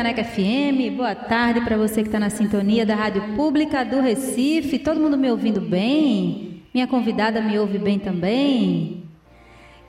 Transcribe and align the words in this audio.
101.5 0.00 0.10
Frecaneca 0.10 0.24
FM. 0.24 0.96
Boa 0.96 1.14
tarde 1.14 1.60
para 1.60 1.76
você 1.76 2.00
que 2.00 2.08
está 2.08 2.18
na 2.18 2.30
sintonia 2.30 2.86
da 2.86 2.94
Rádio 2.94 3.34
Pública 3.36 3.84
do 3.84 4.00
Recife. 4.00 4.78
Todo 4.78 4.98
mundo 4.98 5.18
me 5.18 5.30
ouvindo 5.30 5.60
bem? 5.60 6.62
Minha 6.72 6.86
convidada 6.86 7.42
me 7.42 7.58
ouve 7.58 7.76
bem 7.76 7.98
também? 7.98 8.99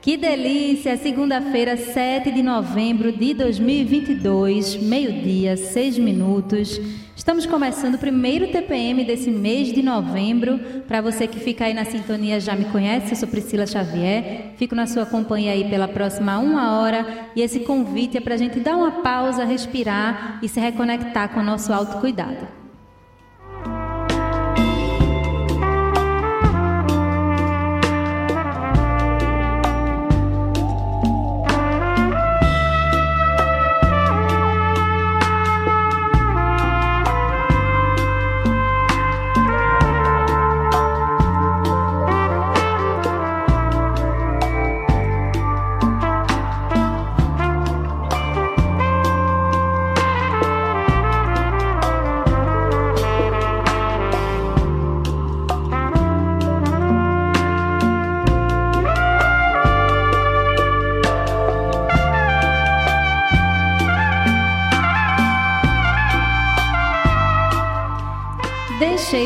Que 0.02 0.16
delícia! 0.16 0.96
Segunda-feira, 0.96 1.76
7 1.76 2.32
de 2.32 2.42
novembro 2.42 3.12
de 3.12 3.32
2022, 3.34 4.78
meio-dia, 4.78 5.56
6 5.56 5.96
minutos. 5.96 6.80
Estamos 7.14 7.46
começando 7.46 7.94
o 7.94 7.98
primeiro 7.98 8.48
TPM 8.48 9.04
desse 9.04 9.30
mês 9.30 9.72
de 9.72 9.80
novembro. 9.80 10.58
Para 10.88 11.00
você 11.00 11.28
que 11.28 11.38
fica 11.38 11.66
aí 11.66 11.72
na 11.72 11.84
sintonia 11.84 12.40
já 12.40 12.56
me 12.56 12.64
conhece, 12.64 13.12
eu 13.12 13.16
sou 13.16 13.28
Priscila 13.28 13.64
Xavier. 13.64 14.54
Fico 14.56 14.74
na 14.74 14.88
sua 14.88 15.06
companhia 15.06 15.52
aí 15.52 15.70
pela 15.70 15.86
próxima 15.86 16.36
uma 16.40 16.80
hora. 16.80 17.28
E 17.36 17.40
esse 17.40 17.60
convite 17.60 18.16
é 18.16 18.20
para 18.20 18.34
a 18.34 18.38
gente 18.38 18.58
dar 18.58 18.76
uma 18.76 19.02
pausa, 19.02 19.44
respirar 19.44 20.40
e 20.42 20.48
se 20.48 20.58
reconectar 20.58 21.28
com 21.28 21.38
o 21.38 21.44
nosso 21.44 21.72
autocuidado. 21.72 22.61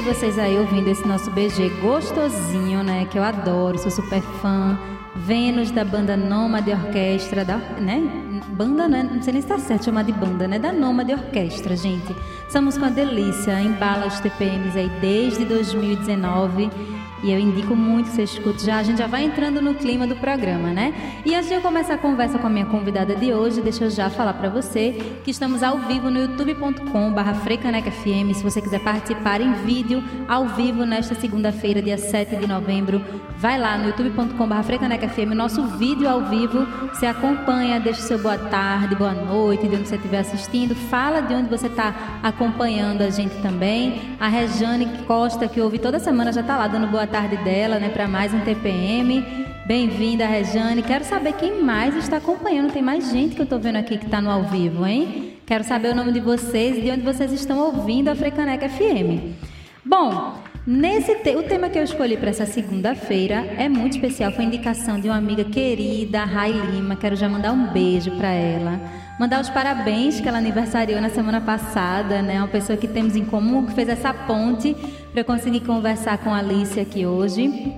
Vocês 0.03 0.39
aí 0.39 0.59
ouvindo 0.59 0.89
esse 0.89 1.07
nosso 1.07 1.31
BG 1.31 1.69
gostosinho, 1.81 2.83
né? 2.83 3.07
Que 3.07 3.19
eu 3.19 3.23
adoro, 3.23 3.79
sou 3.79 3.91
super 3.91 4.21
fã. 4.43 4.79
Vênus 5.15 5.71
da 5.71 5.85
banda 5.85 6.17
Nômade 6.17 6.71
Orquestra, 6.71 7.45
da, 7.45 7.57
né? 7.57 8.03
Banda, 8.49 8.87
né? 8.89 9.03
Não 9.03 9.23
sei 9.23 9.33
nem 9.33 9.43
se 9.43 9.49
tá 9.49 9.59
certo 9.59 9.87
chamar 9.87 10.05
de 10.05 10.13
banda, 10.13 10.47
né? 10.47 10.59
Da 10.59 10.73
Nômade 10.73 11.13
Orquestra, 11.13 11.77
gente. 11.77 12.15
Estamos 12.47 12.77
com 12.77 12.85
a 12.85 12.91
delícia, 12.91 13.61
embala 13.61 14.07
os 14.07 14.21
TPMs 14.21 14.79
aí 14.79 14.91
desde 15.01 15.45
2019 15.45 16.71
e 17.23 17.33
eu 17.33 17.39
indico 17.39 17.75
muito 17.75 18.11
que 18.11 18.17
você 18.17 18.25
escute 18.25 18.65
já. 18.65 18.79
A 18.79 18.83
gente 18.83 18.99
já 18.99 19.07
vai 19.07 19.25
entrando 19.25 19.63
no 19.63 19.75
clima 19.75 20.07
do 20.07 20.17
programa, 20.17 20.71
né? 20.71 20.93
E 21.25 21.35
antes 21.35 21.49
de 21.49 21.55
eu 21.55 21.61
começar 21.61 21.95
a 21.95 21.99
conversa 21.99 22.39
com 22.39 22.47
a 22.47 22.51
minha 22.51 22.67
convidada 22.67 23.15
de 23.15 23.33
hoje, 23.33 23.61
deixa 23.61 23.85
eu 23.85 23.91
já 23.91 24.11
falar 24.11 24.35
para 24.35 24.49
você 24.49 25.01
que 25.25 25.31
estamos 25.31 25.63
ao 25.63 25.79
vivo 25.79 26.11
no 26.11 26.21
youtube.com/frecanecfm. 26.21 28.35
Se 28.35 28.43
você 28.43 28.61
quiser 28.61 28.81
participar 28.81 29.41
em 29.41 29.53
vídeo 29.65 30.03
ao 30.29 30.49
vivo 30.49 30.85
nesta 30.85 31.15
segunda-feira, 31.15 31.81
dia 31.81 31.97
7 31.97 32.37
de 32.37 32.47
novembro, 32.47 33.03
vai 33.39 33.59
lá 33.59 33.79
no 33.79 33.87
youtube.com/frecanecfm, 33.87 35.35
nosso 35.35 35.63
vídeo 35.79 36.09
ao 36.09 36.27
vivo. 36.27 36.67
Você 36.93 37.07
acompanha, 37.07 37.81
deixa 37.81 38.03
seu 38.03 38.19
boa 38.19 38.39
tarde, 38.39 38.95
boa 38.95 39.13
noite, 39.13 39.67
de 39.67 39.77
onde 39.77 39.89
você 39.89 39.97
estiver 39.97 40.19
assistindo. 40.19 40.75
Fala 40.75 41.23
de 41.23 41.35
onde 41.35 41.49
você 41.49 41.67
está 41.67 41.95
acompanhando 42.23 43.03
a 43.03 43.11
gente 43.11 43.35
também. 43.43 44.01
A 44.21 44.29
Rejane 44.29 44.87
Costa, 45.07 45.49
que 45.49 45.61
ouve 45.61 45.79
toda 45.79 45.99
semana, 45.99 46.33
já 46.33 46.43
está 46.43 46.57
lá 46.57 46.67
dando 46.67 46.87
boa 46.87 47.06
tarde 47.07 47.37
dela, 47.39 47.79
né, 47.79 47.89
para 47.89 48.07
mais 48.07 48.35
um 48.35 48.41
TPM. 48.41 49.25
Bem-vinda, 49.67 50.27
Rejane. 50.27 50.83
Quero 50.83 51.05
saber 51.05 51.33
quem 51.33 51.63
mais 51.63 51.97
está 51.97 52.19
acompanhando. 52.19 52.73
Tem 52.73 52.83
mais 52.83 53.11
gente 53.11 53.35
que 53.35 53.41
eu 53.41 53.45
estou 53.45 53.59
vendo 53.59 53.77
aqui 53.77 53.99
que 53.99 54.05
está 54.05 54.21
no 54.21 54.31
ao 54.31 54.45
vivo, 54.45 54.87
hein? 54.87 55.35
Quero 55.47 55.65
saber 55.65 55.93
o 55.93 55.95
nome 55.95 56.13
de 56.13 56.21
vocês 56.21 56.77
e 56.77 56.81
de 56.83 56.91
onde 56.91 57.03
vocês 57.03 57.33
estão 57.33 57.59
ouvindo 57.59 58.09
a 58.09 58.15
Frecaneca 58.15 58.69
FM. 58.69 59.35
Bom, 59.85 60.35
nesse 60.67 61.15
te 61.17 61.37
o 61.37 61.43
tema 61.45 61.69
que 61.69 61.79
eu 61.79 61.85
escolhi 61.85 62.17
para 62.17 62.31
essa 62.31 62.47
segunda-feira 62.47 63.47
é 63.57 63.69
muito 63.69 63.95
especial. 63.95 64.33
Foi 64.33 64.45
indicação 64.45 65.01
de 65.01 65.09
uma 65.09 65.17
amiga 65.17 65.45
querida, 65.45 66.25
Rai 66.25 66.53
Lima. 66.53 66.97
Quero 66.97 67.17
já 67.17 67.29
mandar 67.29 67.53
um 67.53 67.69
beijo 67.73 68.11
para 68.17 68.29
ela. 68.29 68.81
Mandar 69.19 69.41
os 69.41 69.49
parabéns 69.49 70.21
que 70.21 70.29
ela 70.29 70.37
aniversariou 70.37 71.01
na 71.01 71.09
semana 71.09 71.41
passada, 71.41 72.21
né? 72.21 72.39
Uma 72.39 72.49
pessoa 72.49 72.77
que 72.77 72.87
temos 72.87 73.17
em 73.17 73.25
comum, 73.25 73.65
que 73.65 73.73
fez 73.73 73.89
essa 73.89 74.13
ponte 74.13 74.75
para 75.11 75.23
eu 75.23 75.25
conseguir 75.25 75.61
conversar 75.61 76.19
com 76.19 76.29
a 76.35 76.39
Alice 76.39 76.79
aqui 76.79 77.07
hoje. 77.07 77.75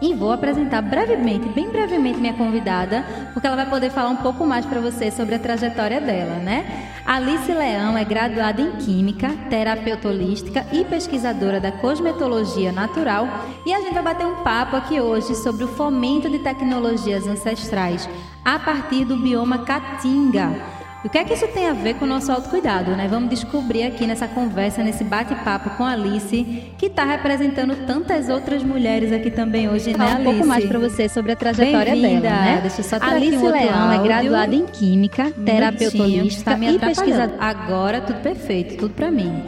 E 0.00 0.14
vou 0.14 0.30
apresentar 0.30 0.80
brevemente, 0.80 1.48
bem 1.48 1.68
brevemente, 1.70 2.20
minha 2.20 2.34
convidada, 2.34 3.04
porque 3.32 3.46
ela 3.46 3.56
vai 3.56 3.68
poder 3.68 3.90
falar 3.90 4.10
um 4.10 4.16
pouco 4.16 4.46
mais 4.46 4.64
para 4.64 4.80
você 4.80 5.10
sobre 5.10 5.34
a 5.34 5.38
trajetória 5.38 6.00
dela, 6.00 6.36
né? 6.36 6.88
Alice 7.04 7.52
Leão 7.52 7.96
é 7.98 8.04
graduada 8.04 8.60
em 8.62 8.72
Química, 8.76 9.30
terapeuta 9.50 10.08
holística 10.08 10.64
e 10.72 10.84
pesquisadora 10.84 11.58
da 11.58 11.72
cosmetologia 11.72 12.70
natural. 12.70 13.26
E 13.66 13.72
a 13.72 13.80
gente 13.80 13.94
vai 13.94 14.02
bater 14.02 14.26
um 14.26 14.36
papo 14.36 14.76
aqui 14.76 15.00
hoje 15.00 15.34
sobre 15.34 15.64
o 15.64 15.68
fomento 15.68 16.28
de 16.30 16.38
tecnologias 16.38 17.26
ancestrais 17.26 18.08
a 18.44 18.58
partir 18.58 19.04
do 19.04 19.16
bioma 19.16 19.64
Caatinga. 19.64 20.77
O 21.04 21.08
que 21.08 21.16
é 21.16 21.24
que 21.24 21.32
isso 21.32 21.46
tem 21.48 21.68
a 21.68 21.72
ver 21.72 21.94
com 21.94 22.04
o 22.04 22.08
nosso 22.08 22.30
autocuidado, 22.32 22.90
né? 22.96 23.06
Vamos 23.08 23.30
descobrir 23.30 23.84
aqui 23.84 24.04
nessa 24.04 24.26
conversa, 24.26 24.82
nesse 24.82 25.04
bate-papo 25.04 25.70
com 25.70 25.84
a 25.84 25.92
Alice, 25.92 26.72
que 26.76 26.86
está 26.86 27.04
representando 27.04 27.86
tantas 27.86 28.28
outras 28.28 28.64
mulheres 28.64 29.12
aqui 29.12 29.30
também 29.30 29.68
hoje, 29.68 29.96
né, 29.96 30.04
Alice? 30.04 30.20
um 30.20 30.24
pouco 30.24 30.46
mais 30.46 30.64
para 30.64 30.78
você 30.78 31.08
sobre 31.08 31.32
a 31.32 31.36
trajetória 31.36 31.94
dela, 31.94 32.20
né? 32.20 32.58
Deixa 32.62 32.80
eu 32.80 32.84
só 32.84 32.96
Alice 33.00 33.36
um 33.36 33.48
Leão 33.48 33.92
é 33.92 34.02
graduada 34.02 34.54
em 34.54 34.66
Química, 34.66 35.30
terapeuta 35.30 36.02
holística 36.02 36.56
tá 36.56 36.58
e 36.58 36.78
pesquisadora. 36.78 37.36
Agora 37.38 38.00
tudo 38.00 38.20
perfeito, 38.20 38.76
tudo 38.76 38.94
para 38.94 39.10
mim. 39.10 39.44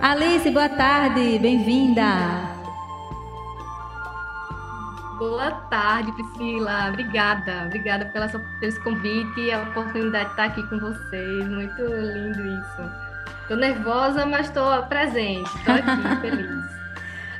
Alice, 0.00 0.50
boa 0.50 0.68
tarde, 0.68 1.38
bem-vinda. 1.38 2.55
Boa 5.18 5.50
tarde, 5.70 6.12
Priscila. 6.12 6.88
Obrigada. 6.90 7.64
Obrigada 7.66 8.04
pela, 8.06 8.28
pelo 8.28 8.44
esse 8.62 8.78
convite 8.80 9.40
e 9.40 9.52
a 9.52 9.62
oportunidade 9.62 10.26
de 10.26 10.30
estar 10.32 10.44
aqui 10.44 10.62
com 10.68 10.78
vocês. 10.78 11.48
Muito 11.48 11.82
lindo 11.82 12.46
isso. 12.46 12.90
Estou 13.42 13.56
nervosa, 13.56 14.26
mas 14.26 14.46
estou 14.48 14.82
presente. 14.82 15.48
Estou 15.56 15.74
aqui, 15.74 16.20
feliz. 16.20 16.76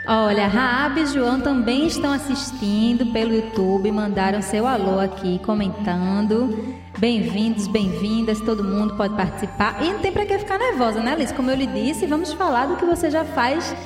Olha, 0.08 0.46
Raab 0.46 1.00
e 1.00 1.06
João 1.06 1.40
também 1.40 1.86
estão 1.88 2.12
assistindo 2.12 3.12
pelo 3.12 3.34
YouTube, 3.34 3.90
mandaram 3.90 4.40
seu 4.40 4.64
alô 4.64 5.00
aqui 5.00 5.40
comentando. 5.40 6.76
Bem-vindos, 6.98 7.66
bem-vindas, 7.66 8.40
todo 8.40 8.64
mundo 8.64 8.94
pode 8.96 9.14
participar. 9.14 9.84
E 9.84 9.92
não 9.92 9.98
tem 9.98 10.10
para 10.10 10.24
que 10.24 10.38
ficar 10.38 10.58
nervosa, 10.58 10.98
né, 11.02 11.14
Liz? 11.14 11.30
Como 11.30 11.50
eu 11.50 11.56
lhe 11.56 11.66
disse, 11.66 12.06
vamos 12.06 12.32
falar 12.32 12.64
do 12.64 12.76
que 12.76 12.86
você 12.86 13.10
já 13.10 13.22
faz 13.22 13.76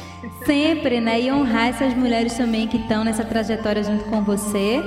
sempre, 0.47 1.00
né? 1.00 1.21
E 1.21 1.33
honrar 1.33 1.67
essas 1.71 1.93
mulheres 1.93 2.35
também 2.35 2.69
que 2.69 2.76
estão 2.76 3.02
nessa 3.02 3.25
trajetória 3.25 3.83
junto 3.83 4.05
com 4.05 4.23
você. 4.23 4.81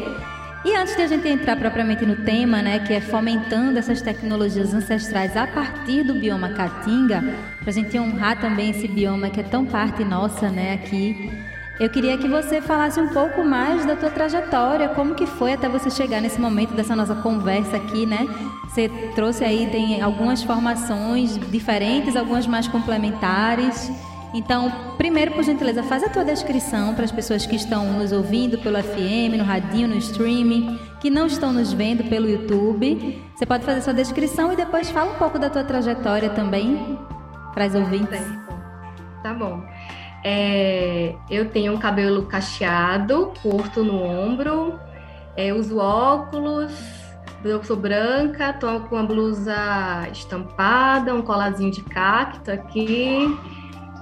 E 0.63 0.73
antes 0.73 0.95
de 0.95 1.01
a 1.01 1.07
gente 1.07 1.27
entrar 1.27 1.57
propriamente 1.57 2.05
no 2.05 2.15
tema, 2.23 2.61
né, 2.61 2.79
que 2.79 2.93
é 2.93 3.01
fomentando 3.01 3.77
essas 3.77 4.01
tecnologias 4.01 4.73
ancestrais 4.73 5.35
a 5.35 5.45
partir 5.45 6.03
do 6.03 6.13
bioma 6.13 6.47
Caatinga, 6.47 7.21
para 7.59 7.69
a 7.69 7.73
gente 7.73 7.99
honrar 7.99 8.39
também 8.39 8.69
esse 8.69 8.87
bioma 8.87 9.29
que 9.29 9.41
é 9.41 9.43
tão 9.43 9.65
parte 9.65 10.05
nossa, 10.05 10.49
né, 10.49 10.75
aqui. 10.75 11.29
Eu 11.79 11.89
queria 11.89 12.17
que 12.17 12.27
você 12.27 12.61
falasse 12.61 13.01
um 13.01 13.09
pouco 13.09 13.43
mais 13.43 13.83
da 13.85 13.95
tua 13.95 14.09
trajetória, 14.11 14.89
como 14.89 15.15
que 15.15 15.25
foi 15.25 15.53
até 15.53 15.67
você 15.67 15.89
chegar 15.89 16.21
nesse 16.21 16.39
momento 16.39 16.73
dessa 16.75 16.95
nossa 16.95 17.15
conversa 17.15 17.77
aqui, 17.77 18.05
né? 18.05 18.27
Você 18.69 18.89
trouxe 19.15 19.43
aí 19.43 19.67
tem 19.71 20.01
algumas 20.01 20.43
formações 20.43 21.39
diferentes, 21.49 22.15
algumas 22.15 22.45
mais 22.45 22.67
complementares. 22.67 23.91
Então, 24.35 24.71
primeiro, 24.97 25.31
por 25.31 25.43
gentileza, 25.43 25.83
faz 25.83 26.03
a 26.03 26.09
tua 26.09 26.23
descrição 26.23 26.93
para 26.93 27.05
as 27.05 27.11
pessoas 27.11 27.45
que 27.45 27.55
estão 27.55 27.93
nos 27.93 28.11
ouvindo 28.11 28.57
pelo 28.59 28.81
FM, 28.81 29.37
no 29.37 29.43
radinho, 29.43 29.87
no 29.87 29.97
streaming, 29.97 30.79
que 30.99 31.09
não 31.09 31.25
estão 31.25 31.51
nos 31.51 31.73
vendo 31.73 32.03
pelo 32.07 32.29
YouTube. 32.29 33.21
Você 33.35 33.45
pode 33.45 33.65
fazer 33.65 33.81
sua 33.81 33.93
descrição 33.93 34.53
e 34.53 34.55
depois 34.55 34.91
fala 34.91 35.11
um 35.11 35.17
pouco 35.17 35.39
da 35.39 35.49
tua 35.49 35.63
trajetória 35.63 36.29
também 36.29 36.97
para 37.53 37.65
as 37.65 37.75
ouvintes. 37.75 38.21
Tá 39.23 39.33
bom. 39.33 39.63
É, 40.23 41.15
eu 41.29 41.49
tenho 41.49 41.73
um 41.73 41.77
cabelo 41.77 42.25
cacheado, 42.25 43.33
curto 43.41 43.83
no 43.83 44.01
ombro, 44.01 44.79
é, 45.35 45.53
uso 45.53 45.77
óculos, 45.77 46.71
eu 47.43 47.61
sou 47.63 47.75
branca, 47.75 48.51
estou 48.51 48.79
com 48.81 48.95
uma 48.95 49.03
blusa 49.03 50.07
estampada, 50.11 51.13
um 51.13 51.21
colazinho 51.21 51.71
de 51.71 51.83
cacto 51.83 52.51
aqui. 52.51 53.37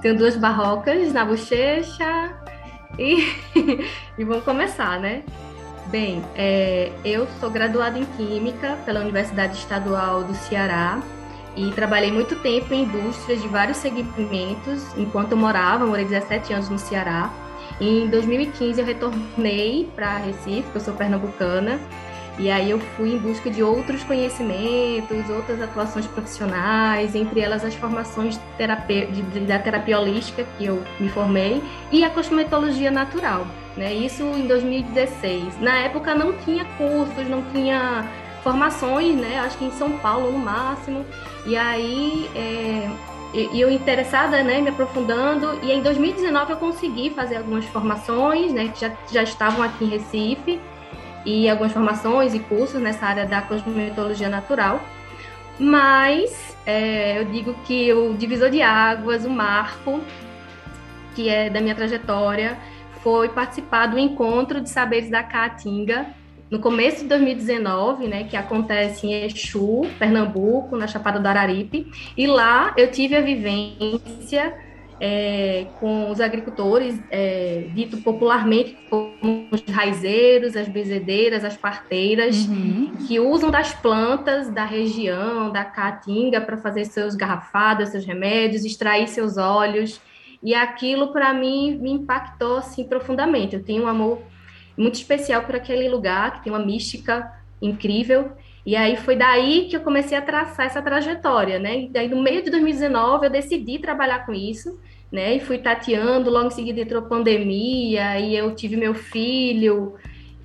Tenho 0.02 0.18
duas 0.18 0.36
barrocas 0.36 1.12
na 1.12 1.26
bochecha 1.26 2.34
e, 3.00 3.36
e 4.18 4.24
vamos 4.24 4.44
começar, 4.44 5.00
né? 5.00 5.24
Bem, 5.88 6.24
é, 6.36 6.92
eu 7.04 7.28
sou 7.40 7.50
graduada 7.50 7.98
em 7.98 8.06
Química 8.06 8.78
pela 8.86 9.00
Universidade 9.00 9.58
Estadual 9.58 10.24
do 10.24 10.36
Ceará 10.36 11.02
e 11.56 11.72
trabalhei 11.72 12.12
muito 12.12 12.36
tempo 12.38 12.74
em 12.74 12.84
indústrias 12.84 13.42
de 13.42 13.48
vários 13.48 13.78
segmentos 13.78 14.86
enquanto 14.98 15.34
eu 15.34 15.38
morava, 15.38 15.86
morei 15.86 16.06
17 16.06 16.54
anos 16.54 16.70
no 16.70 16.80
Ceará. 16.80 17.32
Em 17.80 18.08
2015 18.10 18.80
eu 18.80 18.86
retornei 18.86 19.90
para 19.96 20.18
Recife, 20.18 20.66
eu 20.74 20.82
sou 20.82 20.94
pernambucana, 20.94 21.80
e 22.40 22.50
aí 22.50 22.72
eu 22.72 22.80
fui 22.80 23.14
em 23.14 23.18
busca 23.18 23.50
de 23.50 23.62
outros 23.62 24.04
conhecimentos, 24.04 25.30
outras 25.30 25.62
atuações 25.62 26.08
profissionais, 26.08 27.14
entre 27.14 27.40
elas 27.40 27.64
as 27.64 27.76
formações 27.76 28.40
terapia, 28.58 29.06
de, 29.08 29.22
da 29.42 29.60
terapia 29.60 30.00
holística 30.00 30.46
que 30.58 30.66
eu 30.66 30.82
me 31.00 31.10
formei 31.10 31.62
e 31.92 32.04
a 32.04 32.10
cosmetologia 32.10 32.90
natural. 32.90 33.46
Né? 33.76 33.94
Isso 33.94 34.24
em 34.24 34.48
2016. 34.48 35.60
Na 35.60 35.80
época 35.80 36.16
não 36.16 36.34
tinha 36.34 36.66
cursos, 36.78 37.28
não 37.30 37.44
tinha 37.54 38.10
formações, 38.44 39.16
né? 39.16 39.40
Acho 39.40 39.58
que 39.58 39.66
em 39.66 39.72
São 39.72 39.98
Paulo 39.98 40.32
no 40.32 40.40
máximo. 40.40 41.06
E 41.46 41.56
aí 41.58 42.30
é, 42.36 42.90
eu 43.34 43.72
interessada, 43.72 44.44
né, 44.44 44.60
me 44.62 44.70
aprofundando, 44.70 45.60
e 45.64 45.72
em 45.72 45.82
2019 45.82 46.52
eu 46.52 46.58
consegui 46.58 47.10
fazer 47.10 47.38
algumas 47.38 47.66
formações, 47.66 48.52
né, 48.52 48.68
que 48.68 48.82
já, 48.82 48.92
já 49.12 49.24
estavam 49.24 49.64
aqui 49.64 49.86
em 49.86 49.90
Recife, 49.90 50.60
e 51.26 51.50
algumas 51.50 51.72
formações 51.72 52.34
e 52.34 52.40
cursos 52.40 52.82
nessa 52.82 53.06
área 53.06 53.26
da 53.26 53.42
cosmetologia 53.42 54.28
natural. 54.28 54.82
Mas 55.60 56.58
é, 56.66 57.20
eu 57.20 57.26
digo 57.26 57.54
que 57.66 57.94
o 57.94 58.14
divisor 58.16 58.50
de 58.50 58.62
águas, 58.62 59.24
o 59.26 59.30
marco, 59.30 60.02
que 61.16 61.30
é 61.30 61.50
da 61.50 61.62
minha 61.62 61.76
trajetória, 61.76 62.58
foi 63.04 63.30
participar 63.30 63.88
do 63.88 63.98
encontro 63.98 64.60
de 64.60 64.70
saberes 64.70 65.10
da 65.10 65.24
Caatinga, 65.24 66.08
no 66.52 66.60
começo 66.60 67.04
de 67.04 67.08
2019, 67.08 68.08
né, 68.10 68.26
que 68.26 68.36
acontece 68.36 69.08
em 69.08 69.24
Exu, 69.24 69.88
Pernambuco, 69.98 70.76
na 70.76 70.86
Chapada 70.86 71.18
do 71.18 71.26
Araripe, 71.26 71.90
e 72.18 72.28
lá 72.28 72.74
eu 72.76 72.92
tive 72.92 73.16
a 73.16 73.22
vivência 73.22 74.54
é, 75.00 75.68
com 75.80 76.12
os 76.12 76.20
agricultores, 76.20 77.00
é, 77.10 77.70
dito 77.74 77.98
popularmente 78.02 78.78
como 78.90 79.48
os 79.50 79.64
raizeiros, 79.64 80.58
as 80.58 80.68
bezedeiras, 80.68 81.46
as 81.46 81.56
parteiras, 81.56 82.46
uhum. 82.46 82.92
que 83.08 83.18
usam 83.18 83.50
das 83.50 83.74
plantas 83.74 84.50
da 84.50 84.66
região, 84.66 85.54
da 85.54 85.64
caatinga, 85.64 86.42
para 86.42 86.58
fazer 86.58 86.84
seus 86.84 87.16
garrafadas, 87.16 87.90
seus 87.90 88.06
remédios, 88.06 88.66
extrair 88.66 89.08
seus 89.08 89.38
óleos, 89.38 90.02
e 90.44 90.54
aquilo 90.54 91.14
para 91.14 91.34
mim 91.34 91.80
me 91.82 91.92
impactou 91.92 92.58
assim 92.58 92.84
profundamente. 92.84 93.56
Eu 93.56 93.64
tenho 93.64 93.84
um 93.84 93.88
amor 93.88 94.22
muito 94.82 94.96
especial 94.96 95.44
por 95.44 95.56
aquele 95.56 95.88
lugar, 95.88 96.34
que 96.34 96.44
tem 96.44 96.54
uma 96.54 96.64
mística 96.64 97.32
incrível. 97.62 98.32
E 98.66 98.76
aí 98.76 98.96
foi 98.96 99.16
daí 99.16 99.68
que 99.70 99.76
eu 99.76 99.82
comecei 99.82 100.18
a 100.18 100.22
traçar 100.22 100.66
essa 100.66 100.82
trajetória, 100.82 101.60
né? 101.60 101.82
E 101.82 101.90
daí 101.90 102.08
no 102.08 102.22
meio 102.22 102.44
de 102.44 102.52
2019 102.52 103.26
eu 103.26 103.32
decidi 103.32 103.80
trabalhar 103.80 104.26
com 104.26 104.34
isso, 104.34 104.80
né? 105.12 105.36
E 105.36 105.40
fui 105.40 105.58
tateando, 105.58 106.30
logo 106.30 106.48
em 106.48 106.52
seguida 106.52 106.82
entrou 106.82 107.04
a 107.04 107.08
pandemia, 107.08 108.20
e 108.20 108.36
eu 108.36 108.54
tive 108.56 108.76
meu 108.76 108.94
filho, 108.94 109.96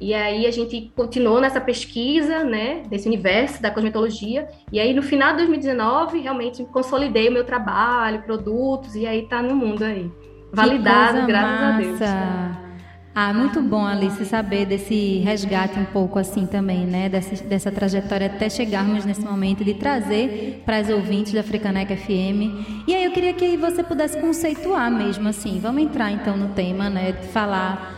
e 0.00 0.12
aí 0.12 0.46
a 0.46 0.50
gente 0.50 0.92
continuou 0.94 1.40
nessa 1.40 1.60
pesquisa, 1.60 2.44
né, 2.44 2.82
desse 2.88 3.08
universo 3.08 3.62
da 3.62 3.70
cosmetologia. 3.70 4.46
E 4.70 4.78
aí 4.78 4.92
no 4.92 5.02
final 5.02 5.30
de 5.32 5.38
2019, 5.38 6.20
realmente 6.20 6.64
consolidei 6.66 7.28
o 7.28 7.32
meu 7.32 7.44
trabalho, 7.44 8.22
produtos, 8.22 8.94
e 8.94 9.06
aí 9.06 9.26
tá 9.26 9.40
no 9.40 9.54
mundo 9.56 9.82
aí. 9.82 10.10
Validado, 10.52 11.26
graças 11.26 11.60
massa. 11.60 11.74
a 11.74 11.78
Deus. 11.78 12.65
Ah, 13.18 13.32
muito 13.32 13.62
bom, 13.62 13.82
Alice, 13.82 14.26
saber 14.26 14.66
desse 14.66 15.20
resgate 15.20 15.78
um 15.78 15.86
pouco 15.86 16.18
assim 16.18 16.44
também, 16.44 16.84
né? 16.84 17.08
Dessa, 17.08 17.42
dessa 17.44 17.72
trajetória 17.72 18.26
até 18.26 18.50
chegarmos 18.50 19.06
nesse 19.06 19.22
momento 19.22 19.64
de 19.64 19.72
trazer 19.72 20.62
para 20.66 20.76
as 20.76 20.90
ouvintes 20.90 21.32
da 21.32 21.40
Africaneca 21.40 21.96
FM. 21.96 22.84
E 22.86 22.94
aí 22.94 23.02
eu 23.06 23.12
queria 23.12 23.32
que 23.32 23.56
você 23.56 23.82
pudesse 23.82 24.20
conceituar 24.20 24.90
mesmo 24.90 25.30
assim. 25.30 25.58
Vamos 25.62 25.82
entrar 25.82 26.12
então 26.12 26.36
no 26.36 26.48
tema, 26.48 26.90
né? 26.90 27.14
Falar 27.32 27.90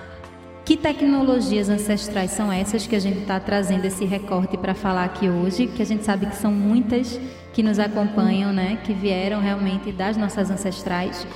que 0.64 0.76
tecnologias 0.76 1.68
ancestrais 1.68 2.30
são 2.30 2.52
essas 2.52 2.86
que 2.86 2.94
a 2.94 3.00
gente 3.00 3.18
está 3.18 3.40
trazendo 3.40 3.86
esse 3.86 4.04
recorte 4.04 4.56
para 4.56 4.72
falar 4.72 5.02
aqui 5.02 5.28
hoje, 5.28 5.66
que 5.66 5.82
a 5.82 5.86
gente 5.86 6.04
sabe 6.04 6.26
que 6.26 6.36
são 6.36 6.52
muitas 6.52 7.18
que 7.52 7.60
nos 7.60 7.80
acompanham, 7.80 8.52
né? 8.52 8.78
Que 8.84 8.92
vieram 8.92 9.40
realmente 9.40 9.90
das 9.90 10.16
nossas 10.16 10.48
ancestrais. 10.48 11.26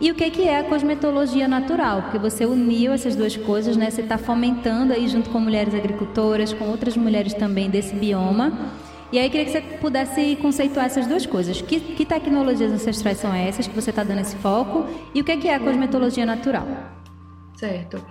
E 0.00 0.10
o 0.10 0.14
que, 0.14 0.30
que 0.30 0.48
é 0.48 0.58
a 0.58 0.64
cosmetologia 0.64 1.46
natural? 1.46 2.02
Porque 2.02 2.18
você 2.18 2.46
uniu 2.46 2.90
essas 2.92 3.14
duas 3.14 3.36
coisas, 3.36 3.76
né? 3.76 3.90
Você 3.90 4.00
está 4.00 4.16
fomentando 4.16 4.94
aí 4.94 5.06
junto 5.06 5.28
com 5.28 5.38
mulheres 5.38 5.74
agricultoras, 5.74 6.54
com 6.54 6.64
outras 6.70 6.96
mulheres 6.96 7.34
também 7.34 7.68
desse 7.68 7.94
bioma. 7.94 8.50
E 9.12 9.18
aí 9.18 9.28
queria 9.28 9.44
que 9.44 9.52
você 9.52 9.60
pudesse 9.60 10.36
conceituar 10.36 10.86
essas 10.86 11.06
duas 11.06 11.26
coisas. 11.26 11.60
Que, 11.60 11.78
que 11.80 12.06
tecnologias 12.06 12.72
ancestrais 12.72 13.18
são 13.18 13.34
essas 13.34 13.66
que 13.66 13.74
você 13.74 13.90
está 13.90 14.02
dando 14.02 14.20
esse 14.20 14.36
foco? 14.36 14.86
E 15.14 15.20
o 15.20 15.24
que, 15.24 15.36
que 15.36 15.48
é 15.48 15.56
a 15.56 15.60
cosmetologia 15.60 16.24
natural? 16.24 16.66
Certo. 17.56 18.02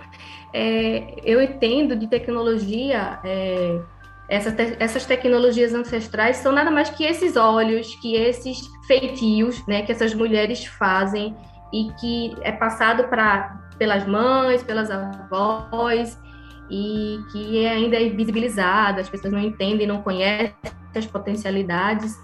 É, 0.52 1.16
eu 1.24 1.42
entendo 1.42 1.96
de 1.96 2.06
tecnologia, 2.06 3.18
é, 3.24 3.80
te, 4.28 4.76
essas 4.78 5.04
tecnologias 5.06 5.74
ancestrais 5.74 6.36
são 6.36 6.52
nada 6.52 6.70
mais 6.70 6.88
que 6.88 7.02
esses 7.02 7.36
óleos, 7.36 7.96
que 7.96 8.14
esses 8.14 8.70
feitios, 8.86 9.66
né, 9.66 9.82
que 9.82 9.90
essas 9.90 10.14
mulheres 10.14 10.64
fazem 10.66 11.34
e 11.72 11.90
que 12.00 12.36
é 12.42 12.52
passado 12.52 13.04
para 13.04 13.58
pelas 13.78 14.06
mães, 14.06 14.62
pelas 14.62 14.90
avós 14.90 16.18
e 16.70 17.18
que 17.32 17.64
é 17.64 17.70
ainda 17.70 17.96
é 17.96 18.06
invisibilizado, 18.06 19.00
as 19.00 19.08
pessoas 19.08 19.32
não 19.32 19.40
entendem, 19.40 19.86
não 19.86 20.02
conhecem 20.02 20.54
as 20.94 21.06
potencialidades, 21.06 22.16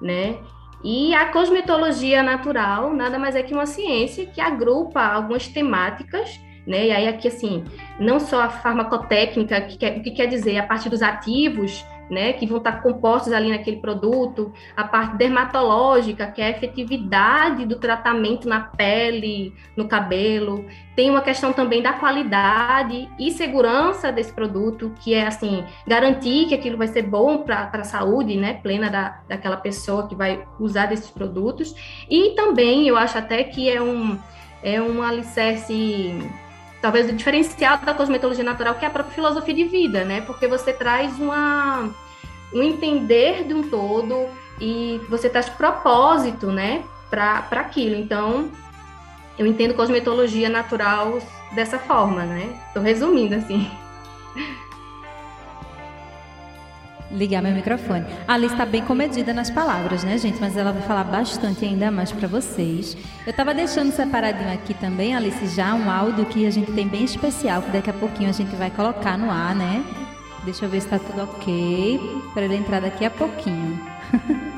né? 0.00 0.38
E 0.82 1.12
a 1.14 1.26
cosmetologia 1.26 2.22
natural 2.22 2.94
nada 2.94 3.18
mais 3.18 3.36
é 3.36 3.42
que 3.42 3.52
uma 3.52 3.66
ciência 3.66 4.24
que 4.26 4.40
agrupa 4.40 5.02
algumas 5.02 5.48
temáticas, 5.48 6.30
né? 6.66 6.86
E 6.86 6.92
aí 6.92 7.08
aqui 7.08 7.28
assim, 7.28 7.64
não 7.98 8.18
só 8.18 8.42
a 8.42 8.48
farmacotécnica, 8.48 9.60
que 9.62 9.76
quer, 9.76 10.00
que 10.00 10.10
quer 10.12 10.26
dizer 10.26 10.58
a 10.58 10.66
partir 10.66 10.88
dos 10.88 11.02
ativos 11.02 11.84
né, 12.10 12.32
que 12.32 12.46
vão 12.46 12.58
estar 12.58 12.82
compostos 12.82 13.32
ali 13.32 13.50
naquele 13.50 13.76
produto, 13.76 14.52
a 14.76 14.84
parte 14.84 15.16
dermatológica, 15.16 16.26
que 16.26 16.42
é 16.42 16.46
a 16.46 16.50
efetividade 16.50 17.64
do 17.64 17.76
tratamento 17.76 18.48
na 18.48 18.60
pele, 18.60 19.54
no 19.76 19.86
cabelo, 19.86 20.64
tem 20.96 21.08
uma 21.08 21.22
questão 21.22 21.52
também 21.52 21.80
da 21.80 21.92
qualidade 21.92 23.08
e 23.18 23.30
segurança 23.30 24.10
desse 24.10 24.32
produto, 24.32 24.92
que 25.00 25.14
é 25.14 25.26
assim, 25.26 25.64
garantir 25.86 26.46
que 26.46 26.54
aquilo 26.54 26.76
vai 26.76 26.88
ser 26.88 27.02
bom 27.02 27.38
para 27.38 27.70
a 27.72 27.84
saúde, 27.84 28.36
né, 28.36 28.54
plena 28.54 28.90
da, 28.90 29.20
daquela 29.28 29.56
pessoa 29.56 30.08
que 30.08 30.14
vai 30.14 30.44
usar 30.58 30.86
desses 30.86 31.10
produtos, 31.10 31.74
e 32.10 32.30
também 32.30 32.88
eu 32.88 32.96
acho 32.96 33.16
até 33.16 33.44
que 33.44 33.70
é 33.70 33.80
um, 33.80 34.18
é 34.62 34.80
um 34.82 35.02
alicerce 35.02 36.18
talvez 36.80 37.08
o 37.08 37.12
diferencial 37.12 37.78
da 37.78 37.94
cosmetologia 37.94 38.44
natural, 38.44 38.74
que 38.74 38.84
é 38.84 38.88
a 38.88 38.90
própria 38.90 39.14
filosofia 39.14 39.54
de 39.54 39.64
vida, 39.64 40.04
né? 40.04 40.20
Porque 40.22 40.46
você 40.46 40.72
traz 40.72 41.18
uma, 41.18 41.90
um 42.52 42.62
entender 42.62 43.44
de 43.44 43.54
um 43.54 43.68
todo 43.68 44.28
e 44.60 45.00
você 45.08 45.28
traz 45.28 45.48
propósito, 45.48 46.46
né, 46.48 46.84
para 47.08 47.46
aquilo. 47.52 47.96
Então, 47.96 48.50
eu 49.38 49.46
entendo 49.46 49.74
cosmetologia 49.74 50.48
natural 50.48 51.18
dessa 51.52 51.78
forma, 51.78 52.24
né? 52.24 52.58
Estou 52.68 52.82
resumindo 52.82 53.34
assim. 53.34 53.70
ligar 57.10 57.42
meu 57.42 57.52
microfone. 57.52 58.04
A 58.26 58.34
Alice 58.34 58.54
está 58.54 58.64
bem 58.64 58.82
comedida 58.82 59.32
nas 59.32 59.50
palavras, 59.50 60.04
né, 60.04 60.16
gente? 60.18 60.40
Mas 60.40 60.56
ela 60.56 60.72
vai 60.72 60.82
falar 60.82 61.04
bastante 61.04 61.64
ainda 61.64 61.90
mais 61.90 62.12
para 62.12 62.28
vocês. 62.28 62.96
Eu 63.26 63.30
estava 63.30 63.52
deixando 63.52 63.92
separadinho 63.92 64.52
aqui 64.52 64.74
também, 64.74 65.14
Alice, 65.14 65.46
já 65.48 65.74
um 65.74 65.90
áudio 65.90 66.26
que 66.26 66.46
a 66.46 66.50
gente 66.50 66.72
tem 66.72 66.86
bem 66.86 67.04
especial, 67.04 67.62
que 67.62 67.70
daqui 67.70 67.90
a 67.90 67.94
pouquinho 67.94 68.30
a 68.30 68.32
gente 68.32 68.54
vai 68.56 68.70
colocar 68.70 69.18
no 69.18 69.30
ar, 69.30 69.54
né? 69.54 69.84
Deixa 70.44 70.64
eu 70.64 70.70
ver 70.70 70.80
se 70.80 70.86
está 70.86 70.98
tudo 70.98 71.22
ok, 71.22 72.00
para 72.32 72.44
ele 72.44 72.56
entrar 72.56 72.80
daqui 72.80 73.04
a 73.04 73.10
pouquinho. 73.10 73.78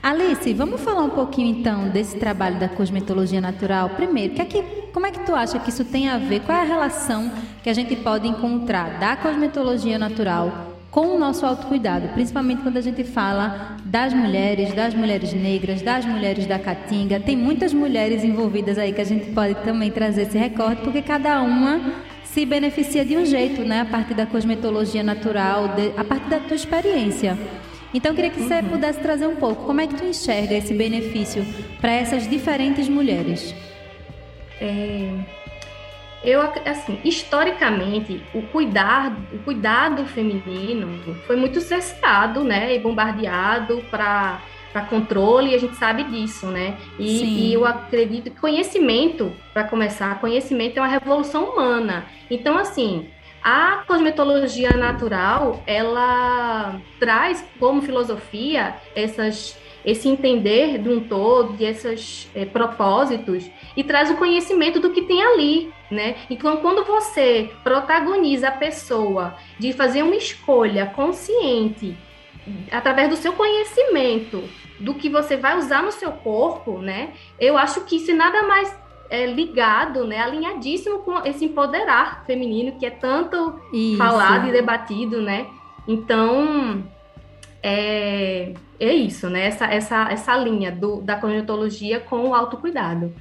Alice, 0.05 0.53
vamos 0.53 0.81
falar 0.81 1.01
um 1.01 1.09
pouquinho 1.09 1.47
então 1.47 1.89
desse 1.89 2.15
trabalho 2.17 2.59
da 2.59 2.69
cosmetologia 2.69 3.41
natural. 3.41 3.89
Primeiro, 3.89 4.35
que 4.35 4.41
é 4.43 4.45
que, 4.45 4.61
como 4.93 5.07
é 5.07 5.09
que 5.09 5.25
tu 5.25 5.33
acha 5.33 5.57
que 5.57 5.71
isso 5.71 5.83
tem 5.83 6.07
a 6.09 6.19
ver? 6.19 6.41
Qual 6.41 6.55
é 6.55 6.61
a 6.61 6.63
relação 6.63 7.31
que 7.63 7.71
a 7.71 7.73
gente 7.73 7.95
pode 7.95 8.27
encontrar 8.27 8.99
da 8.99 9.15
cosmetologia 9.15 9.97
natural 9.97 10.75
com 10.91 11.07
o 11.07 11.17
nosso 11.17 11.43
autocuidado, 11.43 12.09
principalmente 12.09 12.61
quando 12.61 12.77
a 12.77 12.81
gente 12.81 13.03
fala 13.03 13.77
das 13.83 14.13
mulheres, 14.13 14.75
das 14.75 14.93
mulheres 14.93 15.33
negras, 15.33 15.81
das 15.81 16.05
mulheres 16.05 16.45
da 16.45 16.59
Caatinga. 16.59 17.19
Tem 17.19 17.35
muitas 17.35 17.73
mulheres 17.73 18.23
envolvidas 18.23 18.77
aí 18.77 18.93
que 18.93 19.01
a 19.01 19.05
gente 19.05 19.31
pode 19.31 19.55
também 19.63 19.89
trazer 19.89 20.21
esse 20.21 20.37
recorte, 20.37 20.83
porque 20.83 21.01
cada 21.01 21.41
uma 21.41 21.81
se 22.23 22.45
beneficia 22.45 23.03
de 23.03 23.17
um 23.17 23.25
jeito, 23.25 23.63
né? 23.63 23.81
A 23.81 23.85
partir 23.85 24.13
da 24.13 24.27
cosmetologia 24.27 25.01
natural, 25.01 25.69
de, 25.69 25.93
a 25.97 26.03
partir 26.03 26.29
da 26.29 26.39
tua 26.41 26.55
experiência. 26.55 27.35
Então, 27.95 28.11
eu 28.11 28.15
queria 28.15 28.29
que 28.29 28.41
você 28.41 28.61
pudesse 28.61 28.99
trazer 28.99 29.25
um 29.25 29.37
pouco 29.37 29.63
como 29.63 29.79
é 29.79 29.87
que 29.87 29.95
tu 29.95 30.03
enxerga 30.03 30.53
esse 30.53 30.73
benefício 30.73 31.45
para 31.79 31.93
essas 31.93 32.29
diferentes 32.29 32.89
mulheres. 32.89 33.55
É, 34.59 35.13
eu 36.21 36.41
assim, 36.65 36.99
historicamente, 37.05 38.21
o 38.33 38.41
cuidar, 38.41 39.15
o 39.31 39.37
cuidado 39.39 40.05
feminino 40.05 41.15
foi 41.25 41.37
muito 41.37 41.61
cessado, 41.61 42.43
né, 42.43 42.75
e 42.75 42.79
bombardeado 42.79 43.81
para 43.89 44.41
para 44.73 44.87
controle, 44.87 45.51
e 45.51 45.55
a 45.55 45.57
gente 45.57 45.77
sabe 45.77 46.03
disso, 46.03 46.47
né? 46.47 46.75
E, 46.99 47.23
e 47.23 47.53
eu 47.53 47.65
acredito 47.65 48.29
que 48.29 48.41
conhecimento, 48.41 49.31
para 49.53 49.63
começar, 49.63 50.19
conhecimento 50.19 50.77
é 50.77 50.81
uma 50.81 50.89
revolução 50.89 51.45
humana. 51.45 52.05
Então, 52.29 52.57
assim, 52.57 53.07
a 53.45 53.83
cosmetologia 53.85 54.71
natural, 54.71 55.61
ela 55.67 56.81
traz 56.99 57.45
como 57.59 57.79
filosofia 57.79 58.75
essas 58.95 59.55
esse 59.85 60.09
entender 60.09 60.79
de 60.79 60.89
um 60.89 60.99
todo, 60.99 61.53
de 61.53 61.63
esses 61.63 62.27
é, 62.33 62.43
propósitos, 62.43 63.47
e 63.77 63.83
traz 63.83 64.09
o 64.09 64.17
conhecimento 64.17 64.79
do 64.79 64.89
que 64.89 65.03
tem 65.03 65.21
ali, 65.21 65.71
né? 65.91 66.15
Então, 66.27 66.57
quando 66.57 66.83
você 66.83 67.51
protagoniza 67.63 68.47
a 68.47 68.51
pessoa 68.51 69.35
de 69.59 69.71
fazer 69.73 70.01
uma 70.01 70.15
escolha 70.15 70.87
consciente 70.87 71.95
através 72.71 73.09
do 73.09 73.15
seu 73.15 73.33
conhecimento 73.33 74.43
do 74.79 74.95
que 74.95 75.07
você 75.07 75.37
vai 75.37 75.55
usar 75.55 75.83
no 75.83 75.91
seu 75.91 76.11
corpo, 76.11 76.79
né? 76.79 77.13
Eu 77.39 77.55
acho 77.55 77.81
que 77.81 77.97
isso 77.97 78.11
nada 78.15 78.41
mais 78.41 78.75
é, 79.09 79.25
ligado, 79.25 80.05
né, 80.05 80.19
alinhadíssimo 80.19 80.99
com 80.99 81.19
esse 81.25 81.45
empoderar 81.45 82.23
feminino 82.25 82.77
que 82.79 82.85
é 82.85 82.89
tanto 82.89 83.59
isso. 83.71 83.97
falado 83.97 84.47
e 84.47 84.51
debatido, 84.51 85.21
né? 85.21 85.47
Então, 85.87 86.83
é, 87.61 88.53
é 88.79 88.93
isso, 88.93 89.29
né? 89.29 89.47
Essa, 89.47 89.65
essa, 89.65 90.11
essa 90.11 90.37
linha 90.37 90.71
do, 90.71 91.01
da 91.01 91.15
conjuntuologia 91.15 91.99
com 91.99 92.29
o 92.29 92.35
autocuidado. 92.35 93.13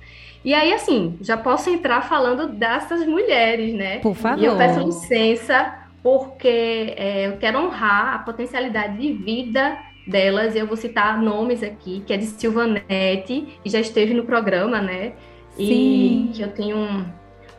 E 0.44 0.52
aí, 0.52 0.72
assim, 0.72 1.16
já 1.22 1.36
posso 1.36 1.70
entrar 1.70 2.02
falando 2.02 2.48
dessas 2.48 3.06
mulheres, 3.06 3.72
né? 3.74 3.98
Por 4.00 4.14
favor. 4.14 4.42
E 4.42 4.44
eu 4.44 4.56
peço 4.56 4.80
licença, 4.80 5.74
porque 6.02 6.94
é, 6.96 7.28
eu 7.28 7.38
quero 7.38 7.58
honrar 7.58 8.14
a 8.14 8.18
potencialidade 8.18 8.98
de 8.98 9.12
vida 9.12 9.78
delas. 10.06 10.54
Eu 10.54 10.66
vou 10.66 10.76
citar 10.76 11.20
nomes 11.20 11.62
aqui, 11.62 12.02
que 12.06 12.12
é 12.12 12.18
de 12.18 12.26
Silvanete, 12.26 13.58
e 13.64 13.70
já 13.70 13.80
esteve 13.80 14.12
no 14.12 14.24
programa, 14.24 14.82
né? 14.82 15.14
Sim. 15.56 16.30
E 16.30 16.32
que 16.34 16.42
eu 16.42 16.52
tenho 16.52 16.76
um, 16.76 17.04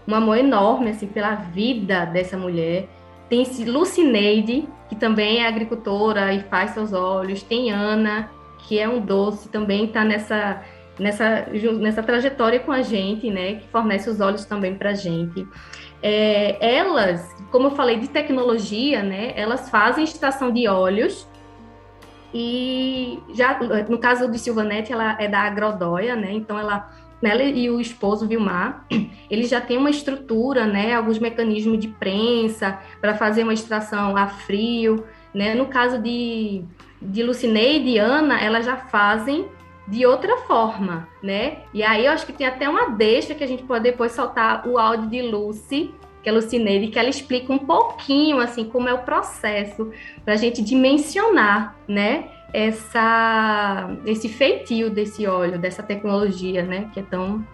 um 0.07 0.15
amor 0.15 0.37
enorme, 0.37 0.91
assim, 0.91 1.07
pela 1.07 1.35
vida 1.35 2.05
dessa 2.05 2.37
mulher. 2.37 2.87
Tem 3.29 3.43
Lucineide, 3.65 4.67
que 4.87 4.95
também 4.95 5.39
é 5.39 5.47
agricultora 5.47 6.33
e 6.33 6.41
faz 6.43 6.71
seus 6.71 6.93
olhos. 6.93 7.41
Tem 7.41 7.71
Ana, 7.71 8.29
que 8.59 8.79
é 8.79 8.87
um 8.87 8.99
doce, 8.99 9.49
também 9.49 9.85
está 9.85 10.03
nessa, 10.03 10.61
nessa, 10.99 11.47
nessa 11.79 12.03
trajetória 12.03 12.59
com 12.59 12.71
a 12.71 12.81
gente, 12.81 13.29
né? 13.31 13.55
Que 13.55 13.67
fornece 13.69 14.09
os 14.09 14.19
olhos 14.19 14.45
também 14.45 14.75
para 14.75 14.91
a 14.91 14.93
gente. 14.93 15.47
É, 16.03 16.77
elas, 16.77 17.35
como 17.51 17.67
eu 17.67 17.71
falei 17.71 17.97
de 17.97 18.07
tecnologia, 18.09 19.01
né? 19.01 19.33
Elas 19.35 19.69
fazem 19.69 20.03
estação 20.03 20.51
de 20.51 20.67
óleos 20.67 21.27
e 22.37 23.17
já 23.33 23.57
no 23.89 23.97
caso 23.97 24.29
de 24.29 24.37
Silvanete, 24.37 24.91
ela 24.91 25.15
é 25.19 25.25
da 25.27 25.39
Agrodóia, 25.39 26.17
né? 26.17 26.33
Então 26.33 26.59
ela 26.59 26.91
ela 27.23 27.43
e 27.43 27.69
o 27.69 27.79
esposo 27.79 28.27
Vilmar, 28.27 28.85
eles 29.29 29.49
já 29.49 29.61
têm 29.61 29.77
uma 29.77 29.89
estrutura, 29.89 30.65
né, 30.65 30.93
alguns 30.93 31.19
mecanismos 31.19 31.79
de 31.79 31.87
prensa 31.87 32.79
para 33.01 33.15
fazer 33.15 33.43
uma 33.43 33.53
extração 33.53 34.15
a 34.15 34.27
frio, 34.27 35.03
né? 35.33 35.53
No 35.53 35.65
caso 35.65 36.01
de, 36.01 36.63
de 37.01 37.23
Lucineide 37.23 37.89
e 37.89 37.97
Ana, 37.97 38.39
elas 38.39 38.65
já 38.65 38.77
fazem 38.77 39.47
de 39.87 40.05
outra 40.05 40.37
forma, 40.37 41.07
né? 41.21 41.59
E 41.73 41.83
aí 41.83 42.05
eu 42.05 42.11
acho 42.11 42.25
que 42.25 42.33
tem 42.33 42.47
até 42.47 42.67
uma 42.67 42.89
deixa 42.89 43.35
que 43.35 43.43
a 43.43 43.47
gente 43.47 43.63
pode 43.63 43.83
depois 43.83 44.13
soltar 44.13 44.67
o 44.67 44.79
áudio 44.79 45.09
de 45.09 45.21
Lucy, 45.21 45.93
que 46.25 46.29
é 46.29 46.31
Lucineide, 46.31 46.87
que 46.87 46.97
ela 46.97 47.07
explica 47.07 47.53
um 47.53 47.59
pouquinho 47.59 48.39
assim 48.39 48.65
como 48.65 48.89
é 48.89 48.93
o 48.95 49.03
processo 49.03 49.91
para 50.23 50.33
a 50.33 50.37
gente 50.37 50.63
dimensionar, 50.63 51.75
né? 51.87 52.31
essa, 52.55 53.89
esse 54.05 54.29
feitio 54.29 54.89
desse 54.89 55.27
óleo, 55.27 55.59
dessa 55.59 55.83
tecnologia, 55.83 56.63
né? 56.63 56.89
Que 56.93 57.01
é 57.01 57.03
tão 57.03 57.45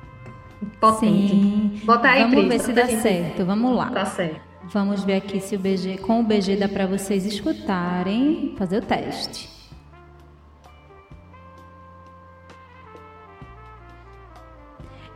potente. 0.79 1.31
Sim. 1.31 1.81
Bota 1.83 2.07
aí, 2.07 2.23
Vamos 2.29 2.47
ver 2.47 2.59
se 2.59 2.71
dá 2.71 2.85
gente... 2.85 3.01
certo. 3.01 3.43
Vamos 3.43 3.75
lá. 3.75 3.89
Tá 3.89 4.05
certo. 4.05 4.39
Vamos 4.65 5.03
ver 5.03 5.15
aqui 5.15 5.41
se 5.41 5.55
o 5.55 5.59
BG, 5.59 5.97
com 5.97 6.19
o 6.19 6.23
BG 6.23 6.55
dá 6.55 6.69
para 6.69 6.85
vocês 6.85 7.25
escutarem, 7.25 8.53
fazer 8.57 8.77
o 8.77 8.81
teste. 8.85 9.50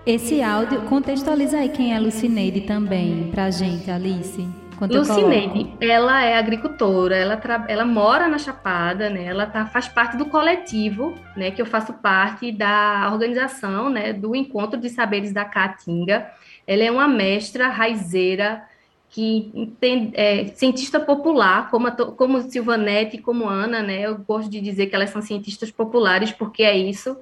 Esse 0.05 0.39
áudio, 0.39 0.83
contextualiza 0.83 1.57
aí 1.57 1.69
quem 1.69 1.95
é 1.95 1.99
Lucineide 1.99 2.61
também, 2.61 3.31
para 3.31 3.45
a 3.45 3.51
gente, 3.51 3.89
Alice. 3.89 4.47
Lucineide, 4.79 5.73
ela 5.81 6.23
é 6.23 6.37
agricultora, 6.37 7.15
ela, 7.15 7.41
ela 7.67 7.85
mora 7.85 8.27
na 8.27 8.37
Chapada, 8.37 9.09
né? 9.09 9.25
Ela 9.25 9.47
tá, 9.47 9.65
faz 9.65 9.87
parte 9.87 10.15
do 10.15 10.25
coletivo, 10.25 11.15
né? 11.35 11.49
Que 11.49 11.59
eu 11.59 11.65
faço 11.65 11.93
parte 11.93 12.51
da 12.51 13.09
organização, 13.11 13.89
né? 13.89 14.13
Do 14.13 14.35
Encontro 14.35 14.79
de 14.79 14.89
Saberes 14.89 15.33
da 15.33 15.43
Caatinga. 15.43 16.29
Ela 16.67 16.83
é 16.83 16.91
uma 16.91 17.07
mestra 17.07 17.69
raizeira, 17.69 18.63
que 19.09 19.75
tem, 19.79 20.11
é, 20.13 20.45
cientista 20.49 20.99
popular, 20.99 21.71
como, 21.71 21.87
a, 21.87 21.91
como 21.91 22.41
Silvanete 22.41 23.17
como 23.17 23.47
Ana, 23.47 23.81
né? 23.81 24.01
Eu 24.01 24.19
gosto 24.19 24.51
de 24.51 24.61
dizer 24.61 24.85
que 24.85 24.95
elas 24.95 25.09
são 25.09 25.21
cientistas 25.21 25.71
populares, 25.71 26.31
porque 26.31 26.61
é 26.61 26.77
isso, 26.77 27.17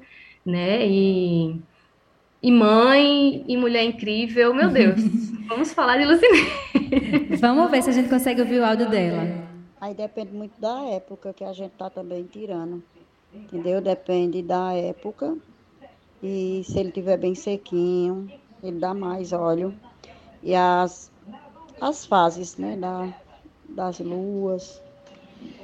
né? 0.46 0.86
E 0.86 1.62
e 2.44 2.52
mãe 2.52 3.46
e 3.48 3.56
mulher 3.56 3.86
incrível. 3.86 4.54
Meu 4.54 4.70
Deus, 4.70 5.00
vamos 5.48 5.72
falar 5.72 5.98
de 5.98 6.06
Lucinei. 6.06 7.38
Vamos 7.40 7.72
ver 7.72 7.82
se 7.82 7.90
a 7.90 7.94
gente 7.94 8.10
consegue 8.10 8.42
ouvir 8.42 8.60
o 8.60 8.66
áudio 8.66 8.90
dela. 8.90 9.24
Aí 9.80 9.94
depende 9.94 10.34
muito 10.34 10.60
da 10.60 10.82
época 10.84 11.34
que 11.34 11.44
a 11.44 11.54
gente 11.54 11.72
tá 11.72 11.90
também 11.90 12.24
tirando. 12.26 12.84
Entendeu? 13.34 13.82
Depende 13.82 14.42
da 14.42 14.74
época. 14.74 15.36
E 16.22 16.62
se 16.66 16.80
ele 16.80 16.92
tiver 16.92 17.18
bem 17.18 17.34
sequinho, 17.34 18.30
ele 18.62 18.80
dá 18.80 18.94
mais 18.94 19.34
óleo. 19.34 19.74
E 20.42 20.54
as, 20.54 21.12
as 21.82 22.06
fases, 22.06 22.58
né? 22.58 22.76
Da, 22.76 23.14
das 23.70 24.00
luas. 24.00 24.82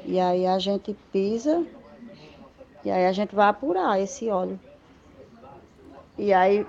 E 0.06 0.20
aí 0.20 0.48
a 0.48 0.58
gente 0.58 0.96
pisa 1.12 1.65
e 2.84 2.89
aí 2.89 3.06
a 3.06 3.12
gente 3.12 3.36
vai 3.36 3.50
apurar 3.50 4.00
esse 4.02 4.30
óleo. 4.30 4.60
E 6.20 6.34
aí, 6.34 6.68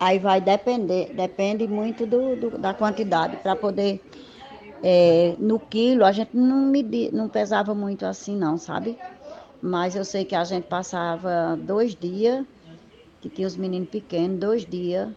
aí 0.00 0.18
vai 0.18 0.40
depender, 0.40 1.12
depende 1.14 1.68
muito 1.68 2.06
do, 2.06 2.34
do 2.34 2.58
da 2.58 2.72
quantidade, 2.72 3.36
para 3.36 3.54
poder. 3.54 4.00
É, 4.82 5.36
no 5.38 5.60
quilo, 5.60 6.04
a 6.04 6.10
gente 6.10 6.36
não, 6.36 6.66
medi, 6.66 7.10
não 7.12 7.28
pesava 7.28 7.72
muito 7.72 8.04
assim, 8.04 8.36
não, 8.36 8.56
sabe? 8.56 8.98
Mas 9.62 9.94
eu 9.94 10.04
sei 10.04 10.24
que 10.24 10.34
a 10.34 10.42
gente 10.42 10.64
passava 10.64 11.56
dois 11.56 11.94
dias, 11.94 12.44
que 13.20 13.28
tinha 13.28 13.46
os 13.46 13.56
meninos 13.56 13.90
pequenos, 13.90 14.40
dois 14.40 14.64
dias, 14.64 15.08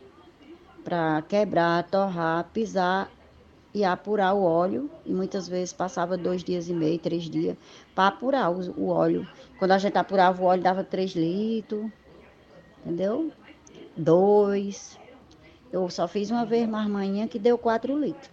para 0.84 1.24
quebrar, 1.24 1.82
torrar, 1.90 2.48
pisar 2.54 3.10
e 3.74 3.84
apurar 3.84 4.34
o 4.36 4.44
óleo. 4.44 4.90
E 5.04 5.12
muitas 5.12 5.48
vezes 5.48 5.74
passava 5.74 6.16
dois 6.16 6.44
dias 6.44 6.70
e 6.70 6.74
meio, 6.74 7.00
três 7.00 7.24
dias, 7.24 7.58
para 7.96 8.08
apurar 8.08 8.52
o, 8.52 8.60
o, 8.80 8.88
óleo. 8.90 9.28
Quando 9.58 9.72
a 9.72 9.80
gente 9.80 9.98
apurava 9.98 10.44
o 10.44 10.46
óleo, 10.46 10.62
dava 10.62 10.84
três 10.84 11.16
litros, 11.16 11.90
entendeu? 12.86 13.32
Dois. 13.96 15.00
Eu 15.72 15.90
só 15.90 16.08
fiz 16.08 16.32
uma 16.32 16.46
vez 16.46 16.68
marmanhã 16.68 17.28
que 17.28 17.40
deu 17.40 17.58
quatro 17.58 17.98
litros. 18.00 18.30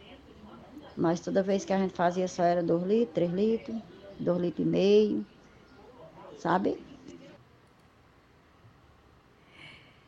Mas 0.97 1.21
toda 1.21 1.43
vez 1.43 1.65
que 1.65 1.73
a 1.73 1.79
gente 1.79 1.95
fazia 1.95 2.29
só 2.29 2.43
era 2.43 2.63
dois 2.63 2.83
litros, 2.83 3.15
três 3.15 3.33
litros, 3.33 3.77
dois 4.19 4.41
litros 4.41 4.67
e 4.67 4.69
meio, 4.69 5.27
sabe? 6.37 6.79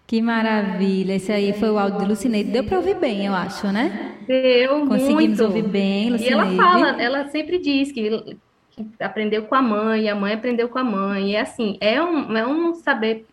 Que 0.06 0.20
maravilha! 0.20 1.14
Esse 1.14 1.32
aí 1.32 1.52
foi 1.54 1.70
o 1.70 1.78
áudio 1.78 2.00
de 2.00 2.06
Lucineide. 2.06 2.50
Deu 2.50 2.62
para 2.64 2.76
ouvir 2.76 2.96
bem, 2.96 3.24
eu 3.24 3.34
acho, 3.34 3.66
né? 3.72 4.16
Deu 4.26 4.86
Conseguimos 4.86 5.14
muito. 5.14 5.44
ouvir 5.44 5.66
bem, 5.66 6.10
Lucineide. 6.10 6.54
E 6.54 6.56
ela 6.56 6.56
fala, 6.56 7.02
ela 7.02 7.28
sempre 7.28 7.58
diz 7.58 7.90
que, 7.90 8.36
que 8.70 8.86
aprendeu 9.00 9.44
com 9.44 9.54
a 9.54 9.62
mãe, 9.62 10.08
a 10.08 10.14
mãe 10.14 10.34
aprendeu 10.34 10.68
com 10.68 10.78
a 10.78 10.84
mãe. 10.84 11.30
E 11.30 11.36
é 11.36 11.40
assim, 11.40 11.78
é 11.80 12.02
um, 12.02 12.36
é 12.36 12.46
um 12.46 12.74
saber 12.74 13.26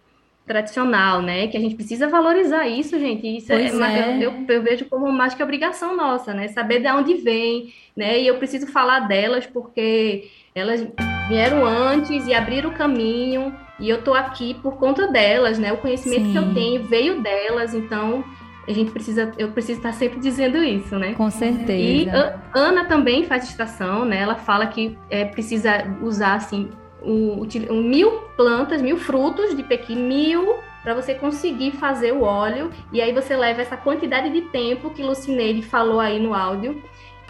tradicional, 0.46 1.22
né? 1.22 1.48
Que 1.48 1.58
a 1.58 1.60
gente 1.60 1.76
precisa 1.76 2.08
valorizar 2.08 2.68
isso, 2.68 3.00
gente. 3.00 3.26
Isso 3.38 3.52
é, 3.54 3.68
é. 3.68 4.18
Eu, 4.20 4.46
eu, 4.48 4.62
vejo 4.62 4.86
como 4.86 5.12
mais 5.12 5.34
que 5.34 5.44
obrigação 5.44 5.96
nossa, 5.96 6.34
né? 6.34 6.48
Saber 6.50 6.82
de 6.82 6.90
onde 6.90 7.16
vem, 7.16 7.74
né? 7.96 8.20
E 8.20 8.28
eu 8.28 8.38
preciso 8.38 8.68
falar 8.68 9.02
delas 9.02 9.46
porque 9.46 10.30
elas 10.54 10.86
vieram 11.28 11.66
antes 11.66 12.28
e 12.28 12.34
abriram 12.34 12.72
o 12.72 12.74
caminho 12.74 13.56
e 13.80 13.90
eu 13.90 14.04
tô 14.04 14.14
aqui 14.14 14.54
por 14.56 14.78
conta 14.78 15.08
delas, 15.08 15.58
né? 15.58 15.72
O 15.72 15.78
conhecimento 15.78 16.26
Sim. 16.26 16.32
que 16.32 16.38
eu 16.38 16.54
tenho 16.54 16.84
veio 16.84 17.22
delas, 17.22 17.74
então 17.74 18.24
a 18.68 18.72
gente 18.72 18.92
precisa, 18.92 19.32
eu 19.38 19.52
preciso 19.52 19.80
estar 19.80 19.94
sempre 19.94 20.20
dizendo 20.20 20.64
isso, 20.64 20.98
né? 20.98 21.14
Com 21.14 21.30
certeza. 21.30 21.72
E 21.72 22.10
a, 22.10 22.40
Ana 22.54 22.86
também 22.86 23.26
faz 23.26 23.46
extração, 23.46 24.06
né? 24.06 24.20
Ela 24.20 24.36
fala 24.36 24.68
que 24.68 24.98
é, 25.10 25.26
precisa 25.26 25.98
usar 26.02 26.36
assim 26.36 26.70
um, 27.02 27.48
um, 27.70 27.84
mil 27.84 28.12
plantas, 28.36 28.82
mil 28.82 28.98
frutos 28.98 29.56
de 29.56 29.64
pequi, 29.64 29.96
mil 29.96 30.56
para 30.84 30.94
você 30.94 31.14
conseguir 31.14 31.72
fazer 31.72 32.12
o 32.12 32.22
óleo 32.22 32.72
e 32.92 33.02
aí 33.02 33.14
você 33.14 33.36
leva 33.36 33.62
essa 33.62 33.78
quantidade 33.78 34.32
de 34.32 34.42
tempo 34.42 34.90
que 34.90 35.04
Lucineide 35.04 35.62
falou 35.62 36.00
aí 36.00 36.20
no 36.20 36.34
áudio 36.34 36.82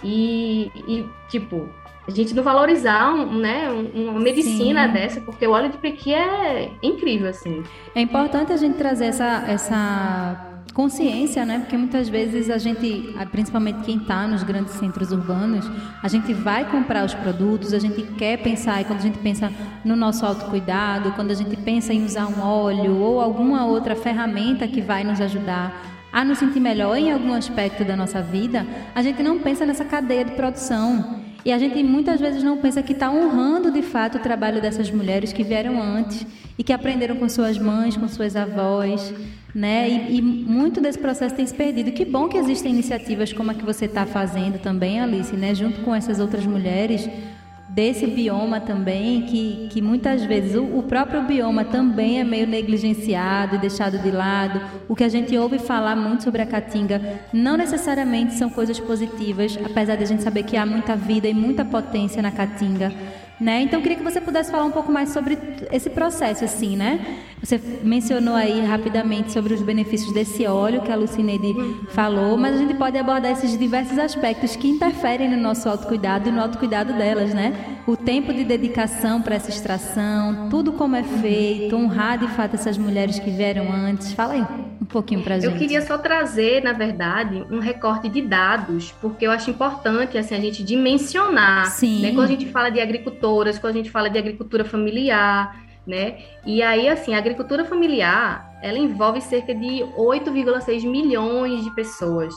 e, 0.03 0.71
e 0.87 1.05
tipo 1.29 1.67
a 2.07 2.11
gente 2.11 2.33
não 2.33 2.43
valorizar 2.43 3.13
um, 3.13 3.37
né, 3.37 3.69
uma 3.93 4.19
medicina 4.19 4.87
Sim. 4.87 4.93
dessa, 4.93 5.21
porque 5.21 5.45
o 5.45 5.51
óleo 5.51 5.69
de 5.69 5.77
pequi 5.77 6.13
é 6.13 6.71
incrível, 6.81 7.29
assim. 7.29 7.63
É 7.93 8.01
importante 8.01 8.51
a 8.51 8.57
gente 8.57 8.75
trazer 8.75 9.05
essa, 9.05 9.45
essa 9.47 10.50
consciência, 10.71 11.45
né? 11.45 11.59
Porque 11.59 11.77
muitas 11.77 12.07
vezes 12.09 12.49
a 12.49 12.57
gente, 12.57 13.13
principalmente 13.31 13.81
quem 13.83 13.97
está 13.97 14.27
nos 14.27 14.43
grandes 14.43 14.73
centros 14.75 15.11
urbanos, 15.11 15.69
a 16.01 16.07
gente 16.07 16.33
vai 16.33 16.69
comprar 16.69 17.05
os 17.05 17.13
produtos, 17.13 17.73
a 17.73 17.79
gente 17.79 18.01
quer 18.13 18.37
pensar, 18.37 18.81
e 18.81 18.85
quando 18.85 18.99
a 18.99 19.03
gente 19.03 19.19
pensa 19.19 19.51
no 19.83 19.95
nosso 19.95 20.25
autocuidado, 20.25 21.11
quando 21.11 21.31
a 21.31 21.35
gente 21.35 21.55
pensa 21.57 21.93
em 21.93 22.05
usar 22.05 22.27
um 22.27 22.41
óleo 22.41 22.97
ou 22.97 23.21
alguma 23.21 23.65
outra 23.65 23.95
ferramenta 23.95 24.67
que 24.67 24.81
vai 24.81 25.03
nos 25.03 25.19
ajudar 25.19 25.91
a 26.11 26.25
nos 26.25 26.39
sentir 26.39 26.59
melhor 26.59 26.97
em 26.97 27.11
algum 27.11 27.33
aspecto 27.33 27.85
da 27.85 27.95
nossa 27.95 28.21
vida, 28.21 28.65
a 28.93 29.01
gente 29.01 29.23
não 29.23 29.39
pensa 29.39 29.65
nessa 29.65 29.85
cadeia 29.85 30.25
de 30.25 30.31
produção. 30.31 31.21
E 31.43 31.51
a 31.51 31.57
gente 31.57 31.81
muitas 31.81 32.19
vezes 32.19 32.43
não 32.43 32.57
pensa 32.57 32.83
que 32.83 32.93
está 32.93 33.09
honrando 33.09 33.71
de 33.71 33.81
fato 33.81 34.17
o 34.17 34.21
trabalho 34.21 34.61
dessas 34.61 34.91
mulheres 34.91 35.33
que 35.33 35.43
vieram 35.43 35.81
antes 35.81 36.25
e 36.57 36.63
que 36.63 36.71
aprenderam 36.71 37.15
com 37.15 37.27
suas 37.27 37.57
mães, 37.57 37.97
com 37.97 38.07
suas 38.07 38.35
avós, 38.35 39.11
né? 39.53 39.89
E, 39.89 40.17
e 40.17 40.21
muito 40.21 40.81
desse 40.81 40.99
processo 40.99 41.35
tem 41.35 41.45
se 41.45 41.53
perdido. 41.53 41.91
Que 41.91 42.05
bom 42.05 42.27
que 42.27 42.37
existem 42.37 42.71
iniciativas 42.71 43.33
como 43.33 43.51
a 43.51 43.53
que 43.53 43.65
você 43.65 43.85
está 43.85 44.05
fazendo 44.05 44.59
também, 44.59 44.99
Alice, 44.99 45.35
né? 45.35 45.53
Junto 45.53 45.81
com 45.81 45.93
essas 45.93 46.19
outras 46.19 46.45
mulheres 46.45 47.09
desse 47.71 48.05
bioma 48.05 48.59
também, 48.59 49.21
que, 49.21 49.69
que 49.71 49.81
muitas 49.81 50.25
vezes 50.25 50.55
o, 50.55 50.63
o, 50.63 50.83
próprio 50.83 51.23
bioma 51.23 51.63
também 51.63 52.19
é 52.19 52.23
meio 52.23 52.45
negligenciado 52.45 53.55
e 53.55 53.59
deixado 53.59 53.97
de 53.97 54.11
lado. 54.11 54.59
O 54.89 54.95
que 54.95 55.05
a 55.05 55.09
gente 55.09 55.37
ouve 55.37 55.57
falar 55.57 55.95
muito 55.95 56.23
sobre 56.23 56.41
a 56.41 56.45
caatinga 56.45 57.01
não 57.31 57.55
necessariamente 57.55 58.33
são 58.33 58.49
coisas 58.49 58.77
positivas, 58.77 59.57
apesar 59.63 59.95
de 59.95 60.03
a 60.03 60.07
gente 60.07 60.21
saber 60.21 60.43
que 60.43 60.57
há 60.57 60.65
muita 60.65 60.97
vida 60.97 61.29
e 61.29 61.33
muita 61.33 61.63
potência 61.63 62.21
na 62.21 62.31
caatinga. 62.31 62.91
Né? 63.41 63.63
Então, 63.63 63.79
eu 63.79 63.81
queria 63.81 63.97
que 63.97 64.03
você 64.03 64.21
pudesse 64.21 64.51
falar 64.51 64.65
um 64.65 64.71
pouco 64.71 64.91
mais 64.91 65.09
sobre 65.09 65.35
esse 65.71 65.89
processo, 65.89 66.45
assim, 66.45 66.77
né? 66.77 67.17
Você 67.41 67.59
mencionou 67.81 68.35
aí 68.35 68.63
rapidamente 68.63 69.31
sobre 69.31 69.55
os 69.55 69.63
benefícios 69.63 70.13
desse 70.13 70.45
óleo 70.45 70.83
que 70.83 70.91
a 70.91 70.95
Lucineide 70.95 71.51
falou, 71.89 72.37
mas 72.37 72.53
a 72.53 72.57
gente 72.59 72.75
pode 72.75 72.99
abordar 72.99 73.31
esses 73.31 73.57
diversos 73.57 73.97
aspectos 73.97 74.55
que 74.55 74.67
interferem 74.67 75.27
no 75.27 75.37
nosso 75.37 75.67
autocuidado 75.67 76.29
e 76.29 76.31
no 76.31 76.39
autocuidado 76.39 76.93
delas, 76.93 77.33
né? 77.33 77.79
O 77.87 77.97
tempo 77.97 78.31
de 78.31 78.43
dedicação 78.43 79.23
para 79.23 79.33
essa 79.33 79.49
extração, 79.49 80.47
tudo 80.51 80.73
como 80.73 80.95
é 80.95 81.01
feito, 81.01 81.75
honrar 81.75 82.19
de 82.19 82.27
fato 82.27 82.53
essas 82.53 82.77
mulheres 82.77 83.17
que 83.17 83.31
vieram 83.31 83.71
antes. 83.71 84.13
Fala 84.13 84.33
aí 84.33 84.45
um 84.79 84.85
pouquinho 84.85 85.23
para 85.23 85.39
gente. 85.39 85.51
Eu 85.51 85.57
queria 85.57 85.81
só 85.81 85.97
trazer, 85.97 86.63
na 86.63 86.73
verdade, 86.73 87.43
um 87.49 87.59
recorte 87.59 88.07
de 88.07 88.21
dados, 88.21 88.93
porque 89.01 89.25
eu 89.25 89.31
acho 89.31 89.49
importante 89.49 90.15
assim, 90.15 90.35
a 90.35 90.39
gente 90.39 90.63
dimensionar. 90.63 91.71
Sim. 91.71 92.01
Né? 92.01 92.11
Quando 92.11 92.25
a 92.25 92.31
gente 92.31 92.45
fala 92.47 92.69
de 92.69 92.79
agricultoras, 93.31 93.57
quando 93.57 93.73
a 93.73 93.77
gente 93.77 93.91
fala 93.91 94.09
de 94.09 94.17
agricultura 94.17 94.65
familiar, 94.65 95.55
né? 95.87 96.19
E 96.45 96.61
aí, 96.61 96.87
assim, 96.87 97.15
a 97.15 97.17
agricultura 97.17 97.65
familiar, 97.65 98.59
ela 98.61 98.77
envolve 98.77 99.21
cerca 99.21 99.53
de 99.53 99.83
8,6 99.97 100.85
milhões 100.85 101.63
de 101.63 101.73
pessoas. 101.73 102.33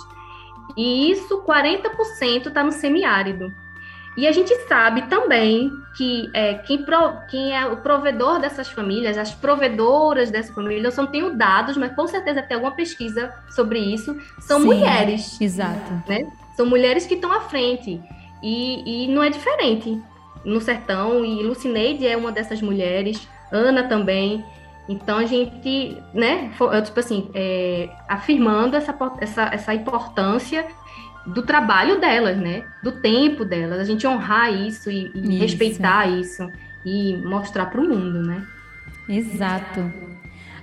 E 0.76 1.11
isso, 1.11 1.42
40% 1.42 2.46
está 2.46 2.62
no 2.62 2.72
semiárido. 2.72 3.52
E 4.16 4.28
a 4.28 4.33
gente 4.33 4.54
sabe 4.68 5.02
também 5.09 5.70
que 5.96 6.30
é, 6.33 6.54
quem, 6.54 6.85
pro, 6.85 7.18
quem, 7.28 7.52
é 7.52 7.66
o 7.66 7.78
provedor 7.78 8.38
dessas 8.38 8.68
famílias, 8.68 9.18
as 9.18 9.35
provedoras 9.35 10.30
dessas 10.30 10.54
famílias, 10.54 10.96
eu 10.96 11.04
não 11.04 11.11
tenho 11.11 11.37
dados, 11.37 11.76
mas 11.76 11.94
com 11.96 12.07
certeza 12.07 12.40
tem 12.40 12.54
alguma 12.54 12.74
pesquisa 12.76 13.35
sobre 13.50 13.80
isso, 13.80 14.16
são 14.38 14.61
Sim, 14.61 14.66
mulheres. 14.66 15.40
Exato. 15.40 15.92
Né? 16.09 16.20
São 16.57 16.64
mulheres 16.64 17.07
que 17.07 17.14
estão 17.14 17.33
à 17.33 17.40
frente. 17.40 18.00
E, 18.40 19.04
e 19.04 19.09
não 19.09 19.22
é 19.22 19.30
diferente 19.30 20.00
no 20.44 20.61
sertão, 20.61 21.24
e 21.24 21.42
Lucineide 21.42 22.07
é 22.07 22.16
uma 22.16 22.33
dessas 22.33 22.61
mulheres. 22.61 23.28
Ana 23.50 23.85
também. 23.85 24.44
Então 24.88 25.18
a 25.18 25.24
gente, 25.24 25.96
né, 26.12 26.50
tipo 26.85 27.00
assim, 27.00 27.30
é, 27.35 27.88
afirmando 28.09 28.76
essa, 28.76 28.94
essa, 29.20 29.42
essa 29.52 29.74
importância 29.74 30.66
do 31.26 31.42
trabalho 31.42 31.98
delas, 31.98 32.37
né, 32.37 32.64
do 32.83 32.92
tempo 33.00 33.44
delas, 33.44 33.80
a 33.80 33.85
gente 33.85 34.07
honrar 34.07 34.52
isso 34.52 34.90
e, 34.90 35.11
e 35.14 35.20
isso. 35.20 35.42
respeitar 35.42 36.07
isso 36.07 36.46
e 36.85 37.16
mostrar 37.24 37.66
para 37.66 37.80
o 37.80 37.88
mundo, 37.88 38.22
né? 38.22 38.46
Exato. 39.09 39.90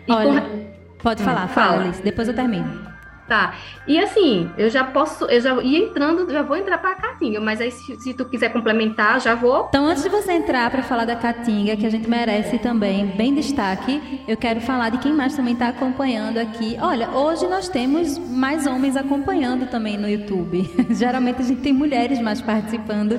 E 0.08 0.12
Olha, 0.12 0.41
com... 0.41 0.67
pode 1.00 1.24
falar, 1.24 1.48
fala, 1.48 1.70
fala 1.70 1.84
Alice, 1.84 2.04
depois 2.04 2.28
eu 2.28 2.36
termino. 2.36 2.90
Tá. 3.32 3.56
E 3.88 3.98
assim, 3.98 4.52
eu 4.58 4.70
já 4.70 4.84
posso, 4.84 5.24
eu 5.24 5.39
já 5.39 5.56
ia 5.62 5.80
entrando, 5.80 6.30
já 6.30 6.41
vou 6.41 6.58
entrar 6.58 6.78
para 6.80 6.91
a 6.91 6.96
Caatinga, 6.96 7.39
mas 7.39 7.62
aí 7.62 7.72
se, 7.72 7.96
se, 7.96 8.13
tu 8.13 8.26
quiser 8.26 8.50
complementar, 8.50 9.22
já 9.22 9.36
vou. 9.36 9.67
Então, 9.70 9.86
antes 9.86 10.04
de 10.04 10.10
você 10.10 10.34
entrar 10.34 10.70
para 10.70 10.84
falar 10.84 11.06
da 11.06 11.15
Caatinga, 11.15 11.78
que 11.78 11.86
a 11.86 11.89
gente 11.89 12.10
merece 12.10 12.60
também 12.60 13.06
bem 13.06 13.34
destaque, 13.34 14.22
eu 14.28 14.36
quero 14.36 14.60
falar 14.60 14.89
de 14.89 14.98
quem 14.98 15.13
mais 15.13 15.34
também 15.34 15.54
está 15.54 15.70
acompanhando 15.70 16.39
aqui. 16.39 16.76
Olha, 16.82 17.10
hoje 17.12 17.48
nós 17.48 17.70
temos 17.70 18.17
mais 18.17 18.67
homens 18.67 18.98
acompanhando 18.98 19.65
também 19.67 19.98
no 19.98 20.10
YouTube. 20.10 20.70
Geralmente 20.91 21.41
a 21.41 21.46
gente 21.46 21.62
tem 21.62 21.72
mulheres 21.72 22.20
mais 22.20 22.41
participando 22.41 23.17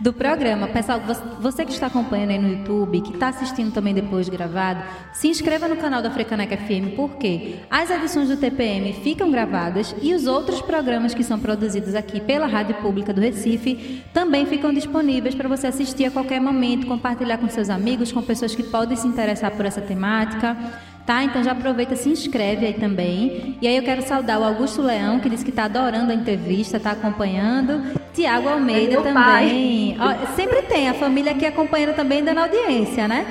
do 0.00 0.12
programa. 0.12 0.66
Pessoal, 0.66 1.00
você 1.40 1.64
que 1.64 1.70
está 1.70 1.86
acompanhando 1.86 2.30
aí 2.30 2.38
no 2.38 2.48
YouTube, 2.48 3.00
que 3.00 3.12
está 3.12 3.28
assistindo 3.28 3.72
também 3.72 3.94
depois 3.94 4.28
gravado, 4.28 4.82
se 5.12 5.28
inscreva 5.28 5.68
no 5.68 5.76
canal 5.76 6.02
da 6.02 6.10
Frecaneca 6.10 6.56
FM, 6.56 6.96
porque 6.96 7.60
as 7.70 7.88
edições 7.90 8.28
do 8.28 8.36
TPM 8.36 8.92
ficam 8.92 9.30
gravadas 9.30 9.51
e 10.00 10.14
os 10.14 10.26
outros 10.26 10.60
programas 10.60 11.14
que 11.14 11.22
são 11.22 11.38
produzidos 11.38 11.94
aqui 11.94 12.20
pela 12.20 12.46
Rádio 12.46 12.74
Pública 12.76 13.12
do 13.12 13.20
Recife 13.20 14.02
também 14.12 14.46
ficam 14.46 14.72
disponíveis 14.72 15.34
para 15.34 15.48
você 15.48 15.66
assistir 15.66 16.06
a 16.06 16.10
qualquer 16.10 16.40
momento, 16.40 16.86
compartilhar 16.86 17.38
com 17.38 17.48
seus 17.48 17.68
amigos, 17.68 18.10
com 18.10 18.22
pessoas 18.22 18.54
que 18.54 18.62
podem 18.62 18.96
se 18.96 19.06
interessar 19.06 19.50
por 19.50 19.66
essa 19.66 19.80
temática. 19.80 20.56
Tá? 21.04 21.24
Então 21.24 21.42
já 21.42 21.50
aproveita, 21.50 21.96
se 21.96 22.08
inscreve 22.08 22.64
aí 22.64 22.74
também. 22.74 23.58
E 23.60 23.66
aí 23.66 23.76
eu 23.76 23.82
quero 23.82 24.02
saudar 24.02 24.40
o 24.40 24.44
Augusto 24.44 24.80
Leão, 24.80 25.18
que 25.18 25.28
disse 25.28 25.44
que 25.44 25.50
está 25.50 25.64
adorando 25.64 26.12
a 26.12 26.14
entrevista, 26.14 26.76
está 26.76 26.92
acompanhando. 26.92 27.82
Tiago 28.14 28.48
Almeida 28.48 28.98
é 28.98 29.02
também. 29.02 29.96
Ó, 29.98 30.34
sempre 30.36 30.62
tem 30.62 30.88
a 30.88 30.94
família 30.94 31.32
aqui 31.32 31.44
acompanhando 31.44 31.96
também, 31.96 32.22
dando 32.22 32.38
audiência, 32.38 33.08
né? 33.08 33.26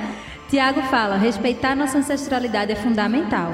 Tiago 0.50 0.82
fala, 0.82 1.16
respeitar 1.16 1.74
nossa 1.74 1.96
ancestralidade 1.96 2.72
é 2.72 2.76
fundamental. 2.76 3.50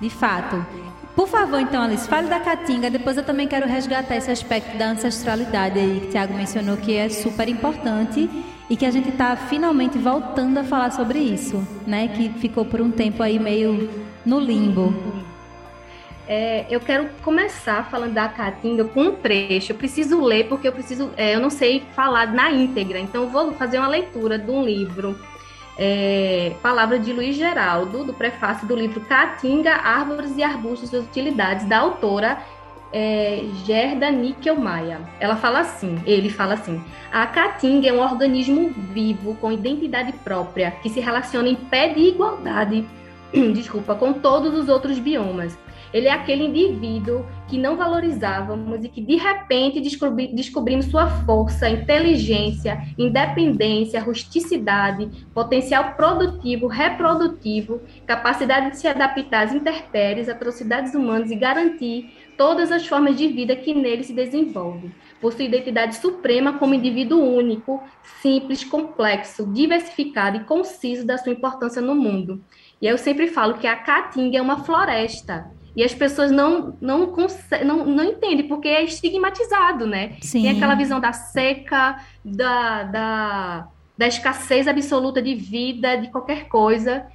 De 0.00 0.10
fato. 0.10 0.89
Por 1.14 1.28
favor, 1.28 1.60
então, 1.60 1.82
Alice, 1.82 2.08
fale 2.08 2.28
da 2.28 2.40
Caatinga. 2.40 2.88
Depois 2.88 3.16
eu 3.16 3.24
também 3.24 3.46
quero 3.46 3.66
resgatar 3.66 4.16
esse 4.16 4.30
aspecto 4.30 4.76
da 4.78 4.90
ancestralidade 4.90 5.78
aí 5.78 6.00
que 6.00 6.06
o 6.06 6.10
Tiago 6.10 6.34
mencionou, 6.34 6.76
que 6.76 6.96
é 6.96 7.08
super 7.08 7.48
importante 7.48 8.30
e 8.68 8.76
que 8.76 8.86
a 8.86 8.90
gente 8.90 9.08
está 9.08 9.36
finalmente 9.36 9.98
voltando 9.98 10.58
a 10.58 10.64
falar 10.64 10.92
sobre 10.92 11.18
isso, 11.18 11.66
né? 11.86 12.08
Que 12.08 12.30
ficou 12.30 12.64
por 12.64 12.80
um 12.80 12.90
tempo 12.90 13.22
aí 13.22 13.38
meio 13.38 13.90
no 14.24 14.38
limbo. 14.38 14.94
É, 16.28 16.64
eu 16.70 16.78
quero 16.78 17.08
começar 17.22 17.90
falando 17.90 18.14
da 18.14 18.28
Caatinga 18.28 18.84
com 18.84 19.02
um 19.02 19.16
trecho. 19.16 19.72
Eu 19.72 19.76
preciso 19.76 20.20
ler 20.20 20.46
porque 20.48 20.68
eu 20.68 20.72
preciso, 20.72 21.10
é, 21.16 21.34
eu 21.34 21.40
não 21.40 21.50
sei 21.50 21.82
falar 21.96 22.32
na 22.32 22.52
íntegra. 22.52 23.00
Então 23.00 23.28
vou 23.28 23.52
fazer 23.54 23.78
uma 23.78 23.88
leitura 23.88 24.38
de 24.38 24.48
um 24.48 24.64
livro, 24.64 25.18
é, 25.82 26.52
palavra 26.62 26.98
de 26.98 27.10
Luiz 27.10 27.34
Geraldo, 27.34 28.04
do 28.04 28.12
prefácio 28.12 28.68
do 28.68 28.76
livro 28.76 29.00
Caatinga, 29.00 29.72
Árvores 29.72 30.36
e 30.36 30.42
Arbustos 30.42 30.92
e 30.92 30.98
Utilidades, 30.98 31.66
da 31.66 31.78
autora 31.78 32.38
é, 32.92 33.44
Gerda 33.64 34.10
Nickelmaia. 34.10 35.00
Ela 35.18 35.36
fala 35.36 35.60
assim, 35.60 35.98
ele 36.04 36.28
fala 36.28 36.52
assim, 36.52 36.84
a 37.10 37.26
caatinga 37.26 37.88
é 37.88 37.92
um 37.94 38.00
organismo 38.00 38.70
vivo 38.92 39.34
com 39.36 39.50
identidade 39.50 40.12
própria 40.12 40.70
que 40.70 40.90
se 40.90 41.00
relaciona 41.00 41.48
em 41.48 41.54
pé 41.56 41.88
de 41.88 42.00
igualdade, 42.00 42.86
desculpa, 43.54 43.94
com 43.94 44.12
todos 44.12 44.52
os 44.52 44.68
outros 44.68 44.98
biomas. 44.98 45.56
Ele 45.92 46.06
é 46.06 46.12
aquele 46.12 46.44
indivíduo 46.44 47.26
que 47.48 47.58
não 47.58 47.76
valorizávamos 47.76 48.84
e 48.84 48.88
que 48.88 49.00
de 49.00 49.16
repente 49.16 49.80
descobri, 49.80 50.28
descobrimos 50.28 50.86
sua 50.86 51.08
força, 51.24 51.68
inteligência, 51.68 52.80
independência, 52.96 54.00
rusticidade, 54.00 55.26
potencial 55.34 55.94
produtivo, 55.94 56.68
reprodutivo, 56.68 57.80
capacidade 58.06 58.70
de 58.70 58.78
se 58.78 58.86
adaptar 58.86 59.46
às 59.46 59.52
intempéries, 59.52 60.28
atrocidades 60.28 60.94
humanas 60.94 61.30
e 61.30 61.34
garantir 61.34 62.14
todas 62.36 62.70
as 62.72 62.86
formas 62.86 63.18
de 63.18 63.26
vida 63.26 63.56
que 63.56 63.74
nele 63.74 64.04
se 64.04 64.14
desenvolvem. 64.14 64.94
Possui 65.20 65.46
identidade 65.46 65.96
suprema 65.96 66.54
como 66.54 66.74
indivíduo 66.74 67.20
único, 67.20 67.82
simples, 68.22 68.64
complexo, 68.64 69.44
diversificado 69.52 70.38
e 70.38 70.44
conciso 70.44 71.06
da 71.06 71.18
sua 71.18 71.32
importância 71.32 71.82
no 71.82 71.94
mundo. 71.94 72.42
E 72.80 72.86
eu 72.86 72.96
sempre 72.96 73.26
falo 73.26 73.58
que 73.58 73.66
a 73.66 73.76
Caatinga 73.76 74.38
é 74.38 74.42
uma 74.42 74.64
floresta. 74.64 75.50
E 75.74 75.84
as 75.84 75.94
pessoas 75.94 76.30
não, 76.30 76.76
não, 76.80 77.14
não, 77.64 77.86
não 77.86 78.04
entendem, 78.04 78.48
porque 78.48 78.68
é 78.68 78.82
estigmatizado, 78.82 79.86
né? 79.86 80.16
Sim. 80.20 80.42
Tem 80.42 80.50
aquela 80.50 80.74
visão 80.74 81.00
da 81.00 81.12
seca, 81.12 82.04
da, 82.24 82.82
da, 82.84 83.68
da 83.96 84.06
escassez 84.08 84.66
absoluta 84.66 85.22
de 85.22 85.34
vida, 85.34 85.96
de 85.96 86.08
qualquer 86.08 86.48
coisa. 86.48 87.06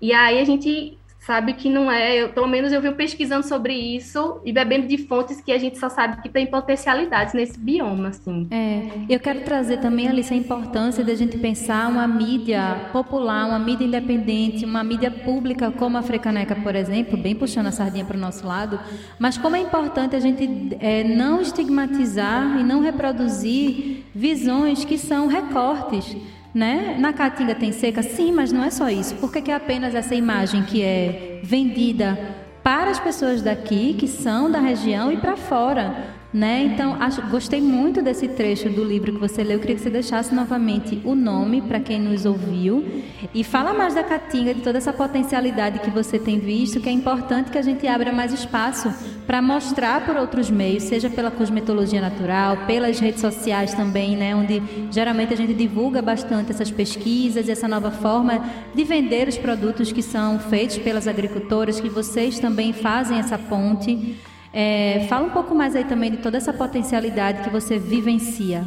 E 0.00 0.12
aí 0.12 0.38
a 0.38 0.44
gente 0.44 0.96
sabe 1.26 1.54
que 1.54 1.70
não 1.70 1.90
é, 1.90 2.22
eu, 2.22 2.28
pelo 2.30 2.46
menos 2.46 2.72
eu 2.72 2.80
venho 2.82 2.94
pesquisando 2.94 3.46
sobre 3.46 3.72
isso 3.72 4.40
e 4.44 4.52
bebendo 4.52 4.86
de 4.86 4.98
fontes 4.98 5.40
que 5.40 5.52
a 5.52 5.58
gente 5.58 5.78
só 5.78 5.88
sabe 5.88 6.20
que 6.20 6.28
tem 6.28 6.46
potencialidades 6.46 7.32
nesse 7.32 7.58
bioma, 7.58 8.08
assim. 8.08 8.46
É, 8.50 8.82
eu 9.08 9.18
quero 9.18 9.40
trazer 9.40 9.78
também, 9.78 10.06
Alice, 10.06 10.32
a 10.32 10.36
importância 10.36 11.02
da 11.02 11.14
gente 11.14 11.38
pensar 11.38 11.88
uma 11.88 12.06
mídia 12.06 12.88
popular, 12.92 13.46
uma 13.46 13.58
mídia 13.58 13.86
independente, 13.86 14.66
uma 14.66 14.84
mídia 14.84 15.10
pública 15.10 15.70
como 15.70 15.96
a 15.96 16.02
Frecaneca, 16.02 16.54
por 16.56 16.76
exemplo, 16.76 17.16
bem 17.16 17.34
puxando 17.34 17.68
a 17.68 17.72
sardinha 17.72 18.04
para 18.04 18.16
o 18.16 18.20
nosso 18.20 18.46
lado, 18.46 18.78
mas 19.18 19.38
como 19.38 19.56
é 19.56 19.60
importante 19.60 20.14
a 20.14 20.20
gente 20.20 20.76
é, 20.78 21.02
não 21.04 21.40
estigmatizar 21.40 22.60
e 22.60 22.62
não 22.62 22.80
reproduzir 22.80 24.04
visões 24.14 24.84
que 24.84 24.98
são 24.98 25.26
recortes, 25.26 26.16
né? 26.54 26.96
Na 26.98 27.12
Caatinga 27.12 27.54
tem 27.54 27.72
seca? 27.72 28.02
Sim, 28.02 28.32
mas 28.32 28.52
não 28.52 28.62
é 28.62 28.70
só 28.70 28.88
isso. 28.88 29.16
Por 29.16 29.32
que, 29.32 29.50
é 29.50 29.54
apenas 29.54 29.94
essa 29.94 30.14
imagem 30.14 30.62
que 30.62 30.82
é 30.82 31.40
vendida 31.42 32.18
para 32.62 32.90
as 32.90 33.00
pessoas 33.00 33.42
daqui, 33.42 33.94
que 33.94 34.06
são 34.06 34.50
da 34.50 34.60
região, 34.60 35.10
e 35.10 35.16
para 35.16 35.36
fora? 35.36 36.14
Né? 36.32 36.64
Então, 36.64 36.96
acho, 37.00 37.22
gostei 37.28 37.60
muito 37.60 38.02
desse 38.02 38.26
trecho 38.26 38.68
do 38.68 38.82
livro 38.82 39.12
que 39.12 39.20
você 39.20 39.44
leu. 39.44 39.52
Eu 39.52 39.60
queria 39.60 39.76
que 39.76 39.82
você 39.82 39.90
deixasse 39.90 40.34
novamente 40.34 41.00
o 41.04 41.14
nome 41.14 41.62
para 41.62 41.78
quem 41.78 42.00
nos 42.00 42.26
ouviu 42.26 42.84
e 43.32 43.44
fala 43.44 43.72
mais 43.72 43.94
da 43.94 44.02
Caatinga, 44.02 44.52
de 44.52 44.60
toda 44.60 44.78
essa 44.78 44.92
potencialidade 44.92 45.78
que 45.78 45.90
você 45.90 46.18
tem 46.18 46.40
visto, 46.40 46.80
que 46.80 46.88
é 46.88 46.92
importante 46.92 47.52
que 47.52 47.58
a 47.58 47.62
gente 47.62 47.86
abra 47.86 48.12
mais 48.12 48.32
espaço 48.32 48.92
para 49.26 49.40
mostrar 49.40 50.04
por 50.04 50.16
outros 50.16 50.50
meios, 50.50 50.82
seja 50.82 51.08
pela 51.08 51.30
cosmetologia 51.30 52.00
natural, 52.00 52.58
pelas 52.66 52.98
redes 52.98 53.20
sociais 53.20 53.72
também, 53.72 54.16
né, 54.16 54.34
onde 54.34 54.62
geralmente 54.90 55.32
a 55.32 55.36
gente 55.36 55.54
divulga 55.54 56.02
bastante 56.02 56.50
essas 56.50 56.70
pesquisas 56.70 57.48
e 57.48 57.50
essa 57.50 57.66
nova 57.66 57.90
forma 57.90 58.44
de 58.74 58.84
vender 58.84 59.28
os 59.28 59.38
produtos 59.38 59.90
que 59.90 60.02
são 60.02 60.38
feitos 60.38 60.78
pelas 60.78 61.08
agricultoras, 61.08 61.80
que 61.80 61.88
vocês 61.88 62.38
também 62.38 62.72
fazem 62.72 63.18
essa 63.18 63.38
ponte. 63.38 64.16
É, 64.52 65.06
fala 65.08 65.26
um 65.26 65.30
pouco 65.30 65.54
mais 65.54 65.74
aí 65.74 65.84
também 65.84 66.10
de 66.10 66.18
toda 66.18 66.36
essa 66.36 66.52
potencialidade 66.52 67.42
que 67.42 67.50
você 67.50 67.78
vivencia. 67.78 68.64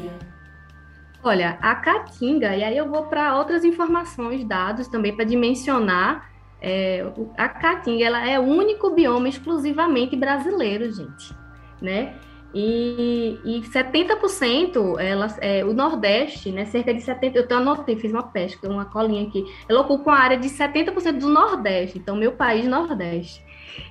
Olha, 1.23 1.57
a 1.61 1.75
Caatinga, 1.75 2.55
e 2.55 2.63
aí 2.63 2.77
eu 2.77 2.89
vou 2.89 3.03
para 3.03 3.37
outras 3.37 3.63
informações, 3.63 4.43
dados 4.43 4.87
também 4.87 5.15
para 5.15 5.25
dimensionar. 5.25 6.29
É, 6.61 7.05
a 7.37 7.47
Caatinga 7.47 8.03
ela 8.03 8.27
é 8.27 8.39
o 8.39 8.43
único 8.43 8.89
bioma 8.91 9.29
exclusivamente 9.29 10.15
brasileiro, 10.15 10.91
gente, 10.91 11.33
né? 11.81 12.15
E, 12.53 13.37
e 13.45 13.61
70% 13.61 14.99
ela, 14.99 15.27
é, 15.41 15.63
o 15.63 15.73
Nordeste, 15.73 16.51
né, 16.51 16.65
cerca 16.65 16.93
de 16.93 17.01
70%, 17.01 17.35
eu 17.35 17.43
até 17.43 17.55
anotei, 17.55 17.97
fiz 17.97 18.11
uma 18.11 18.23
pesca, 18.23 18.69
uma 18.69 18.85
colinha 18.85 19.27
aqui, 19.27 19.45
ela 19.67 19.81
ocupa 19.81 20.11
uma 20.11 20.17
área 20.17 20.37
de 20.37 20.49
70% 20.49 21.19
do 21.19 21.29
Nordeste, 21.29 21.99
então 21.99 22.15
meu 22.15 22.31
país 22.31 22.65
Nordeste. 22.65 23.45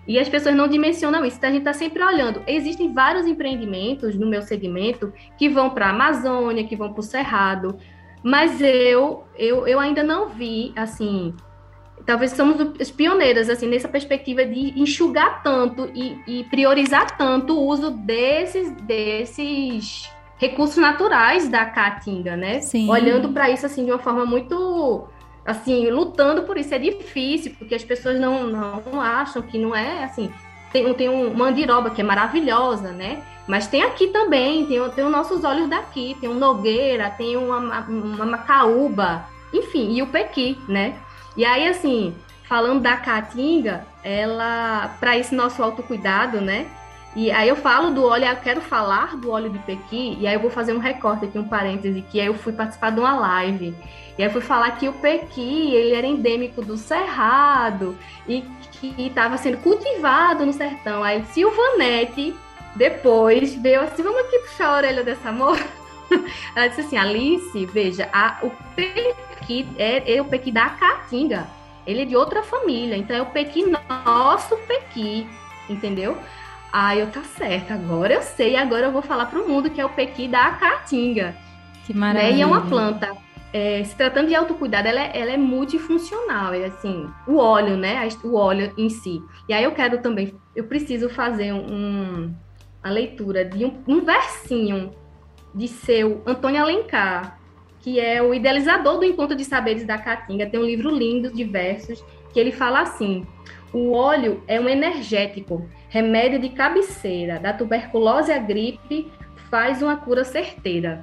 E 0.06 0.18
as 0.18 0.28
pessoas 0.28 0.56
não 0.56 0.66
dimensionam 0.66 1.24
isso. 1.24 1.36
Então, 1.36 1.48
a 1.48 1.52
gente 1.52 1.62
está 1.62 1.72
sempre 1.72 2.02
olhando. 2.02 2.42
Existem 2.46 2.92
vários 2.92 3.26
empreendimentos 3.26 4.16
no 4.16 4.26
meu 4.26 4.42
segmento 4.42 5.12
que 5.38 5.48
vão 5.48 5.70
para 5.70 5.86
a 5.86 5.90
Amazônia, 5.90 6.66
que 6.66 6.74
vão 6.74 6.92
para 6.92 7.00
o 7.00 7.04
Cerrado, 7.04 7.78
mas 8.22 8.60
eu, 8.60 9.24
eu, 9.36 9.66
eu 9.68 9.78
ainda 9.78 10.02
não 10.02 10.28
vi, 10.28 10.72
assim, 10.74 11.32
talvez 12.06 12.32
somos 12.32 12.56
os 12.80 12.90
pioneiros, 12.90 13.50
assim, 13.50 13.66
nessa 13.66 13.88
perspectiva 13.88 14.44
de 14.44 14.80
enxugar 14.80 15.42
tanto 15.42 15.90
e, 15.92 16.18
e 16.26 16.44
priorizar 16.44 17.16
tanto 17.18 17.58
o 17.58 17.66
uso 17.66 17.90
desses, 17.90 18.70
desses 18.82 20.08
recursos 20.38 20.76
naturais 20.76 21.48
da 21.48 21.66
Caatinga, 21.66 22.36
né? 22.36 22.60
Sim. 22.60 22.88
Olhando 22.88 23.30
para 23.30 23.50
isso, 23.50 23.66
assim, 23.66 23.84
de 23.84 23.90
uma 23.90 23.98
forma 23.98 24.24
muito 24.24 25.08
assim, 25.44 25.90
lutando 25.90 26.42
por 26.42 26.56
isso. 26.56 26.74
É 26.74 26.78
difícil, 26.78 27.54
porque 27.58 27.74
as 27.74 27.84
pessoas 27.84 28.18
não, 28.18 28.46
não 28.46 29.00
acham 29.00 29.42
que 29.42 29.58
não 29.58 29.74
é 29.74 30.04
assim. 30.04 30.32
Tem, 30.72 30.92
tem 30.94 31.08
um 31.08 31.32
mandiroba 31.34 31.90
que 31.90 32.00
é 32.00 32.04
maravilhosa, 32.04 32.90
né? 32.92 33.22
Mas 33.46 33.68
tem 33.68 33.82
aqui 33.82 34.08
também, 34.08 34.66
tem, 34.66 34.90
tem 34.90 35.04
os 35.04 35.10
nossos 35.10 35.44
olhos 35.44 35.68
daqui, 35.68 36.16
tem 36.20 36.28
um 36.28 36.34
Nogueira, 36.34 37.10
tem 37.10 37.36
uma, 37.36 37.58
uma 37.88 38.26
Macaúba, 38.26 39.24
enfim, 39.52 39.94
e 39.94 40.02
o 40.02 40.08
Pequi, 40.08 40.58
né? 40.68 40.96
E 41.36 41.44
aí, 41.44 41.68
assim, 41.68 42.14
falando 42.44 42.80
da 42.80 42.96
Caatinga, 42.96 43.86
ela, 44.02 44.96
para 45.00 45.16
esse 45.18 45.34
nosso 45.34 45.62
autocuidado, 45.62 46.40
né? 46.40 46.66
E 47.14 47.30
aí 47.30 47.48
eu 47.48 47.56
falo 47.56 47.90
do 47.90 48.04
óleo, 48.04 48.26
eu 48.26 48.36
quero 48.36 48.60
falar 48.60 49.16
do 49.16 49.30
óleo 49.30 49.48
de 49.48 49.58
Pequi, 49.60 50.18
e 50.20 50.26
aí 50.26 50.34
eu 50.34 50.40
vou 50.40 50.50
fazer 50.50 50.74
um 50.74 50.78
recorte 50.78 51.24
aqui, 51.24 51.38
um 51.38 51.48
parêntese, 51.48 52.02
que 52.02 52.20
aí 52.20 52.26
eu 52.26 52.34
fui 52.34 52.52
participar 52.52 52.90
de 52.90 53.00
uma 53.00 53.14
live. 53.14 53.74
E 54.18 54.22
aí 54.22 54.30
fui 54.30 54.40
falar 54.40 54.70
que 54.72 54.88
o 54.88 54.92
pequi, 54.94 55.74
ele 55.74 55.94
era 55.94 56.06
endêmico 56.06 56.62
do 56.62 56.76
Cerrado 56.76 57.96
e 58.26 58.42
que 58.72 58.94
estava 58.98 59.36
sendo 59.36 59.58
cultivado 59.58 60.46
no 60.46 60.52
sertão. 60.52 61.02
Aí 61.02 61.22
Silvanete 61.26 62.34
depois 62.74 63.54
veio 63.54 63.82
assim, 63.82 64.02
vamos 64.02 64.20
aqui 64.20 64.38
puxar 64.38 64.68
a 64.68 64.76
orelha 64.76 65.04
dessa 65.04 65.30
moça. 65.32 65.64
Ela 66.54 66.68
disse 66.68 66.82
assim, 66.82 66.96
Alice, 66.96 67.66
veja, 67.66 68.08
a, 68.12 68.38
o 68.42 68.50
pequi 68.74 69.66
é, 69.78 70.16
é 70.16 70.20
o 70.20 70.24
pequi 70.24 70.50
da 70.50 70.70
Caatinga. 70.70 71.46
Ele 71.86 72.02
é 72.02 72.04
de 72.04 72.16
outra 72.16 72.42
família, 72.42 72.96
então 72.96 73.16
é 73.16 73.22
o 73.22 73.26
pequi 73.26 73.64
nosso 73.64 74.56
pequi, 74.66 75.26
entendeu? 75.68 76.16
Aí 76.72 77.00
eu, 77.00 77.06
tá 77.06 77.22
certo, 77.22 77.72
agora 77.72 78.14
eu 78.14 78.22
sei, 78.22 78.56
agora 78.56 78.86
eu 78.86 78.92
vou 78.92 79.02
falar 79.02 79.26
para 79.26 79.40
o 79.40 79.48
mundo 79.48 79.70
que 79.70 79.80
é 79.80 79.86
o 79.86 79.90
pequi 79.90 80.26
da 80.26 80.50
Caatinga. 80.52 81.34
Que 81.86 81.94
maravilha. 81.94 82.32
Né? 82.32 82.38
E 82.38 82.42
é 82.42 82.46
uma 82.46 82.62
planta 82.62 83.16
é, 83.56 83.82
se 83.84 83.96
tratando 83.96 84.28
de 84.28 84.34
autocuidado, 84.34 84.86
ela 84.86 85.00
é, 85.00 85.18
ela 85.18 85.30
é 85.30 85.36
multifuncional, 85.38 86.52
é 86.52 86.66
assim, 86.66 87.08
o 87.26 87.36
óleo, 87.36 87.76
né, 87.76 88.06
o 88.22 88.34
óleo 88.34 88.70
em 88.76 88.90
si. 88.90 89.22
E 89.48 89.54
aí 89.54 89.64
eu 89.64 89.72
quero 89.72 90.02
também, 90.02 90.34
eu 90.54 90.64
preciso 90.64 91.08
fazer 91.08 91.54
um, 91.54 92.34
a 92.82 92.90
leitura 92.90 93.46
de 93.46 93.64
um, 93.64 93.82
um 93.88 94.04
versinho 94.04 94.92
de 95.56 95.66
seu 95.66 96.22
Antônio 96.26 96.60
Alencar, 96.60 97.40
que 97.80 97.98
é 97.98 98.22
o 98.22 98.34
idealizador 98.34 98.98
do 98.98 99.04
Encontro 99.04 99.34
de 99.34 99.44
Saberes 99.44 99.84
da 99.84 99.96
Caatinga, 99.96 100.46
tem 100.46 100.60
um 100.60 100.64
livro 100.64 100.90
lindo 100.90 101.32
de 101.32 101.44
versos, 101.44 102.04
que 102.32 102.38
ele 102.38 102.52
fala 102.52 102.82
assim, 102.82 103.26
o 103.72 103.92
óleo 103.92 104.42
é 104.46 104.60
um 104.60 104.68
energético, 104.68 105.66
remédio 105.88 106.38
de 106.38 106.50
cabeceira, 106.50 107.38
da 107.38 107.52
tuberculose 107.52 108.30
à 108.30 108.38
gripe, 108.38 109.10
faz 109.50 109.80
uma 109.80 109.96
cura 109.96 110.24
certeira. 110.24 111.00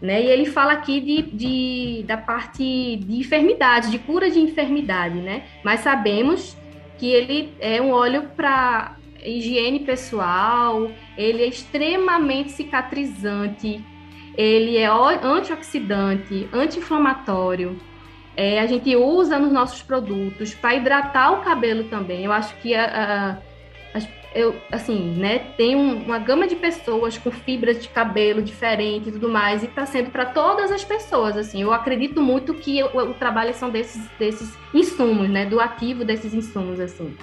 Né? 0.00 0.22
E 0.22 0.26
ele 0.26 0.46
fala 0.46 0.72
aqui 0.72 1.00
de, 1.00 1.22
de, 1.22 2.04
da 2.06 2.16
parte 2.16 2.96
de 2.96 3.18
enfermidade, 3.18 3.90
de 3.90 3.98
cura 3.98 4.28
de 4.30 4.38
enfermidade, 4.40 5.20
né? 5.20 5.44
Mas 5.64 5.80
sabemos 5.80 6.56
que 6.98 7.06
ele 7.10 7.54
é 7.60 7.80
um 7.80 7.92
óleo 7.92 8.30
para 8.36 8.96
higiene 9.24 9.80
pessoal, 9.80 10.90
ele 11.16 11.42
é 11.42 11.46
extremamente 11.46 12.52
cicatrizante, 12.52 13.84
ele 14.36 14.76
é 14.76 14.86
antioxidante, 14.86 16.48
anti-inflamatório. 16.52 17.78
É, 18.36 18.60
a 18.60 18.66
gente 18.66 18.94
usa 18.94 19.38
nos 19.38 19.50
nossos 19.50 19.82
produtos 19.82 20.54
para 20.54 20.74
hidratar 20.74 21.32
o 21.32 21.40
cabelo 21.40 21.84
também. 21.84 22.24
Eu 22.24 22.32
acho 22.32 22.54
que 22.56 22.74
a, 22.74 23.40
eu, 24.36 24.54
assim, 24.70 25.14
né, 25.16 25.38
tem 25.56 25.74
um, 25.74 26.04
uma 26.04 26.18
gama 26.18 26.46
de 26.46 26.54
pessoas 26.54 27.16
com 27.16 27.30
fibras 27.30 27.80
de 27.80 27.88
cabelo 27.88 28.42
diferente 28.42 29.08
e 29.08 29.12
tudo 29.12 29.30
mais, 29.30 29.62
e 29.62 29.66
está 29.66 29.86
sendo 29.86 30.10
para 30.10 30.26
todas 30.26 30.70
as 30.70 30.84
pessoas, 30.84 31.38
assim, 31.38 31.62
eu 31.62 31.72
acredito 31.72 32.20
muito 32.20 32.52
que 32.52 32.82
o, 32.82 32.98
o, 32.98 33.14
trabalho 33.14 33.54
são 33.54 33.70
desses, 33.70 34.06
desses 34.18 34.54
insumos, 34.74 35.30
né, 35.30 35.46
do 35.46 35.58
ativo 35.58 36.04
desses 36.04 36.34
insumos, 36.34 36.78
assim. 36.78 37.16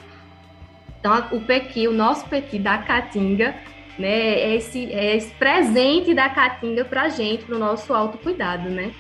Então, 1.00 1.28
o 1.32 1.42
Pequi, 1.42 1.88
o 1.88 1.94
nosso 1.94 2.28
Pequi 2.28 2.58
da 2.58 2.80
Caatinga, 2.80 3.54
né, 3.98 4.10
é 4.10 4.56
esse, 4.56 4.92
é 4.92 5.16
esse 5.16 5.32
presente 5.34 6.14
da 6.14 6.30
Caatinga 6.30 6.86
para 6.86 7.04
a 7.04 7.10
gente, 7.10 7.44
para 7.44 7.56
o 7.56 7.60
nosso 7.60 7.94
autocuidado, 7.94 8.70
né. 8.70 8.92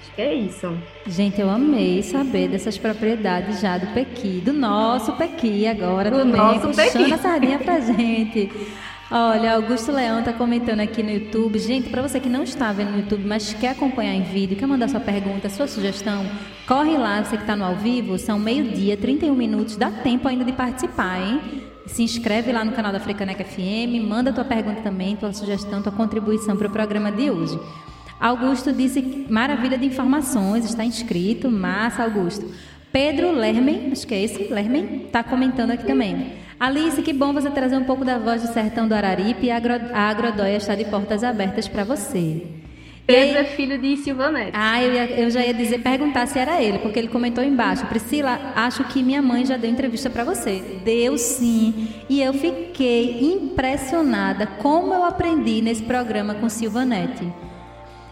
Acho 0.00 0.14
que 0.14 0.22
é 0.22 0.34
isso. 0.34 0.76
Gente, 1.06 1.40
eu 1.40 1.48
amei 1.48 2.02
saber 2.02 2.48
dessas 2.48 2.76
propriedades 2.76 3.60
já 3.60 3.78
do 3.78 3.86
Pequi, 3.88 4.42
do 4.44 4.52
nosso 4.52 5.12
Pequi 5.12 5.66
agora 5.66 6.10
do 6.10 6.18
também, 6.18 6.36
nosso 6.36 6.68
puxando 6.68 6.92
Pequi. 6.92 7.12
a 7.12 7.18
sardinha 7.18 7.58
pra 7.58 7.80
gente. 7.80 8.50
Olha, 9.14 9.56
Augusto 9.56 9.92
Leão 9.92 10.20
está 10.20 10.32
comentando 10.32 10.80
aqui 10.80 11.02
no 11.02 11.10
YouTube. 11.10 11.58
Gente, 11.58 11.90
para 11.90 12.00
você 12.00 12.18
que 12.18 12.30
não 12.30 12.44
está 12.44 12.72
vendo 12.72 12.92
no 12.92 12.98
YouTube, 13.00 13.24
mas 13.26 13.52
quer 13.52 13.68
acompanhar 13.68 14.14
em 14.14 14.22
vídeo, 14.22 14.56
quer 14.56 14.66
mandar 14.66 14.88
sua 14.88 15.00
pergunta, 15.00 15.50
sua 15.50 15.66
sugestão, 15.68 16.24
corre 16.66 16.96
lá, 16.96 17.22
você 17.22 17.36
que 17.36 17.42
está 17.42 17.54
no 17.54 17.62
ao 17.62 17.76
vivo, 17.76 18.16
são 18.16 18.38
meio-dia, 18.38 18.96
31 18.96 19.34
minutos, 19.34 19.76
dá 19.76 19.90
tempo 19.90 20.26
ainda 20.26 20.46
de 20.46 20.52
participar, 20.52 21.20
hein? 21.20 21.40
Se 21.86 22.02
inscreve 22.02 22.52
lá 22.52 22.64
no 22.64 22.72
canal 22.72 22.92
da 22.92 22.98
Africaneca 22.98 23.44
FM, 23.44 24.06
manda 24.06 24.32
tua 24.32 24.44
pergunta 24.44 24.80
também, 24.82 25.16
tua 25.16 25.32
sugestão, 25.32 25.82
tua 25.82 25.92
contribuição 25.92 26.56
para 26.56 26.68
o 26.68 26.70
programa 26.70 27.10
de 27.10 27.30
hoje. 27.30 27.58
Augusto 28.20 28.72
disse 28.72 29.26
maravilha 29.28 29.76
de 29.76 29.86
informações, 29.86 30.64
está 30.64 30.84
inscrito, 30.84 31.50
massa, 31.50 32.04
Augusto. 32.04 32.48
Pedro 32.92 33.32
Lermen, 33.32 33.90
acho 33.90 34.06
que 34.06 34.14
é 34.14 34.22
esse, 34.22 34.44
Lermen, 34.44 35.06
está 35.06 35.24
comentando 35.24 35.72
aqui 35.72 35.84
também. 35.84 36.34
Alice, 36.60 37.02
que 37.02 37.12
bom 37.12 37.32
você 37.32 37.50
trazer 37.50 37.76
um 37.76 37.84
pouco 37.84 38.04
da 38.04 38.18
voz 38.18 38.42
do 38.42 38.52
sertão 38.52 38.86
do 38.86 38.94
Araripe 38.94 39.50
a, 39.50 39.56
a 39.56 40.08
Agrodóia 40.10 40.58
está 40.58 40.76
de 40.76 40.84
portas 40.84 41.24
abertas 41.24 41.66
para 41.66 41.82
você. 41.82 42.61
Pedro 43.06 43.38
é 43.38 43.44
filho 43.44 43.78
de 43.78 43.96
Silvanete. 43.96 44.52
Ah, 44.54 44.82
eu, 44.82 44.92
ia, 44.92 45.20
eu, 45.20 45.30
já 45.30 45.44
ia 45.44 45.52
dizer, 45.52 45.80
perguntar 45.80 46.26
se 46.26 46.38
era 46.38 46.62
ele, 46.62 46.78
porque 46.78 46.98
ele 46.98 47.08
comentou 47.08 47.42
embaixo. 47.42 47.84
Priscila, 47.86 48.52
acho 48.54 48.84
que 48.84 49.02
minha 49.02 49.20
mãe 49.20 49.44
já 49.44 49.56
deu 49.56 49.70
entrevista 49.70 50.08
para 50.08 50.24
você. 50.24 50.80
Deu 50.84 51.18
sim. 51.18 51.88
E 52.08 52.22
eu 52.22 52.32
fiquei 52.32 53.20
impressionada 53.34 54.46
como 54.46 54.94
eu 54.94 55.04
aprendi 55.04 55.60
nesse 55.60 55.82
programa 55.82 56.34
com 56.34 56.48
Silvanete. 56.48 57.26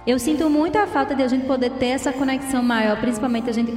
Eu 0.06 0.18
sinto 0.18 0.48
muito 0.48 0.76
a 0.76 0.86
falta 0.86 1.14
de 1.14 1.22
a 1.22 1.28
gente 1.28 1.46
poder 1.46 1.70
ter 1.72 1.88
essa 1.88 2.10
conexão 2.10 2.62
maior, 2.62 2.98
principalmente 3.00 3.50
a 3.50 3.52
gente 3.52 3.72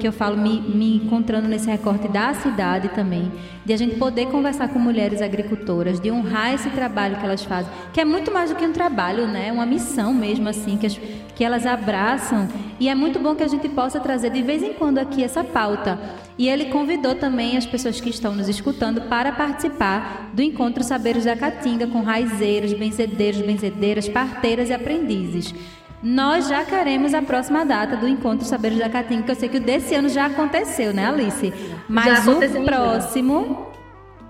que 0.00 0.06
eu 0.06 0.12
falo 0.12 0.36
me, 0.36 0.60
me 0.60 0.96
encontrando 0.96 1.46
nesse 1.46 1.70
recorte 1.70 2.08
da 2.08 2.34
cidade 2.34 2.88
também, 2.88 3.30
de 3.70 3.74
a 3.74 3.76
gente 3.76 3.94
poder 3.94 4.26
conversar 4.26 4.66
com 4.70 4.80
mulheres 4.80 5.22
agricultoras, 5.22 6.00
de 6.00 6.10
honrar 6.10 6.52
esse 6.52 6.68
trabalho 6.70 7.16
que 7.18 7.24
elas 7.24 7.44
fazem, 7.44 7.70
que 7.92 8.00
é 8.00 8.04
muito 8.04 8.32
mais 8.32 8.50
do 8.50 8.56
que 8.56 8.66
um 8.66 8.72
trabalho, 8.72 9.28
né? 9.28 9.52
Uma 9.52 9.64
missão 9.64 10.12
mesmo 10.12 10.48
assim 10.48 10.76
que, 10.76 10.86
as, 10.86 10.98
que 11.36 11.44
elas 11.44 11.64
abraçam 11.64 12.48
e 12.80 12.88
é 12.88 12.96
muito 12.96 13.20
bom 13.20 13.36
que 13.36 13.44
a 13.44 13.48
gente 13.48 13.68
possa 13.68 14.00
trazer 14.00 14.30
de 14.30 14.42
vez 14.42 14.60
em 14.60 14.72
quando 14.72 14.98
aqui 14.98 15.22
essa 15.22 15.44
pauta. 15.44 16.00
E 16.36 16.48
ele 16.48 16.64
convidou 16.64 17.14
também 17.14 17.56
as 17.56 17.64
pessoas 17.64 18.00
que 18.00 18.10
estão 18.10 18.34
nos 18.34 18.48
escutando 18.48 19.02
para 19.02 19.30
participar 19.30 20.30
do 20.34 20.42
encontro 20.42 20.82
Saberes 20.82 21.24
da 21.24 21.36
Caatinga 21.36 21.86
com 21.86 22.02
raizeiros, 22.02 22.72
benzedeiros, 22.72 23.40
benzedeiras, 23.40 24.08
parteiras 24.08 24.68
e 24.68 24.72
aprendizes. 24.72 25.54
Nós 26.02 26.48
já 26.48 26.64
queremos 26.64 27.12
a 27.12 27.20
próxima 27.20 27.64
data 27.64 27.96
do 27.96 28.08
Encontro 28.08 28.46
Saberes 28.46 28.78
da 28.78 28.88
Caatinga, 28.88 29.22
que 29.22 29.30
eu 29.30 29.34
sei 29.34 29.48
que 29.50 29.58
o 29.58 29.60
desse 29.60 29.94
ano 29.94 30.08
já 30.08 30.26
aconteceu, 30.26 30.94
né, 30.94 31.06
Alice? 31.06 31.52
Mas 31.88 32.26
o 32.26 32.64
próximo 32.64 33.70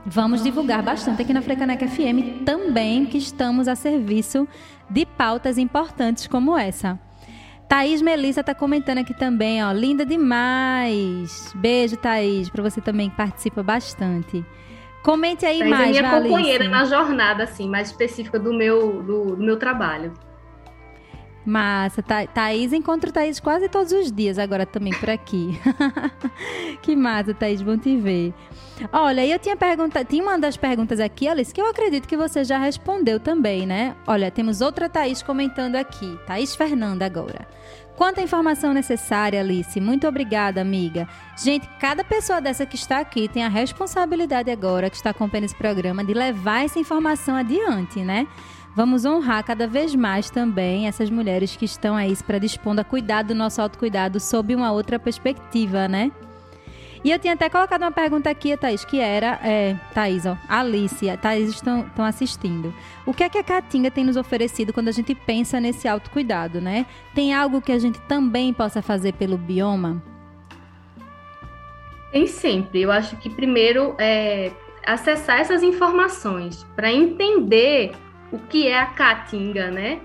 vamos 0.04 0.42
divulgar 0.42 0.82
bastante 0.82 1.22
aqui 1.22 1.32
na 1.32 1.42
Frecaneca 1.42 1.86
FM 1.86 2.44
também, 2.44 3.06
que 3.06 3.18
estamos 3.18 3.68
a 3.68 3.76
serviço 3.76 4.48
de 4.88 5.06
pautas 5.06 5.58
importantes 5.58 6.26
como 6.26 6.58
essa. 6.58 6.98
Thaís 7.68 8.02
Melissa 8.02 8.40
está 8.40 8.52
comentando 8.52 8.98
aqui 8.98 9.14
também, 9.14 9.62
ó. 9.64 9.70
Linda 9.70 10.04
demais. 10.04 11.52
Beijo, 11.54 11.96
Thaís, 11.96 12.50
para 12.50 12.64
você 12.64 12.80
também 12.80 13.08
que 13.08 13.16
participa 13.16 13.62
bastante. 13.62 14.44
Comente 15.04 15.46
aí 15.46 15.60
Thaís 15.60 15.70
mais, 15.70 15.96
é 15.96 16.00
minha 16.00 16.20
companheira 16.20 16.68
na 16.68 16.84
jornada, 16.84 17.44
assim, 17.44 17.68
mais 17.68 17.90
específica 17.90 18.40
do 18.40 18.52
meu, 18.52 19.00
do, 19.04 19.36
do 19.36 19.42
meu 19.44 19.56
trabalho. 19.56 20.12
Massa, 21.44 22.02
Tha 22.02 22.26
Thaís, 22.26 22.72
encontro 22.72 23.10
Thaís 23.10 23.40
quase 23.40 23.68
todos 23.68 23.92
os 23.92 24.12
dias 24.12 24.38
agora 24.38 24.66
também 24.66 24.92
por 24.92 25.08
aqui. 25.08 25.58
que 26.82 26.94
massa, 26.94 27.32
Thaís, 27.32 27.62
bom 27.62 27.78
te 27.78 27.96
ver. 27.96 28.34
Olha, 28.92 29.26
eu 29.26 29.38
tinha 29.38 29.56
pergunta, 29.56 30.04
tinha 30.04 30.22
uma 30.22 30.38
das 30.38 30.56
perguntas 30.56 31.00
aqui, 31.00 31.28
Alice, 31.28 31.52
que 31.52 31.60
eu 31.60 31.68
acredito 31.68 32.08
que 32.08 32.16
você 32.16 32.44
já 32.44 32.58
respondeu 32.58 33.20
também, 33.20 33.66
né? 33.66 33.94
Olha, 34.06 34.30
temos 34.30 34.60
outra 34.60 34.88
Thaís 34.88 35.22
comentando 35.22 35.76
aqui, 35.76 36.18
Thaís 36.26 36.54
Fernanda 36.54 37.04
agora. 37.04 37.46
Quanta 37.96 38.22
informação 38.22 38.72
necessária, 38.72 39.40
Alice. 39.40 39.78
Muito 39.78 40.08
obrigada, 40.08 40.62
amiga. 40.62 41.06
Gente, 41.36 41.68
cada 41.78 42.02
pessoa 42.02 42.40
dessa 42.40 42.64
que 42.64 42.74
está 42.74 42.98
aqui 42.98 43.28
tem 43.28 43.44
a 43.44 43.48
responsabilidade 43.48 44.50
agora, 44.50 44.88
que 44.88 44.96
está 44.96 45.10
acompanhando 45.10 45.44
esse 45.44 45.54
programa, 45.54 46.02
de 46.02 46.14
levar 46.14 46.64
essa 46.64 46.78
informação 46.78 47.36
adiante, 47.36 48.00
né? 48.02 48.26
Vamos 48.74 49.04
honrar 49.04 49.44
cada 49.44 49.66
vez 49.66 49.94
mais 49.94 50.30
também 50.30 50.86
essas 50.86 51.10
mulheres 51.10 51.56
que 51.56 51.64
estão 51.64 51.96
aí 51.96 52.14
se 52.14 52.22
predispondo 52.22 52.80
a 52.80 52.84
cuidar 52.84 53.22
do 53.22 53.34
nosso 53.34 53.60
autocuidado 53.60 54.20
sob 54.20 54.54
uma 54.54 54.70
outra 54.70 54.98
perspectiva, 54.98 55.88
né? 55.88 56.12
E 57.02 57.10
eu 57.10 57.18
tinha 57.18 57.32
até 57.32 57.48
colocado 57.48 57.80
uma 57.82 57.90
pergunta 57.90 58.28
aqui, 58.28 58.54
Thaís, 58.56 58.84
que 58.84 59.00
era, 59.00 59.40
é, 59.42 59.74
Thaís, 59.94 60.26
ó, 60.26 60.36
Alice, 60.46 61.08
a 61.08 61.16
Thaís 61.16 61.48
estão, 61.48 61.86
estão 61.86 62.04
assistindo. 62.04 62.74
O 63.06 63.14
que 63.14 63.24
é 63.24 63.28
que 63.28 63.38
a 63.38 63.42
Caatinga 63.42 63.90
tem 63.90 64.04
nos 64.04 64.18
oferecido 64.18 64.72
quando 64.72 64.88
a 64.88 64.92
gente 64.92 65.14
pensa 65.14 65.58
nesse 65.58 65.88
autocuidado, 65.88 66.60
né? 66.60 66.84
Tem 67.14 67.32
algo 67.32 67.62
que 67.62 67.72
a 67.72 67.78
gente 67.78 67.98
também 68.02 68.52
possa 68.52 68.82
fazer 68.82 69.14
pelo 69.14 69.38
bioma? 69.38 70.02
Tem 72.12 72.26
sempre. 72.26 72.82
Eu 72.82 72.92
acho 72.92 73.16
que 73.16 73.30
primeiro 73.30 73.94
é 73.98 74.52
acessar 74.86 75.40
essas 75.40 75.62
informações 75.62 76.64
para 76.76 76.92
entender 76.92 77.92
o 78.32 78.38
que 78.38 78.66
é 78.66 78.78
a 78.78 78.86
Caatinga, 78.86 79.70
né? 79.70 80.00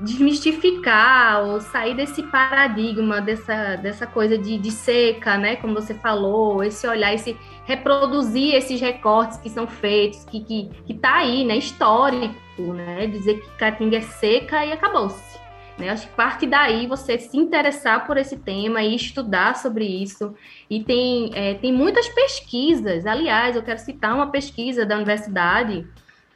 desmistificar 0.00 1.44
ou 1.44 1.60
sair 1.60 1.94
desse 1.94 2.22
paradigma, 2.24 3.20
dessa, 3.20 3.76
dessa 3.76 4.06
coisa 4.06 4.36
de, 4.36 4.58
de 4.58 4.70
seca, 4.70 5.38
né? 5.38 5.56
Como 5.56 5.74
você 5.74 5.94
falou, 5.94 6.62
esse 6.64 6.86
olhar, 6.86 7.14
esse 7.14 7.36
reproduzir 7.64 8.54
esses 8.54 8.80
recortes 8.80 9.38
que 9.38 9.48
são 9.48 9.66
feitos, 9.66 10.24
que, 10.24 10.40
que, 10.40 10.70
que 10.86 10.94
tá 10.94 11.16
aí, 11.16 11.44
né? 11.44 11.56
Histórico, 11.56 12.34
né? 12.58 13.06
Dizer 13.06 13.40
que 13.40 13.48
Caatinga 13.56 13.98
é 13.98 14.00
seca 14.00 14.64
e 14.66 14.72
acabou-se. 14.72 15.38
Né? 15.78 15.88
Acho 15.90 16.06
que 16.06 16.14
parte 16.14 16.46
daí 16.46 16.86
você 16.86 17.18
se 17.18 17.36
interessar 17.36 18.06
por 18.06 18.16
esse 18.16 18.36
tema 18.36 18.82
e 18.82 18.94
estudar 18.94 19.56
sobre 19.56 19.84
isso. 19.84 20.34
E 20.68 20.82
tem, 20.82 21.30
é, 21.34 21.54
tem 21.54 21.72
muitas 21.72 22.08
pesquisas, 22.08 23.06
aliás, 23.06 23.56
eu 23.56 23.62
quero 23.62 23.78
citar 23.78 24.14
uma 24.14 24.30
pesquisa 24.30 24.84
da 24.86 24.96
universidade 24.96 25.86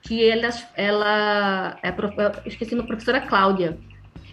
que 0.08 0.26
ela, 0.26 0.48
ela 0.74 1.76
é, 1.82 1.92
esqueci 2.48 2.74
a 2.74 2.82
professora 2.82 3.20
Cláudia, 3.20 3.78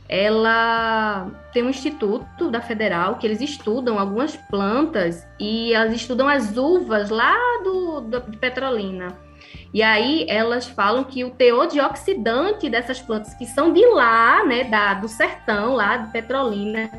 ela 0.07 1.29
tem 1.51 1.63
um 1.63 1.69
instituto 1.69 2.49
da 2.49 2.61
Federal 2.61 3.15
que 3.17 3.27
eles 3.27 3.41
estudam 3.41 3.99
algumas 3.99 4.38
plantas 4.38 5.27
e 5.38 5.73
elas 5.73 5.93
estudam 5.93 6.29
as 6.29 6.55
uvas 6.55 7.09
lá 7.09 7.35
do, 7.63 8.01
do 8.01 8.21
de 8.21 8.38
Petrolina. 8.38 9.17
E 9.73 9.83
aí 9.83 10.25
elas 10.29 10.67
falam 10.67 11.03
que 11.03 11.25
o 11.25 11.31
teor 11.31 11.67
de 11.67 11.81
oxidante 11.81 12.69
dessas 12.69 13.01
plantas 13.01 13.33
que 13.33 13.45
são 13.45 13.73
de 13.73 13.85
lá, 13.88 14.45
né, 14.45 14.63
da, 14.63 14.93
do 14.93 15.09
sertão, 15.09 15.73
lá 15.73 15.97
de 15.97 16.11
Petrolina, 16.11 16.89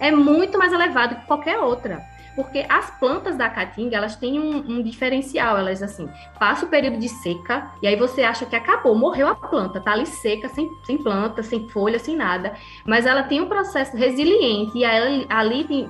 é 0.00 0.10
muito 0.10 0.56
mais 0.56 0.72
elevado 0.72 1.16
que 1.16 1.26
qualquer 1.26 1.58
outra 1.58 2.13
porque 2.34 2.66
as 2.68 2.90
plantas 2.98 3.36
da 3.36 3.48
caatinga, 3.48 3.96
elas 3.96 4.16
têm 4.16 4.40
um, 4.40 4.56
um, 4.56 4.82
diferencial, 4.82 5.56
elas 5.56 5.82
assim, 5.82 6.08
passa 6.38 6.66
o 6.66 6.68
período 6.68 6.98
de 6.98 7.08
seca, 7.08 7.70
e 7.82 7.86
aí 7.86 7.96
você 7.96 8.22
acha 8.22 8.44
que 8.44 8.56
acabou, 8.56 8.94
morreu 8.94 9.28
a 9.28 9.34
planta, 9.34 9.80
tá 9.80 9.92
ali 9.92 10.06
seca, 10.06 10.48
sem, 10.48 10.68
sem 10.84 10.98
planta, 10.98 11.42
sem 11.42 11.68
folha, 11.68 11.98
sem 11.98 12.16
nada, 12.16 12.54
mas 12.84 13.06
ela 13.06 13.22
tem 13.22 13.40
um 13.40 13.48
processo 13.48 13.96
resiliente, 13.96 14.78
e 14.78 14.84
aí, 14.84 15.26
ali 15.28 15.64
tem 15.64 15.88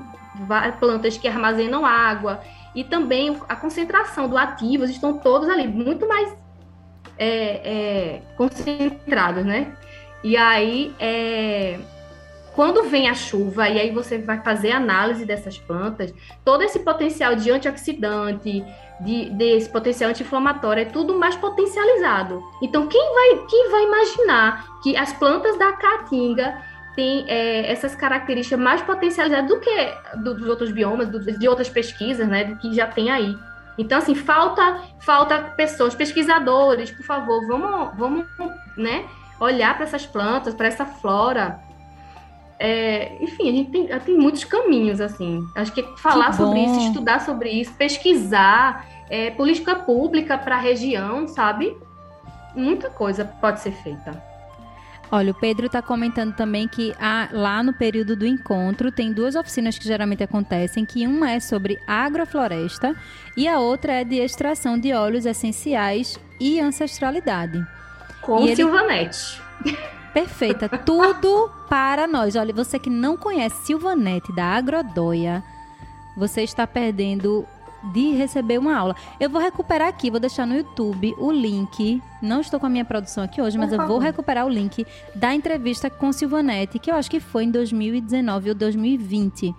plantas 0.79 1.17
que 1.17 1.29
armazenam 1.29 1.87
água, 1.87 2.41
e 2.75 2.85
também 2.85 3.39
a 3.49 3.57
concentração 3.57 4.29
do 4.29 4.37
ativos 4.37 4.91
estão 4.91 5.19
todos 5.19 5.49
ali, 5.49 5.67
muito 5.67 6.07
mais 6.09 6.37
é, 7.17 7.29
é, 7.29 8.23
concentrados, 8.37 9.45
né? 9.45 9.73
E 10.23 10.37
aí, 10.37 10.95
é, 10.99 11.79
quando 12.55 12.85
vem 12.85 13.09
a 13.09 13.15
chuva 13.15 13.69
e 13.69 13.81
aí 13.81 13.91
você 13.91 14.19
vai 14.19 14.41
fazer 14.41 14.71
análise 14.71 15.25
dessas 15.25 15.59
plantas, 15.59 16.15
todo 16.45 16.63
esse 16.63 16.79
potencial 16.81 17.35
de 17.35 17.51
antioxidante, 17.51 18.65
de, 19.01 19.31
desse 19.31 19.69
potencial 19.69 20.11
anti-inflamatório 20.11 20.83
é 20.83 20.85
tudo 20.85 21.19
mais 21.19 21.35
potencializado. 21.37 22.43
Então, 22.63 22.87
quem 22.87 23.15
vai, 23.15 23.47
quem 23.49 23.71
vai 23.71 23.85
imaginar 23.85 24.65
que 24.83 24.97
as 24.97 25.13
plantas 25.13 25.59
da 25.59 25.73
caatinga 25.73 26.63
têm 26.95 27.25
é, 27.29 27.71
essas 27.71 27.97
características 27.97 28.59
mais 28.59 28.81
potencializadas 28.83 29.49
do 29.49 29.59
que 29.59 29.95
dos 30.23 30.49
outros 30.49 30.71
biomas, 30.71 31.09
do, 31.09 31.21
de 31.21 31.49
outras 31.49 31.69
pesquisas, 31.69 32.29
né, 32.29 32.45
do 32.45 32.57
que 32.57 32.73
já 32.73 32.87
tem 32.87 33.11
aí? 33.11 33.37
Então, 33.77 33.99
assim, 33.99 34.15
falta, 34.15 34.81
falta 35.01 35.41
pessoas, 35.57 35.95
pesquisadores, 35.97 36.93
por 36.93 37.05
favor, 37.05 37.45
vamos, 37.49 37.99
vamos 37.99 38.27
né, 38.77 39.05
olhar 39.41 39.75
para 39.75 39.85
essas 39.85 40.07
plantas, 40.07 40.55
para 40.55 40.69
essa 40.69 40.87
flora, 40.87 41.59
é, 42.59 43.17
enfim, 43.21 43.49
a 43.49 43.53
gente 43.53 43.71
tem, 43.71 43.87
tem 44.01 44.17
muitos 44.17 44.45
caminhos, 44.45 45.01
assim. 45.01 45.47
Acho 45.55 45.73
que 45.73 45.83
falar 45.99 46.31
que 46.31 46.37
sobre 46.37 46.61
isso, 46.61 46.81
estudar 46.81 47.21
sobre 47.21 47.51
isso, 47.51 47.73
pesquisar, 47.75 48.87
é, 49.11 49.31
política 49.31 49.75
pública 49.75 50.39
para 50.39 50.57
a 50.57 50.61
região, 50.61 51.27
sabe? 51.27 51.77
Muita 52.55 52.89
coisa 52.91 53.25
pode 53.25 53.61
ser 53.61 53.73
feita. 53.73 54.23
Olha, 55.11 55.33
o 55.33 55.35
Pedro 55.35 55.67
está 55.67 55.83
comentando 55.83 56.35
também 56.35 56.67
que 56.67 56.95
há, 56.99 57.29
lá 57.31 57.63
no 57.63 57.73
período 57.75 58.17
do 58.17 58.27
encontro 58.27 58.91
tem 58.91 59.13
duas 59.13 59.37
oficinas 59.37 59.79
que 59.79 59.85
geralmente 59.85 60.23
acontecem, 60.23 60.85
que 60.85 61.07
uma 61.07 61.31
é 61.31 61.41
sobre 61.41 61.79
agrofloresta 61.87 62.97
e 63.37 63.47
a 63.47 63.61
outra 63.61 63.93
é 63.93 64.05
de 64.05 64.17
extração 64.17 64.79
de 64.79 64.93
óleos 64.93 65.27
essenciais 65.27 66.19
e 66.41 66.59
ancestralidade. 66.59 67.65
Com 68.23 68.45
e 68.45 68.57
Silvanete. 68.57 69.41
Ele... 69.65 70.04
Perfeita, 70.15 70.69
tudo 70.69 71.51
para 71.69 72.07
nós. 72.07 72.37
Olha, 72.37 72.55
você 72.55 72.79
que 72.79 72.89
não 72.89 73.17
conhece 73.17 73.67
Silvanete 73.67 74.33
da 74.33 74.45
Agrodoia, 74.45 75.43
você 76.17 76.43
está 76.43 76.65
perdendo 76.69 77.45
de 77.93 78.13
receber 78.13 78.59
uma 78.59 78.77
aula. 78.77 78.97
Eu 79.19 79.29
vou 79.29 79.41
recuperar 79.41 79.89
aqui, 79.89 80.13
vou 80.13 80.21
deixar 80.21 80.47
no 80.47 80.57
YouTube 80.57 81.17
o 81.19 81.33
link. 81.33 82.01
Não 82.23 82.41
estou 82.41 82.61
com 82.61 82.67
a 82.67 82.69
minha 82.69 82.85
produção 82.85 83.25
aqui 83.25 83.43
hoje, 83.43 83.59
mas 83.59 83.73
eu 83.73 83.87
vou 83.89 83.99
recuperar 83.99 84.47
o 84.47 84.49
link 84.49 84.87
da 85.17 85.35
entrevista 85.35 85.91
com 85.91 86.13
Silvanete, 86.13 86.79
que 86.79 86.93
eu 86.93 86.95
acho 86.95 87.11
que 87.11 87.19
foi 87.19 87.45
em 87.45 87.51
2019 87.51 88.51
ou 88.51 88.55
2020. 88.55 89.53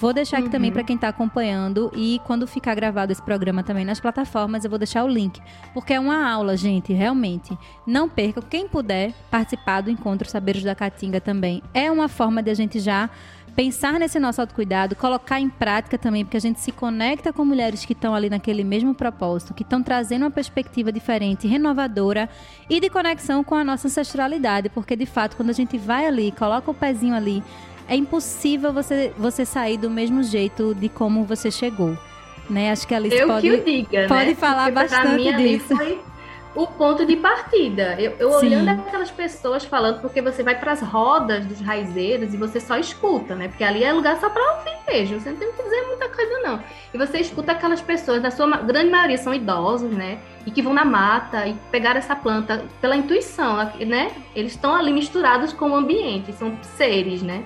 Vou 0.00 0.14
deixar 0.14 0.38
aqui 0.38 0.46
uhum. 0.46 0.50
também 0.50 0.72
para 0.72 0.82
quem 0.82 0.96
está 0.96 1.08
acompanhando 1.08 1.92
e 1.94 2.22
quando 2.24 2.46
ficar 2.46 2.74
gravado 2.74 3.12
esse 3.12 3.20
programa 3.20 3.62
também 3.62 3.84
nas 3.84 4.00
plataformas, 4.00 4.64
eu 4.64 4.70
vou 4.70 4.78
deixar 4.78 5.04
o 5.04 5.08
link, 5.08 5.38
porque 5.74 5.92
é 5.92 6.00
uma 6.00 6.26
aula, 6.26 6.56
gente, 6.56 6.90
realmente. 6.90 7.56
Não 7.86 8.08
perca, 8.08 8.40
quem 8.40 8.66
puder 8.66 9.12
participar 9.30 9.82
do 9.82 9.90
encontro 9.90 10.26
Saberes 10.26 10.62
da 10.62 10.74
Caatinga 10.74 11.20
também. 11.20 11.62
É 11.74 11.92
uma 11.92 12.08
forma 12.08 12.42
de 12.42 12.50
a 12.50 12.54
gente 12.54 12.80
já 12.80 13.10
pensar 13.54 14.00
nesse 14.00 14.18
nosso 14.18 14.40
autocuidado, 14.40 14.96
colocar 14.96 15.38
em 15.38 15.50
prática 15.50 15.98
também, 15.98 16.24
porque 16.24 16.38
a 16.38 16.40
gente 16.40 16.60
se 16.60 16.72
conecta 16.72 17.30
com 17.30 17.44
mulheres 17.44 17.84
que 17.84 17.92
estão 17.92 18.14
ali 18.14 18.30
naquele 18.30 18.64
mesmo 18.64 18.94
propósito, 18.94 19.52
que 19.52 19.62
estão 19.62 19.82
trazendo 19.82 20.22
uma 20.22 20.30
perspectiva 20.30 20.90
diferente, 20.90 21.46
renovadora 21.46 22.26
e 22.70 22.80
de 22.80 22.88
conexão 22.88 23.44
com 23.44 23.54
a 23.54 23.62
nossa 23.62 23.88
ancestralidade, 23.88 24.70
porque 24.70 24.96
de 24.96 25.04
fato, 25.04 25.36
quando 25.36 25.50
a 25.50 25.52
gente 25.52 25.76
vai 25.76 26.06
ali, 26.06 26.32
coloca 26.32 26.70
o 26.70 26.74
pezinho 26.74 27.14
ali, 27.14 27.42
é 27.90 27.96
impossível 27.96 28.72
você, 28.72 29.12
você 29.18 29.44
sair 29.44 29.76
do 29.76 29.90
mesmo 29.90 30.22
jeito 30.22 30.72
de 30.76 30.88
como 30.88 31.24
você 31.24 31.50
chegou. 31.50 31.98
Né? 32.48 32.70
Acho 32.70 32.86
que 32.86 32.94
a 32.94 32.98
Alice 32.98 33.16
eu 33.16 33.26
pode, 33.26 33.50
que 33.50 33.60
diga, 33.60 34.06
pode 34.06 34.30
né? 34.30 34.34
falar 34.36 34.72
Porque 34.72 34.94
bastante 34.94 35.36
disso. 35.36 35.76
Foi 35.76 36.00
o 36.54 36.68
ponto 36.68 37.04
de 37.04 37.16
partida. 37.16 37.96
Eu, 38.00 38.12
eu 38.20 38.30
olhando 38.30 38.68
aquelas 38.68 39.10
pessoas 39.10 39.64
falando, 39.64 40.00
porque 40.00 40.22
você 40.22 40.40
vai 40.40 40.56
para 40.56 40.70
as 40.70 40.80
rodas 40.80 41.44
dos 41.46 41.60
raizeiros 41.60 42.32
e 42.32 42.36
você 42.36 42.60
só 42.60 42.78
escuta, 42.78 43.34
né? 43.34 43.48
Porque 43.48 43.64
ali 43.64 43.82
é 43.82 43.92
lugar 43.92 44.20
só 44.20 44.30
para 44.30 44.56
ouvir 44.56 44.78
mesmo, 44.88 45.18
você 45.18 45.30
não 45.30 45.36
tem 45.36 45.50
que 45.50 45.62
dizer 45.62 45.82
muita 45.88 46.08
coisa, 46.08 46.38
não. 46.44 46.62
E 46.94 46.98
você 46.98 47.18
escuta 47.18 47.52
aquelas 47.52 47.80
pessoas, 47.80 48.22
na 48.22 48.30
sua 48.30 48.56
grande 48.58 48.90
maioria 48.90 49.18
são 49.18 49.34
idosos, 49.34 49.90
né? 49.90 50.20
E 50.46 50.52
que 50.52 50.62
vão 50.62 50.72
na 50.72 50.84
mata 50.84 51.44
e 51.48 51.54
pegar 51.72 51.96
essa 51.96 52.14
planta 52.14 52.64
pela 52.80 52.94
intuição, 52.94 53.56
né? 53.84 54.12
Eles 54.34 54.52
estão 54.52 54.76
ali 54.76 54.92
misturados 54.92 55.52
com 55.52 55.70
o 55.70 55.74
ambiente, 55.74 56.32
são 56.32 56.56
seres, 56.76 57.20
né? 57.20 57.44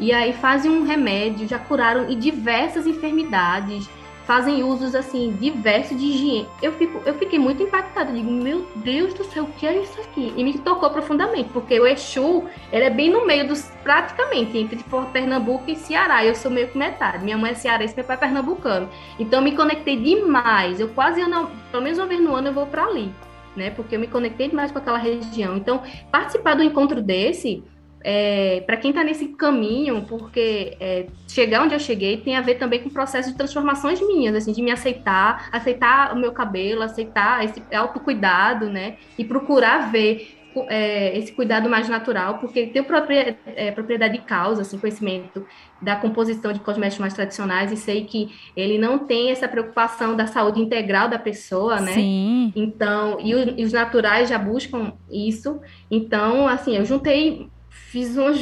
E 0.00 0.12
aí 0.12 0.32
fazem 0.32 0.70
um 0.70 0.84
remédio, 0.84 1.48
já 1.48 1.58
curaram 1.58 2.06
diversas 2.14 2.86
enfermidades, 2.86 3.88
fazem 4.28 4.62
usos 4.62 4.94
assim 4.94 5.34
diversos 5.40 5.98
de 5.98 6.04
higiene. 6.04 6.46
Eu, 6.60 6.72
fico, 6.72 7.00
eu 7.06 7.14
fiquei 7.14 7.38
muito 7.38 7.62
impactada, 7.62 8.12
digo, 8.12 8.30
meu 8.30 8.66
Deus 8.76 9.14
do 9.14 9.24
céu, 9.24 9.44
o 9.44 9.52
que 9.54 9.66
é 9.66 9.80
isso 9.80 9.98
aqui? 10.02 10.34
E 10.36 10.44
me 10.44 10.52
tocou 10.58 10.90
profundamente, 10.90 11.48
porque 11.50 11.80
o 11.80 11.86
Exu, 11.86 12.44
ele 12.70 12.84
é 12.84 12.90
bem 12.90 13.10
no 13.10 13.26
meio 13.26 13.48
dos, 13.48 13.72
praticamente, 13.82 14.58
entre 14.58 14.84
Pernambuco 15.14 15.64
e 15.66 15.74
Ceará. 15.74 16.22
Eu 16.22 16.34
sou 16.34 16.50
meio 16.50 16.68
que 16.68 16.76
metade. 16.76 17.24
Minha 17.24 17.38
mãe 17.38 17.52
é 17.52 17.54
cearense, 17.54 17.96
meu 17.96 18.04
pai 18.04 18.16
é 18.16 18.18
pernambucano. 18.18 18.90
Então 19.18 19.40
me 19.40 19.56
conectei 19.56 19.96
demais. 19.96 20.78
Eu 20.78 20.90
quase, 20.90 21.22
ano, 21.22 21.50
pelo 21.70 21.82
menos 21.82 21.98
uma 21.98 22.06
vez 22.06 22.20
no 22.20 22.34
ano, 22.34 22.48
eu 22.48 22.52
vou 22.52 22.66
para 22.66 22.84
ali, 22.84 23.10
né? 23.56 23.70
Porque 23.70 23.96
eu 23.96 24.00
me 24.00 24.08
conectei 24.08 24.48
demais 24.48 24.70
com 24.70 24.76
aquela 24.76 24.98
região. 24.98 25.56
Então, 25.56 25.82
participar 26.12 26.54
do 26.54 26.62
encontro 26.62 27.00
desse 27.00 27.64
é, 28.02 28.62
para 28.66 28.76
quem 28.76 28.90
está 28.90 29.02
nesse 29.02 29.28
caminho, 29.28 30.04
porque 30.08 30.76
é, 30.80 31.06
chegar 31.26 31.62
onde 31.62 31.74
eu 31.74 31.80
cheguei 31.80 32.18
tem 32.18 32.36
a 32.36 32.40
ver 32.40 32.54
também 32.56 32.80
com 32.80 32.88
o 32.88 32.92
processo 32.92 33.30
de 33.30 33.36
transformações 33.36 34.00
minhas, 34.00 34.34
assim, 34.34 34.52
de 34.52 34.62
me 34.62 34.70
aceitar, 34.70 35.48
aceitar 35.52 36.12
o 36.14 36.18
meu 36.18 36.32
cabelo, 36.32 36.82
aceitar 36.82 37.44
esse 37.44 37.62
autocuidado, 37.74 38.70
né? 38.70 38.96
E 39.18 39.24
procurar 39.24 39.90
ver 39.90 40.38
é, 40.68 41.16
esse 41.16 41.32
cuidado 41.32 41.68
mais 41.68 41.88
natural, 41.88 42.38
porque 42.38 42.66
tem 42.66 42.82
propriedade, 42.82 43.36
é, 43.46 43.70
propriedade 43.70 44.18
de 44.18 44.24
causa, 44.24 44.62
assim, 44.62 44.78
conhecimento 44.78 45.46
da 45.80 45.94
composição 45.96 46.52
de 46.52 46.60
cosméticos 46.60 47.00
mais 47.00 47.14
tradicionais, 47.14 47.70
e 47.70 47.76
sei 47.76 48.04
que 48.04 48.30
ele 48.56 48.78
não 48.78 49.00
tem 49.00 49.30
essa 49.30 49.46
preocupação 49.46 50.16
da 50.16 50.26
saúde 50.26 50.60
integral 50.60 51.08
da 51.08 51.18
pessoa, 51.18 51.80
né? 51.80 51.92
Sim. 51.92 52.52
Então, 52.56 53.18
e, 53.20 53.30
e 53.60 53.64
os 53.64 53.72
naturais 53.72 54.28
já 54.28 54.38
buscam 54.38 54.92
isso. 55.10 55.60
Então, 55.90 56.48
assim, 56.48 56.76
eu 56.76 56.84
juntei 56.84 57.48
fiz 57.90 58.16
um, 58.18 58.32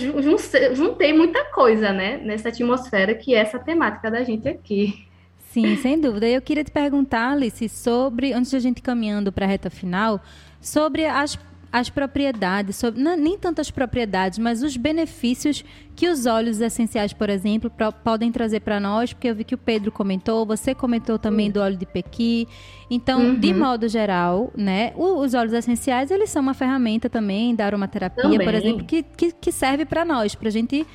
juntei 0.74 1.12
muita 1.12 1.44
coisa, 1.46 1.92
né, 1.92 2.18
nessa 2.18 2.48
atmosfera 2.48 3.14
que 3.14 3.34
é 3.34 3.38
essa 3.38 3.58
temática 3.58 4.10
da 4.10 4.24
gente 4.24 4.48
aqui. 4.48 5.06
Sim, 5.50 5.76
sem 5.76 5.98
dúvida. 6.00 6.26
Eu 6.26 6.42
queria 6.42 6.64
te 6.64 6.70
perguntar, 6.70 7.30
Alice, 7.30 7.68
sobre, 7.68 8.32
antes 8.32 8.50
de 8.50 8.56
a 8.56 8.60
gente 8.60 8.82
caminhando 8.82 9.32
para 9.32 9.46
a 9.46 9.48
reta 9.48 9.70
final, 9.70 10.20
sobre 10.60 11.06
as 11.06 11.38
as 11.76 11.90
propriedades, 11.90 12.76
sobre, 12.76 13.02
não, 13.02 13.14
nem 13.18 13.36
tantas 13.36 13.70
propriedades, 13.70 14.38
mas 14.38 14.62
os 14.62 14.78
benefícios 14.78 15.62
que 15.94 16.08
os 16.08 16.24
óleos 16.24 16.58
essenciais, 16.58 17.12
por 17.12 17.28
exemplo, 17.28 17.68
pro, 17.68 17.92
podem 17.92 18.32
trazer 18.32 18.60
para 18.60 18.80
nós, 18.80 19.12
porque 19.12 19.28
eu 19.28 19.34
vi 19.34 19.44
que 19.44 19.54
o 19.54 19.58
Pedro 19.58 19.92
comentou, 19.92 20.46
você 20.46 20.74
comentou 20.74 21.18
também 21.18 21.50
do 21.50 21.60
óleo 21.60 21.76
de 21.76 21.84
pequi. 21.84 22.48
Então, 22.90 23.20
uhum. 23.20 23.38
de 23.38 23.52
modo 23.52 23.90
geral, 23.90 24.50
né, 24.56 24.94
os 24.96 25.34
óleos 25.34 25.52
essenciais, 25.52 26.10
eles 26.10 26.30
são 26.30 26.40
uma 26.40 26.54
ferramenta 26.54 27.10
também 27.10 27.54
da 27.54 27.66
aromaterapia, 27.66 28.22
também. 28.22 28.38
por 28.38 28.54
exemplo, 28.54 28.86
que, 28.86 29.02
que, 29.02 29.32
que 29.32 29.52
serve 29.52 29.84
para 29.84 30.02
nós, 30.02 30.34
para 30.34 30.48
a 30.48 30.52
gente 30.52 30.86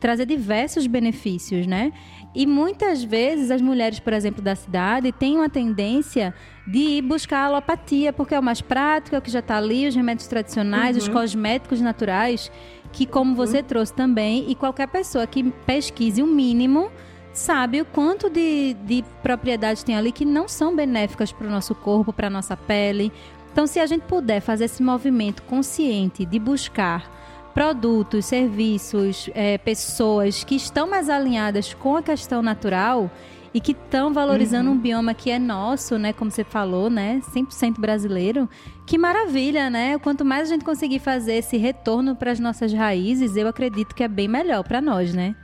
trazer 0.00 0.24
diversos 0.24 0.86
benefícios, 0.86 1.66
né? 1.66 1.92
E 2.34 2.46
muitas 2.46 3.02
vezes 3.02 3.50
as 3.50 3.60
mulheres, 3.60 3.98
por 3.98 4.12
exemplo, 4.12 4.40
da 4.40 4.54
cidade, 4.54 5.10
têm 5.10 5.36
uma 5.36 5.48
tendência 5.48 6.32
de 6.66 6.78
ir 6.78 7.02
buscar 7.02 7.38
a 7.40 7.46
alopatia, 7.46 8.12
porque 8.12 8.34
é 8.34 8.38
o 8.38 8.42
mais 8.42 8.60
prático, 8.60 9.16
é 9.16 9.18
o 9.18 9.22
que 9.22 9.30
já 9.30 9.40
está 9.40 9.56
ali, 9.56 9.88
os 9.88 9.94
remédios 9.96 10.28
tradicionais, 10.28 10.96
uhum. 10.96 11.02
os 11.02 11.08
cosméticos 11.08 11.80
naturais, 11.80 12.50
que 12.92 13.04
como 13.04 13.34
você 13.34 13.58
uhum. 13.58 13.64
trouxe 13.64 13.92
também, 13.92 14.48
e 14.48 14.54
qualquer 14.54 14.86
pessoa 14.86 15.26
que 15.26 15.42
pesquise 15.66 16.22
o 16.22 16.26
mínimo 16.26 16.90
sabe 17.32 17.80
o 17.80 17.84
quanto 17.84 18.30
de, 18.30 18.74
de 18.84 19.04
propriedades 19.22 19.82
tem 19.82 19.96
ali 19.96 20.12
que 20.12 20.24
não 20.24 20.46
são 20.46 20.74
benéficas 20.74 21.32
para 21.32 21.46
o 21.46 21.50
nosso 21.50 21.74
corpo, 21.74 22.12
para 22.12 22.28
a 22.28 22.30
nossa 22.30 22.56
pele. 22.56 23.12
Então, 23.52 23.66
se 23.66 23.80
a 23.80 23.86
gente 23.86 24.02
puder 24.02 24.40
fazer 24.40 24.64
esse 24.66 24.82
movimento 24.82 25.42
consciente 25.42 26.24
de 26.24 26.38
buscar 26.38 27.10
produtos, 27.54 28.26
serviços, 28.26 29.28
é, 29.34 29.58
pessoas 29.58 30.44
que 30.44 30.54
estão 30.54 30.88
mais 30.88 31.08
alinhadas 31.08 31.74
com 31.74 31.96
a 31.96 32.02
questão 32.02 32.42
natural 32.42 33.10
e 33.52 33.60
que 33.60 33.72
estão 33.72 34.12
valorizando 34.12 34.70
uhum. 34.70 34.76
um 34.76 34.78
bioma 34.78 35.12
que 35.12 35.30
é 35.30 35.38
nosso, 35.38 35.98
né? 35.98 36.12
Como 36.12 36.30
você 36.30 36.44
falou, 36.44 36.88
né? 36.88 37.20
100% 37.34 37.80
brasileiro. 37.80 38.48
Que 38.86 38.96
maravilha, 38.96 39.68
né? 39.68 39.98
Quanto 39.98 40.24
mais 40.24 40.48
a 40.48 40.54
gente 40.54 40.64
conseguir 40.64 41.00
fazer 41.00 41.34
esse 41.34 41.56
retorno 41.56 42.14
para 42.14 42.30
as 42.30 42.38
nossas 42.38 42.72
raízes, 42.72 43.36
eu 43.36 43.48
acredito 43.48 43.94
que 43.94 44.04
é 44.04 44.08
bem 44.08 44.28
melhor 44.28 44.62
para 44.62 44.80
nós, 44.80 45.12
né? 45.12 45.34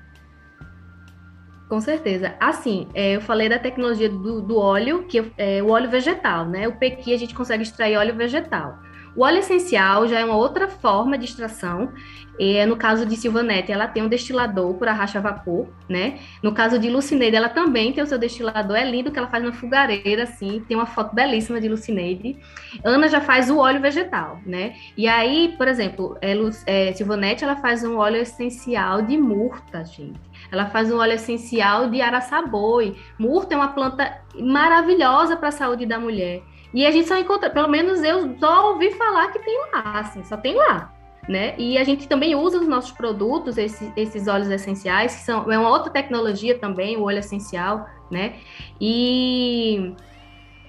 Com 1.69 1.81
certeza. 1.81 2.37
Assim, 2.39 2.87
é, 2.95 3.17
eu 3.17 3.21
falei 3.21 3.49
da 3.49 3.59
tecnologia 3.59 4.09
do, 4.09 4.41
do 4.41 4.57
óleo, 4.57 5.05
que 5.09 5.33
é 5.37 5.61
o 5.61 5.71
óleo 5.71 5.91
vegetal, 5.91 6.47
né? 6.47 6.69
O 6.69 6.79
pequi 6.79 7.13
a 7.13 7.19
gente 7.19 7.35
consegue 7.35 7.65
extrair 7.65 7.97
óleo 7.97 8.15
vegetal. 8.15 8.79
O 9.17 9.23
óleo 9.23 9.39
essencial 9.39 10.07
já 10.07 10.21
é 10.21 10.25
uma 10.25 10.37
outra 10.37 10.69
forma 10.69 11.17
de 11.17 11.25
extração. 11.25 11.91
É, 12.39 12.67
no 12.67 12.77
caso 12.77 13.07
de 13.07 13.17
Silvanete, 13.17 13.73
ela 13.73 13.89
tem 13.89 14.03
um 14.03 14.09
destilador 14.09 14.75
por 14.75 14.87
arracha 14.87 15.19
vapor, 15.21 15.69
né? 15.89 16.19
No 16.43 16.53
caso 16.53 16.79
de 16.79 16.91
Lucineide, 16.91 17.35
ela 17.35 17.49
também 17.49 17.95
tem 17.95 18.05
o 18.05 18.07
seu 18.07 18.19
destilador. 18.19 18.77
É 18.77 18.85
lindo 18.85 19.11
que 19.11 19.19
ela 19.19 19.29
faz 19.29 19.43
uma 19.43 19.55
fogareira, 19.55 20.25
assim. 20.25 20.63
Tem 20.69 20.77
uma 20.77 20.85
foto 20.85 21.15
belíssima 21.15 21.59
de 21.59 21.67
Lucineide. 21.67 22.39
Ana 22.85 23.09
já 23.09 23.23
faz 23.23 23.49
o 23.49 23.57
óleo 23.57 23.81
vegetal, 23.81 24.39
né? 24.45 24.75
E 24.99 25.09
aí, 25.09 25.55
por 25.57 25.67
exemplo, 25.67 26.19
é, 26.21 26.35
é, 26.67 26.93
Silvanete, 26.93 27.43
ela 27.43 27.57
faz 27.57 27.83
um 27.83 27.97
óleo 27.97 28.19
essencial 28.19 29.01
de 29.01 29.17
murta, 29.17 29.83
gente. 29.83 30.21
Ela 30.53 30.67
faz 30.67 30.93
um 30.93 30.99
óleo 30.99 31.15
essencial 31.15 31.89
de 31.89 32.03
araçaboi. 32.03 32.95
Murta 33.19 33.55
é 33.55 33.57
uma 33.57 33.69
planta 33.69 34.21
maravilhosa 34.39 35.37
para 35.37 35.49
a 35.49 35.53
saúde 35.53 35.87
da 35.87 35.99
mulher. 35.99 36.43
E 36.73 36.87
a 36.87 36.91
gente 36.91 37.09
só 37.09 37.17
encontra, 37.17 37.51
pelo 37.51 37.69
menos 37.69 38.03
eu 38.03 38.37
só 38.39 38.73
ouvi 38.73 38.91
falar 38.93 39.33
que 39.33 39.39
tem 39.39 39.59
lá, 39.73 40.01
assim, 40.01 40.23
só 40.25 40.37
tem 40.37 40.55
lá. 40.55 40.93
Né? 41.29 41.55
E 41.59 41.77
a 41.77 41.83
gente 41.83 42.07
também 42.07 42.37
usa 42.37 42.61
os 42.61 42.69
nossos 42.69 42.93
produtos, 42.93 43.59
esses, 43.59 43.91
esses 43.97 44.29
óleos 44.29 44.49
essenciais, 44.49 45.17
que 45.17 45.23
são 45.23 45.51
é 45.51 45.59
uma 45.59 45.71
outra 45.71 45.91
tecnologia 45.91 46.57
também, 46.57 46.97
o 46.97 47.03
óleo 47.03 47.19
essencial, 47.19 47.89
né? 48.09 48.35
E 48.81 49.93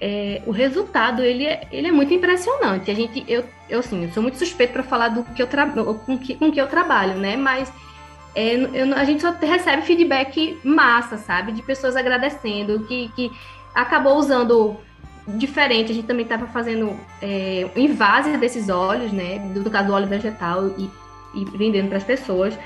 é, 0.00 0.42
o 0.46 0.50
resultado 0.50 1.22
ele 1.22 1.46
é, 1.46 1.66
ele 1.70 1.88
é 1.88 1.92
muito 1.92 2.12
impressionante. 2.12 2.90
A 2.90 2.94
gente, 2.94 3.24
eu, 3.28 3.44
eu, 3.68 3.80
assim, 3.80 4.04
eu 4.04 4.10
sou 4.10 4.22
muito 4.22 4.36
suspeito 4.36 4.72
para 4.72 4.82
falar 4.82 5.08
do 5.08 5.22
que 5.22 5.42
eu 5.42 5.46
com 5.94 6.18
que, 6.18 6.34
com 6.34 6.50
que 6.50 6.60
eu 6.60 6.66
trabalho, 6.66 7.14
né? 7.14 7.36
Mas 7.36 7.72
é, 8.34 8.54
eu, 8.54 8.94
a 8.94 9.04
gente 9.04 9.22
só 9.22 9.32
recebe 9.32 9.82
feedback 9.82 10.58
massa, 10.62 11.18
sabe? 11.18 11.52
De 11.52 11.62
pessoas 11.62 11.96
agradecendo, 11.96 12.84
que, 12.86 13.08
que 13.14 13.30
acabou 13.74 14.16
usando 14.16 14.76
diferente. 15.36 15.92
A 15.92 15.94
gente 15.94 16.06
também 16.06 16.24
estava 16.24 16.46
fazendo 16.46 16.98
é, 17.20 17.68
invase 17.76 18.36
desses 18.38 18.68
óleos, 18.68 19.12
né? 19.12 19.38
Do, 19.54 19.70
caso 19.70 19.88
do 19.88 19.94
óleo 19.94 20.06
vegetal, 20.06 20.68
e 20.78 20.90
e 21.34 21.44
vendendo 21.44 21.88
para 21.88 21.98
as 21.98 22.04
pessoas, 22.04 22.58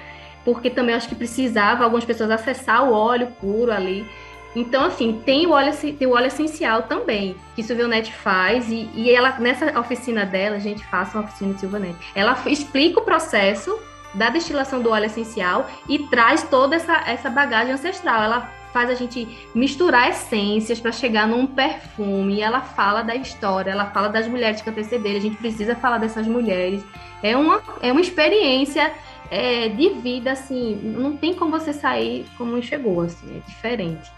porque 0.44 0.70
também 0.70 0.94
acho 0.94 1.08
que 1.08 1.14
precisava 1.14 1.84
algumas 1.84 2.04
pessoas 2.04 2.30
acessar 2.30 2.84
o 2.88 2.92
óleo 2.92 3.28
puro 3.40 3.72
ali. 3.72 4.06
Então, 4.54 4.84
assim, 4.84 5.22
tem 5.24 5.46
o 5.46 5.50
óleo, 5.50 5.72
tem 5.98 6.06
o 6.06 6.12
óleo 6.12 6.26
essencial 6.26 6.82
também, 6.82 7.36
que 7.54 7.62
Silvanete 7.62 8.12
faz, 8.12 8.68
e, 8.68 8.90
e 8.94 9.10
ela, 9.10 9.38
nessa 9.38 9.78
oficina 9.78 10.26
dela, 10.26 10.56
a 10.56 10.58
gente 10.58 10.84
faça 10.86 11.16
uma 11.16 11.24
oficina 11.24 11.54
de 11.54 11.60
Silvanete, 11.60 11.98
ela 12.14 12.36
explica 12.46 13.00
o 13.00 13.04
processo 13.04 13.78
da 14.12 14.28
destilação 14.28 14.82
do 14.82 14.90
óleo 14.90 15.06
essencial 15.06 15.66
e 15.88 16.00
traz 16.00 16.42
toda 16.42 16.76
essa, 16.76 17.02
essa 17.06 17.30
bagagem 17.30 17.72
ancestral. 17.72 18.22
Ela 18.22 18.52
faz 18.72 18.90
a 18.90 18.94
gente 18.94 19.26
misturar 19.54 20.08
essências 20.10 20.80
para 20.80 20.92
chegar 20.92 21.26
num 21.26 21.46
perfume. 21.46 22.36
E 22.36 22.40
ela 22.42 22.60
fala 22.60 23.02
da 23.02 23.14
história, 23.14 23.70
ela 23.70 23.86
fala 23.86 24.08
das 24.08 24.26
mulheres 24.26 24.60
que 24.62 24.70
antecederam. 24.70 25.18
A 25.18 25.22
gente 25.22 25.36
precisa 25.36 25.74
falar 25.74 25.98
dessas 25.98 26.26
mulheres. 26.26 26.84
É 27.22 27.36
uma, 27.36 27.62
é 27.80 27.92
uma 27.92 28.00
experiência 28.00 28.92
é, 29.30 29.68
de 29.68 29.88
vida, 29.90 30.32
assim, 30.32 30.74
não 30.82 31.16
tem 31.16 31.34
como 31.34 31.50
você 31.50 31.72
sair 31.72 32.26
como 32.36 32.60
chegou, 32.62 33.00
assim, 33.02 33.38
é 33.38 33.48
diferente. 33.48 34.10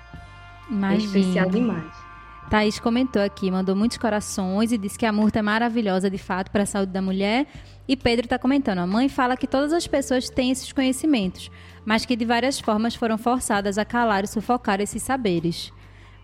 Imagina. 0.68 0.94
É 0.94 1.05
especial 1.05 1.48
demais. 1.50 2.03
Thaís 2.51 2.78
comentou 2.78 3.22
aqui, 3.22 3.51
mandou 3.51 3.74
muitos 3.74 3.99
corações 3.99 4.70
e 4.70 4.78
disse 4.78 4.99
que 4.99 5.07
a 5.07 5.12
murta 5.12 5.38
é 5.38 5.42
maravilhosa 5.42 6.11
de 6.11 6.18
fato 6.18 6.51
para 6.51 6.62
a 6.62 6.66
saúde 6.66 6.92
da 6.92 7.03
mulher. 7.03 7.47
E 7.88 7.97
Pedro 7.97 8.26
está 8.26 8.38
comentando: 8.38 8.78
a 8.78 8.86
mãe 8.86 9.09
fala 9.09 9.36
que 9.36 9.47
todas 9.47 9.72
as 9.72 9.86
pessoas 9.86 10.28
têm 10.28 10.51
esses 10.51 10.72
conhecimentos, 10.72 11.51
mas 11.84 12.05
que 12.05 12.16
de 12.16 12.24
várias 12.24 12.61
formas 12.61 12.95
foram 12.95 13.18
forçadas 13.18 13.78
a 13.78 13.84
calar 13.84 14.24
e 14.24 14.28
sufocar 14.28 14.80
esses 14.80 15.03
saberes. 15.03 15.72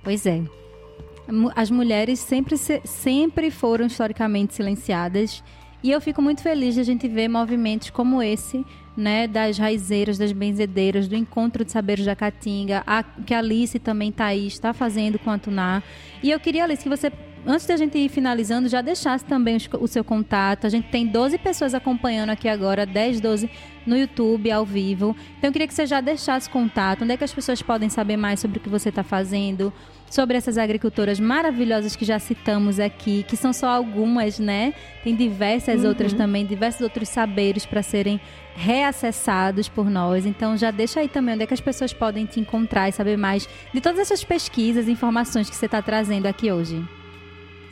Pois 0.02 0.26
é. 0.26 0.42
As 1.54 1.70
mulheres 1.70 2.18
sempre, 2.18 2.56
sempre 2.56 3.50
foram 3.50 3.86
historicamente 3.86 4.54
silenciadas 4.54 5.44
e 5.82 5.90
eu 5.90 6.00
fico 6.00 6.20
muito 6.20 6.42
feliz 6.42 6.74
de 6.74 6.80
a 6.80 6.84
gente 6.84 7.08
ver 7.08 7.28
movimentos 7.28 7.90
como 7.90 8.22
esse, 8.22 8.64
né, 8.96 9.26
das 9.26 9.58
raizeiras, 9.58 10.18
das 10.18 10.32
benzedeiras, 10.32 11.08
do 11.08 11.14
encontro 11.14 11.64
de 11.64 11.72
saberes 11.72 12.04
da 12.04 12.16
Caatinga, 12.16 12.82
a, 12.86 13.02
que 13.02 13.32
a 13.32 13.38
Alice 13.38 13.78
também 13.78 14.10
está 14.10 14.26
aí, 14.26 14.46
está 14.46 14.72
fazendo 14.72 15.18
com 15.18 15.30
a 15.30 15.38
Tuná. 15.38 15.82
E 16.22 16.30
eu 16.30 16.40
queria, 16.40 16.64
Alice, 16.64 16.82
que 16.82 16.88
você 16.88 17.10
antes 17.46 17.66
da 17.66 17.76
gente 17.76 17.96
ir 17.98 18.08
finalizando, 18.08 18.68
já 18.68 18.82
deixasse 18.82 19.24
também 19.24 19.56
o 19.78 19.86
seu 19.86 20.04
contato. 20.04 20.66
A 20.66 20.70
gente 20.70 20.88
tem 20.88 21.06
12 21.06 21.38
pessoas 21.38 21.74
acompanhando 21.74 22.30
aqui 22.30 22.48
agora, 22.48 22.84
10, 22.84 23.20
12 23.20 23.50
no 23.86 23.96
YouTube, 23.96 24.50
ao 24.50 24.64
vivo. 24.64 25.16
Então, 25.38 25.48
eu 25.48 25.52
queria 25.52 25.66
que 25.66 25.74
você 25.74 25.86
já 25.86 26.00
deixasse 26.00 26.48
contato. 26.48 27.02
Onde 27.02 27.12
é 27.12 27.16
que 27.16 27.24
as 27.24 27.32
pessoas 27.32 27.62
podem 27.62 27.88
saber 27.88 28.16
mais 28.16 28.40
sobre 28.40 28.58
o 28.58 28.60
que 28.60 28.68
você 28.68 28.90
está 28.90 29.02
fazendo? 29.02 29.72
Sobre 30.10 30.36
essas 30.36 30.58
agricultoras 30.58 31.20
maravilhosas 31.20 31.94
que 31.94 32.04
já 32.04 32.18
citamos 32.18 32.80
aqui, 32.80 33.22
que 33.22 33.36
são 33.36 33.52
só 33.52 33.68
algumas, 33.68 34.40
né? 34.40 34.74
Tem 35.04 35.14
diversas 35.14 35.82
uhum. 35.82 35.88
outras 35.88 36.12
também, 36.12 36.44
diversos 36.44 36.80
outros 36.80 37.08
saberes 37.08 37.64
para 37.64 37.82
serem 37.82 38.20
reacessados 38.56 39.68
por 39.68 39.88
nós. 39.88 40.26
Então 40.26 40.56
já 40.56 40.72
deixa 40.72 41.00
aí 41.00 41.08
também 41.08 41.34
onde 41.34 41.44
é 41.44 41.46
que 41.46 41.54
as 41.54 41.60
pessoas 41.60 41.92
podem 41.92 42.26
te 42.26 42.40
encontrar 42.40 42.88
e 42.88 42.92
saber 42.92 43.16
mais 43.16 43.48
de 43.72 43.80
todas 43.80 44.00
essas 44.00 44.24
pesquisas 44.24 44.88
e 44.88 44.90
informações 44.90 45.48
que 45.48 45.54
você 45.54 45.66
está 45.66 45.80
trazendo 45.80 46.26
aqui 46.26 46.50
hoje. 46.50 46.84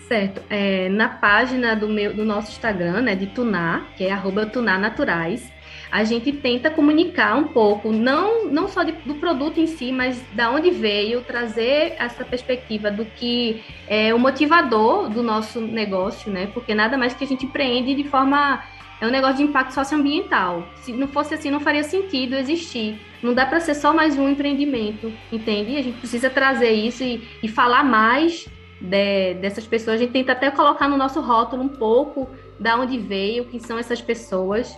Certo. 0.07 0.41
É, 0.49 0.89
na 0.89 1.09
página 1.09 1.77
do, 1.77 1.87
meu, 1.87 2.15
do 2.15 2.25
nosso 2.25 2.51
Instagram, 2.53 3.03
né, 3.03 3.15
de 3.15 3.27
Tuná, 3.27 3.85
que 3.95 4.05
é 4.05 4.11
arroba 4.11 4.47
Tuná 4.47 4.79
Naturais, 4.79 5.53
a 5.91 6.05
gente 6.05 6.33
tenta 6.33 6.71
comunicar 6.71 7.37
um 7.37 7.49
pouco, 7.49 7.91
não, 7.93 8.47
não 8.47 8.69
só 8.69 8.83
de, 8.83 8.93
do 8.93 9.15
produto 9.15 9.59
em 9.59 9.67
si, 9.67 9.91
mas 9.91 10.23
da 10.35 10.51
onde 10.51 10.71
veio, 10.71 11.23
trazer 11.23 11.95
essa 11.99 12.25
perspectiva 12.25 12.91
do 12.91 13.05
que 13.05 13.63
é 13.87 14.13
o 14.13 14.19
motivador 14.19 15.09
do 15.09 15.23
nosso 15.23 15.61
negócio, 15.61 16.31
né? 16.31 16.49
Porque 16.53 16.75
nada 16.75 16.99
mais 16.99 17.15
que 17.15 17.25
a 17.25 17.27
gente 17.27 17.47
empreende 17.47 17.95
de 17.95 18.05
forma. 18.05 18.63
É 19.01 19.07
um 19.07 19.11
negócio 19.11 19.37
de 19.37 19.45
impacto 19.45 19.73
socioambiental. 19.75 20.67
Se 20.83 20.93
não 20.93 21.07
fosse 21.07 21.33
assim, 21.33 21.53
não 21.53 21.61
faria 21.61 21.85
sentido 21.85 22.35
existir. 22.35 23.01
Não 23.23 23.33
dá 23.33 23.47
para 23.47 23.61
ser 23.61 23.75
só 23.75 23.95
mais 23.95 24.19
um 24.19 24.29
empreendimento, 24.29 25.13
entende? 25.31 25.77
A 25.77 25.83
gente 25.83 25.99
precisa 25.99 26.29
trazer 26.29 26.73
isso 26.73 27.05
e, 27.05 27.23
e 27.41 27.47
falar 27.47 27.85
mais 27.85 28.49
de, 28.81 29.35
dessas 29.35 29.65
pessoas. 29.65 29.97
A 29.97 29.99
gente 29.99 30.11
tenta 30.11 30.33
até 30.33 30.51
colocar 30.51 30.89
no 30.89 30.97
nosso 30.97 31.21
rótulo 31.21 31.63
um 31.63 31.69
pouco 31.69 32.29
da 32.59 32.77
onde 32.77 32.99
veio, 32.99 33.45
quem 33.45 33.61
são 33.61 33.79
essas 33.79 34.01
pessoas 34.01 34.77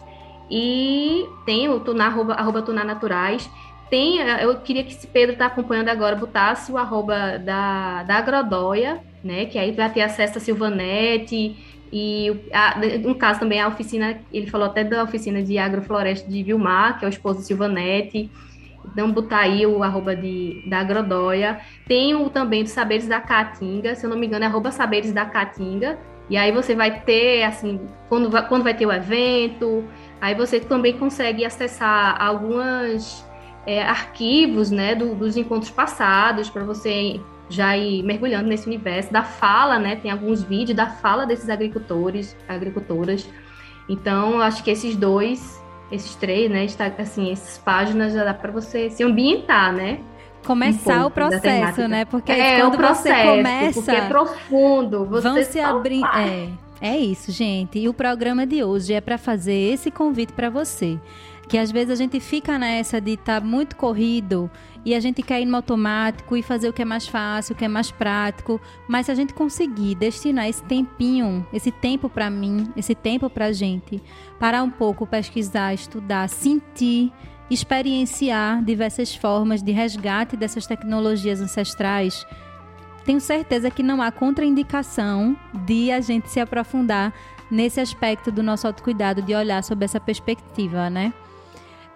e 0.51 1.29
tem 1.47 1.69
o 1.69 1.79
Tunar, 1.81 2.09
arroba, 2.09 2.35
arroba 2.35 2.61
Naturais. 2.85 3.49
Tem, 3.89 4.21
eh, 4.21 4.45
eu 4.45 4.57
queria 4.57 4.85
que 4.85 4.95
se 4.95 5.07
Pedro 5.07 5.33
está 5.33 5.47
acompanhando 5.47 5.89
agora, 5.89 6.17
botasse 6.17 6.71
o 6.73 6.79
arroba 6.79 7.39
da, 7.39 8.03
da 8.03 8.17
Agrodóia, 8.17 9.01
né? 9.23 9.47
Que 9.47 9.59
aí 9.59 9.73
vai 9.73 9.91
ter 9.91 10.03
acesso 10.03 10.39
a 10.39 10.41
Silvanete 10.41 11.57
e 11.93 12.41
a, 12.53 12.79
no 12.99 13.15
caso 13.17 13.41
também 13.41 13.61
a 13.61 13.67
oficina, 13.67 14.21
ele 14.33 14.47
falou 14.49 14.67
até 14.67 14.85
da 14.85 15.03
oficina 15.03 15.43
de 15.43 15.59
agrofloresta 15.59 16.31
de 16.31 16.43
Vilmar, 16.43 16.99
que 16.99 17.05
é 17.05 17.09
o 17.09 17.11
esposo 17.11 17.41
de 17.41 17.47
Silvanete. 17.47 18.31
Então, 18.93 19.11
botar 19.13 19.41
aí 19.41 19.67
o 19.67 19.83
arroba 19.83 20.17
de, 20.17 20.65
da 20.67 20.81
Agrodóia. 20.81 21.61
Tem 21.87 22.15
o 22.15 22.31
também 22.31 22.63
dos 22.63 22.73
Saberes 22.73 23.07
da 23.07 23.21
Caatinga, 23.21 23.95
se 23.95 24.05
eu 24.05 24.11
não 24.11 24.17
me 24.17 24.27
engano, 24.27 24.45
é 24.45 24.49
arroba 24.49 24.71
Saberes 24.71 25.13
da 25.13 25.25
Caatinga. 25.25 25.99
E 26.29 26.37
aí 26.37 26.53
você 26.53 26.75
vai 26.77 27.01
ter, 27.01 27.43
assim, 27.43 27.81
quando 28.09 28.31
vai, 28.31 28.47
quando 28.47 28.63
vai 28.63 28.73
ter 28.73 28.87
o 28.87 28.93
evento, 28.93 29.85
Aí 30.21 30.35
você 30.35 30.61
também 30.61 30.99
consegue 30.99 31.45
acessar 31.45 32.21
alguns 32.21 33.25
é, 33.67 33.83
arquivos 33.83 34.71
né, 34.71 34.95
do, 34.95 35.15
dos 35.15 35.37
encontros 35.37 35.71
passados 35.71 36.51
para 36.51 36.63
você 36.65 37.21
já 37.49 37.77
ir 37.77 38.03
mergulhando 38.05 38.49
nesse 38.49 38.67
universo 38.67 39.13
da 39.13 39.25
fala, 39.25 39.79
né? 39.79 39.97
Tem 39.97 40.11
alguns 40.11 40.43
vídeos 40.43 40.77
da 40.77 40.87
fala 40.87 41.27
desses 41.27 41.51
agricultores, 41.51 42.37
agricultoras. 42.49 43.29
Então, 43.89 44.41
acho 44.41 44.63
que 44.63 44.71
esses 44.71 44.95
dois, 44.95 45.61
esses 45.91 46.15
três, 46.15 46.49
né? 46.49 46.65
Está, 46.65 46.87
assim, 46.99 47.33
essas 47.33 47.59
páginas 47.59 48.13
já 48.13 48.25
dá 48.25 48.33
para 48.33 48.53
você 48.53 48.89
se 48.89 49.03
ambientar, 49.03 49.73
né? 49.73 49.99
Começar 50.47 51.05
um 51.05 51.09
o 51.09 51.11
processo, 51.11 51.89
né? 51.89 52.05
Porque 52.05 52.31
é, 52.31 52.61
quando 52.61 52.77
processo, 52.77 53.03
você 53.03 53.37
começa, 53.37 53.81
porque 53.81 53.91
é 53.91 54.09
profundo. 54.09 55.05
Você 55.07 55.29
vão 55.29 55.43
se 55.43 55.61
abrir, 55.61 56.05
é. 56.05 56.49
É 56.81 56.97
isso, 56.97 57.31
gente. 57.31 57.79
E 57.79 57.89
o 57.89 57.95
programa 57.95 58.47
de 58.47 58.65
hoje 58.65 58.95
é 58.95 59.01
para 59.01 59.19
fazer 59.19 59.53
esse 59.53 59.91
convite 59.91 60.33
para 60.33 60.49
você. 60.49 60.99
Que 61.47 61.59
às 61.59 61.71
vezes 61.71 61.91
a 61.91 61.95
gente 61.97 62.19
fica 62.21 62.59
nessa 62.59 63.01
de 63.01 63.13
estar 63.13 63.41
tá 63.41 63.47
muito 63.47 63.77
corrido 63.77 64.51
e 64.85 64.95
a 64.95 65.01
gente 65.01 65.21
quer 65.23 65.43
ir 65.43 65.45
no 65.45 65.57
automático 65.57 66.37
e 66.37 66.43
fazer 66.43 66.69
o 66.69 66.73
que 66.73 66.81
é 66.81 66.85
mais 66.85 67.07
fácil, 67.07 67.55
o 67.55 67.59
que 67.59 67.65
é 67.65 67.69
mais 67.69 67.91
prático. 67.91 68.59
Mas 68.89 69.07
se 69.07 69.13
a 69.13 69.15
gente 69.15 69.35
conseguir 69.35 69.95
destinar 69.97 70.49
esse 70.49 70.63
tempinho, 70.63 71.47
esse 71.53 71.71
tempo 71.71 72.09
para 72.09 72.31
mim, 72.31 72.69
esse 72.77 72.95
tempo 72.95 73.29
para 73.29 73.47
a 73.47 73.53
gente, 73.53 74.01
parar 74.39 74.63
um 74.63 74.71
pouco, 74.71 75.07
pesquisar, 75.07 75.75
estudar, 75.75 76.29
sentir, 76.29 77.13
experienciar 77.51 78.65
diversas 78.65 79.15
formas 79.15 79.63
de 79.63 79.73
resgate 79.73 80.37
dessas 80.37 80.67
tecnologias 80.67 81.43
ancestrais 81.43 82.25
tenho 83.11 83.21
certeza 83.21 83.73
que 83.73 83.83
não 83.83 84.01
há 84.01 84.13
contraindicação 84.13 85.37
de 85.67 85.91
a 85.91 86.01
gente 86.01 86.31
se 86.31 86.39
aprofundar 86.39 87.13
nesse 87.51 87.81
aspecto 87.81 88.31
do 88.31 88.41
nosso 88.41 88.69
autocuidado, 88.69 89.21
de 89.21 89.35
olhar 89.35 89.65
sobre 89.65 89.85
essa 89.85 89.99
perspectiva, 89.99 90.89
né? 90.89 91.13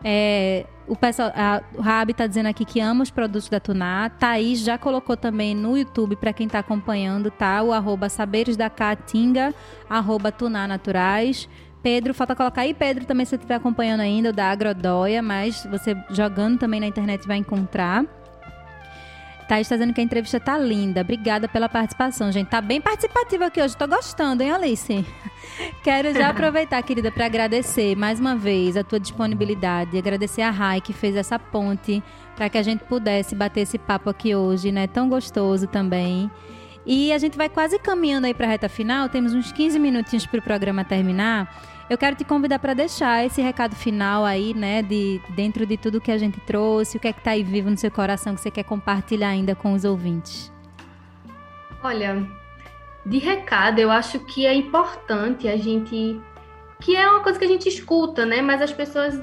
É, 0.02 0.66
o 0.88 0.96
pessoal, 0.96 1.30
a, 1.32 1.62
Rabi 1.80 2.10
está 2.10 2.26
dizendo 2.26 2.46
aqui 2.46 2.64
que 2.64 2.80
ama 2.80 3.04
os 3.04 3.12
produtos 3.12 3.48
da 3.48 3.60
Tuná. 3.60 4.10
Thaís 4.10 4.58
já 4.58 4.76
colocou 4.76 5.16
também 5.16 5.54
no 5.54 5.78
YouTube, 5.78 6.16
para 6.16 6.32
quem 6.32 6.48
está 6.48 6.58
acompanhando, 6.58 7.30
tá? 7.30 7.62
O 7.62 7.72
arroba 7.72 8.08
saberes 8.08 8.56
da 8.56 8.68
Caatinga, 8.68 9.54
arroba 9.88 10.32
Tuná 10.32 10.66
Naturais. 10.66 11.48
Pedro, 11.80 12.12
falta 12.12 12.34
colocar 12.34 12.62
aí, 12.62 12.74
Pedro, 12.74 13.04
também 13.04 13.24
se 13.24 13.30
você 13.30 13.36
estiver 13.36 13.54
acompanhando 13.54 14.00
ainda, 14.00 14.30
o 14.30 14.32
da 14.32 14.50
Agrodóia, 14.50 15.22
mas 15.22 15.64
você 15.70 15.96
jogando 16.10 16.58
também 16.58 16.80
na 16.80 16.88
internet 16.88 17.24
vai 17.24 17.36
encontrar. 17.36 18.04
Thaís 19.48 19.66
está 19.66 19.76
dizendo 19.76 19.92
que 19.92 20.00
a 20.00 20.04
entrevista 20.04 20.40
tá 20.40 20.58
linda. 20.58 21.02
Obrigada 21.02 21.48
pela 21.48 21.68
participação, 21.68 22.32
gente. 22.32 22.48
Tá 22.48 22.60
bem 22.60 22.80
participativa 22.80 23.46
aqui 23.46 23.60
hoje. 23.60 23.76
Tô 23.76 23.86
gostando, 23.86 24.42
hein, 24.42 24.50
Alice? 24.50 25.04
Quero 25.84 26.12
já 26.14 26.30
aproveitar, 26.30 26.82
querida, 26.82 27.12
para 27.12 27.26
agradecer 27.26 27.94
mais 27.94 28.18
uma 28.18 28.34
vez 28.34 28.76
a 28.76 28.82
tua 28.82 28.98
disponibilidade, 28.98 29.96
agradecer 29.96 30.42
a 30.42 30.50
Rai 30.50 30.80
que 30.80 30.92
fez 30.92 31.14
essa 31.14 31.38
ponte 31.38 32.02
para 32.34 32.48
que 32.48 32.58
a 32.58 32.62
gente 32.62 32.82
pudesse 32.84 33.34
bater 33.34 33.60
esse 33.60 33.78
papo 33.78 34.10
aqui 34.10 34.34
hoje, 34.34 34.72
né? 34.72 34.86
Tão 34.86 35.08
gostoso 35.08 35.66
também. 35.66 36.30
E 36.86 37.12
a 37.12 37.18
gente 37.18 37.36
vai 37.36 37.48
quase 37.48 37.78
caminhando 37.78 38.26
aí 38.26 38.34
para 38.34 38.46
a 38.46 38.50
reta 38.50 38.68
final. 38.68 39.08
Temos 39.08 39.32
uns 39.32 39.52
15 39.52 39.78
minutinhos 39.78 40.26
para 40.26 40.38
o 40.38 40.42
programa 40.42 40.84
terminar. 40.84 41.48
Eu 41.88 41.98
quero 41.98 42.16
te 42.16 42.24
convidar 42.24 42.58
para 42.58 42.72
deixar 42.72 43.26
esse 43.26 43.42
recado 43.42 43.76
final 43.76 44.24
aí, 44.24 44.54
né, 44.54 44.80
de 44.82 45.20
dentro 45.30 45.66
de 45.66 45.76
tudo 45.76 46.00
que 46.00 46.10
a 46.10 46.16
gente 46.16 46.40
trouxe, 46.40 46.96
o 46.96 47.00
que 47.00 47.08
é 47.08 47.12
que 47.12 47.20
está 47.20 47.32
aí 47.32 47.42
vivo 47.42 47.68
no 47.68 47.76
seu 47.76 47.90
coração 47.90 48.34
que 48.34 48.40
você 48.40 48.50
quer 48.50 48.64
compartilhar 48.64 49.28
ainda 49.28 49.54
com 49.54 49.74
os 49.74 49.84
ouvintes. 49.84 50.50
Olha, 51.82 52.26
de 53.04 53.18
recado, 53.18 53.78
eu 53.78 53.90
acho 53.90 54.18
que 54.20 54.46
é 54.46 54.54
importante 54.54 55.46
a 55.46 55.56
gente 55.56 56.18
que 56.80 56.96
é 56.96 57.08
uma 57.08 57.20
coisa 57.20 57.38
que 57.38 57.44
a 57.44 57.48
gente 57.48 57.68
escuta, 57.68 58.24
né, 58.24 58.40
mas 58.40 58.62
as 58.62 58.72
pessoas 58.72 59.20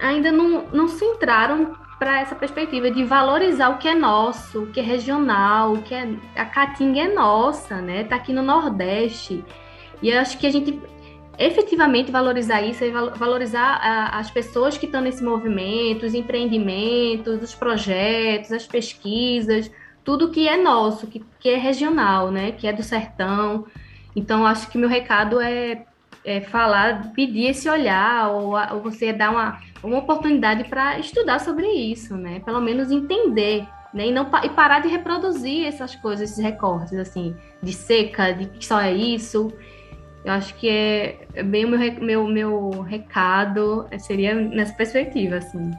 ainda 0.00 0.30
não, 0.30 0.66
não 0.72 0.88
se 0.88 1.04
entraram 1.04 1.76
para 1.98 2.20
essa 2.20 2.34
perspectiva 2.34 2.90
de 2.90 3.04
valorizar 3.04 3.70
o 3.70 3.78
que 3.78 3.88
é 3.88 3.94
nosso, 3.94 4.64
o 4.64 4.66
que 4.68 4.80
é 4.80 4.82
regional, 4.82 5.72
o 5.72 5.82
que 5.82 5.94
é 5.94 6.08
a 6.36 6.44
caatinga 6.44 7.00
é 7.00 7.12
nossa, 7.12 7.80
né? 7.80 8.04
Tá 8.04 8.16
aqui 8.16 8.32
no 8.32 8.42
Nordeste. 8.42 9.42
E 10.02 10.10
eu 10.10 10.20
acho 10.20 10.36
que 10.36 10.46
a 10.46 10.52
gente 10.52 10.78
efetivamente 11.38 12.10
valorizar 12.10 12.62
isso 12.62 12.84
e 12.84 12.90
valorizar 12.90 13.78
a, 13.82 14.18
as 14.18 14.30
pessoas 14.30 14.78
que 14.78 14.86
estão 14.86 15.00
nesse 15.00 15.22
movimento, 15.22 16.06
os 16.06 16.14
empreendimentos, 16.14 17.42
os 17.42 17.54
projetos, 17.54 18.52
as 18.52 18.66
pesquisas, 18.66 19.70
tudo 20.04 20.30
que 20.30 20.48
é 20.48 20.56
nosso, 20.56 21.06
que, 21.06 21.24
que 21.38 21.48
é 21.48 21.56
regional, 21.56 22.30
né? 22.30 22.52
Que 22.52 22.66
é 22.66 22.72
do 22.72 22.82
sertão. 22.82 23.66
Então, 24.14 24.46
acho 24.46 24.68
que 24.70 24.78
meu 24.78 24.88
recado 24.88 25.40
é, 25.40 25.84
é 26.24 26.40
falar, 26.40 27.12
pedir 27.12 27.50
esse 27.50 27.68
olhar, 27.68 28.30
ou, 28.30 28.54
ou 28.72 28.80
você 28.80 29.12
dar 29.12 29.30
uma, 29.30 29.60
uma 29.82 29.98
oportunidade 29.98 30.64
para 30.64 30.98
estudar 30.98 31.40
sobre 31.40 31.66
isso, 31.66 32.16
né? 32.16 32.40
Pelo 32.40 32.60
menos 32.60 32.90
entender 32.90 33.66
né? 33.96 34.08
E, 34.08 34.12
não, 34.12 34.30
e 34.44 34.50
parar 34.50 34.80
de 34.80 34.88
reproduzir 34.88 35.66
essas 35.66 35.96
coisas, 35.96 36.30
esses 36.30 36.44
recortes, 36.44 36.92
assim, 36.98 37.34
de 37.62 37.72
seca, 37.72 38.32
de 38.32 38.46
que 38.46 38.64
só 38.64 38.78
é 38.78 38.92
isso. 38.92 39.50
Eu 40.26 40.32
acho 40.32 40.54
que 40.56 40.68
é, 40.68 41.24
é 41.34 41.42
bem 41.44 41.64
o 41.64 41.68
meu, 41.68 42.00
meu, 42.00 42.26
meu 42.26 42.80
recado, 42.80 43.86
é, 43.92 43.98
seria 43.98 44.34
nessa 44.34 44.74
perspectiva, 44.74 45.36
assim. 45.36 45.70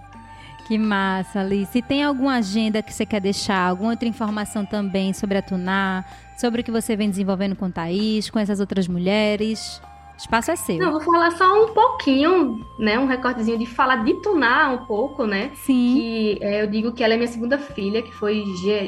Que 0.66 0.78
massa, 0.78 1.42
Alice. 1.42 1.78
E 1.78 1.82
tem 1.82 2.02
alguma 2.02 2.36
agenda 2.36 2.82
que 2.82 2.94
você 2.94 3.06
quer 3.06 3.20
deixar? 3.20 3.68
Alguma 3.68 3.92
outra 3.92 4.08
informação 4.08 4.66
também 4.66 5.12
sobre 5.12 5.38
a 5.38 5.42
Tunar? 5.42 6.06
Sobre 6.38 6.62
o 6.62 6.64
que 6.64 6.72
você 6.72 6.96
vem 6.96 7.10
desenvolvendo 7.10 7.58
com 7.58 7.70
Thaís, 7.70 8.30
com 8.30 8.40
essas 8.40 8.62
outras 8.62 8.88
mulheres? 8.88 9.82
O 10.14 10.18
espaço 10.18 10.50
é 10.50 10.56
seu. 10.56 10.78
Não, 10.78 10.94
vou 10.94 11.02
falar 11.02 11.32
só 11.32 11.66
um 11.66 11.74
pouquinho, 11.74 12.66
né? 12.80 12.98
Um 12.98 13.06
recortezinho 13.06 13.58
de 13.58 13.66
falar 13.66 14.06
de 14.06 14.14
Tunar 14.22 14.74
um 14.74 14.86
pouco, 14.86 15.26
né? 15.26 15.52
Sim. 15.56 15.94
Que 15.94 16.40
é, 16.42 16.62
eu 16.62 16.68
digo 16.68 16.94
que 16.94 17.04
ela 17.04 17.16
é 17.16 17.18
minha 17.18 17.28
segunda 17.28 17.58
filha, 17.58 18.02
que 18.02 18.14
foi 18.14 18.46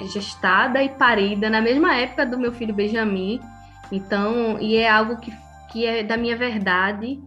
gestada 0.07 0.81
e 0.81 0.87
parida 0.87 1.49
na 1.49 1.59
mesma 1.59 1.95
época 1.95 2.25
do 2.25 2.39
meu 2.39 2.53
filho 2.53 2.73
Benjamin. 2.73 3.41
Então, 3.91 4.57
e 4.59 4.77
é 4.77 4.89
algo 4.89 5.17
que, 5.17 5.33
que 5.71 5.85
é 5.85 6.03
da 6.03 6.17
minha 6.17 6.35
verdade, 6.35 7.19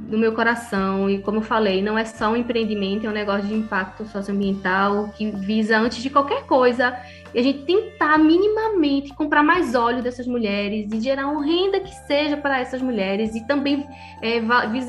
do 0.00 0.16
meu 0.16 0.32
coração. 0.32 1.08
E 1.10 1.18
como 1.20 1.38
eu 1.38 1.42
falei, 1.42 1.82
não 1.82 1.98
é 1.98 2.04
só 2.04 2.30
um 2.30 2.36
empreendimento, 2.36 3.06
é 3.06 3.10
um 3.10 3.12
negócio 3.12 3.46
de 3.46 3.54
impacto 3.54 4.04
socioambiental 4.06 5.08
que 5.16 5.30
visa, 5.30 5.78
antes 5.78 6.02
de 6.02 6.08
qualquer 6.08 6.46
coisa, 6.46 6.96
a 7.34 7.40
gente 7.40 7.64
tentar 7.64 8.18
minimamente 8.18 9.14
comprar 9.14 9.42
mais 9.42 9.74
óleo 9.74 10.02
dessas 10.02 10.26
mulheres 10.26 10.90
e 10.92 11.00
gerar 11.00 11.28
uma 11.28 11.44
renda 11.44 11.80
que 11.80 11.94
seja 12.06 12.36
para 12.36 12.58
essas 12.58 12.82
mulheres 12.82 13.34
e 13.34 13.46
também 13.46 13.86
é, 14.20 14.40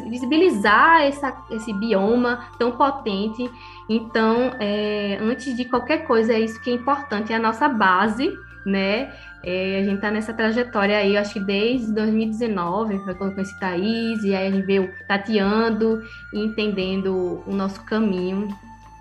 visibilizar 0.09 1.01
essa, 1.01 1.35
esse 1.51 1.71
bioma 1.73 2.47
tão 2.57 2.71
potente. 2.71 3.49
Então, 3.89 4.51
é, 4.59 5.17
antes 5.21 5.55
de 5.55 5.65
qualquer 5.65 6.07
coisa, 6.07 6.33
é 6.33 6.39
isso 6.39 6.61
que 6.61 6.69
é 6.69 6.73
importante, 6.73 7.33
é 7.33 7.35
a 7.35 7.39
nossa 7.39 7.67
base, 7.67 8.31
né? 8.65 9.11
É, 9.43 9.79
a 9.79 9.83
gente 9.83 9.95
está 9.95 10.11
nessa 10.11 10.33
trajetória 10.33 10.97
aí, 10.97 11.17
acho 11.17 11.33
que 11.33 11.39
desde 11.39 11.91
2019, 11.93 12.99
foi 12.99 13.15
quando 13.15 13.29
eu 13.31 13.35
conheci 13.35 13.59
Thaís, 13.59 14.23
e 14.23 14.35
aí 14.35 14.47
a 14.47 14.51
gente 14.51 14.65
veio 14.65 14.93
tateando 15.07 16.03
e 16.33 16.39
entendendo 16.39 17.43
o 17.47 17.53
nosso 17.53 17.83
caminho 17.83 18.47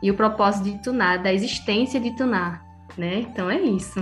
e 0.02 0.10
o 0.10 0.14
propósito 0.14 0.64
de 0.64 0.82
Tunar, 0.82 1.22
da 1.22 1.32
existência 1.32 2.00
de 2.00 2.16
Tunar, 2.16 2.64
né? 2.96 3.20
Então 3.20 3.50
é 3.50 3.60
isso. 3.60 4.00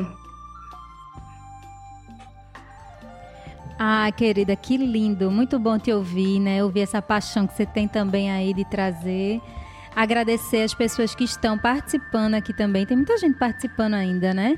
Ah, 3.80 4.10
querida, 4.10 4.56
que 4.56 4.76
lindo, 4.76 5.30
muito 5.30 5.58
bom 5.58 5.78
te 5.78 5.92
ouvir, 5.92 6.40
né? 6.40 6.62
Ouvir 6.62 6.80
essa 6.80 7.00
paixão 7.00 7.46
que 7.46 7.54
você 7.54 7.66
tem 7.66 7.86
também 7.86 8.30
aí 8.30 8.52
de 8.52 8.64
trazer. 8.64 9.40
Agradecer 9.94 10.62
as 10.62 10.74
pessoas 10.74 11.14
que 11.14 11.24
estão 11.24 11.58
participando 11.58 12.34
aqui 12.34 12.52
também. 12.52 12.86
Tem 12.86 12.96
muita 12.96 13.16
gente 13.18 13.38
participando 13.38 13.94
ainda, 13.94 14.32
né? 14.34 14.56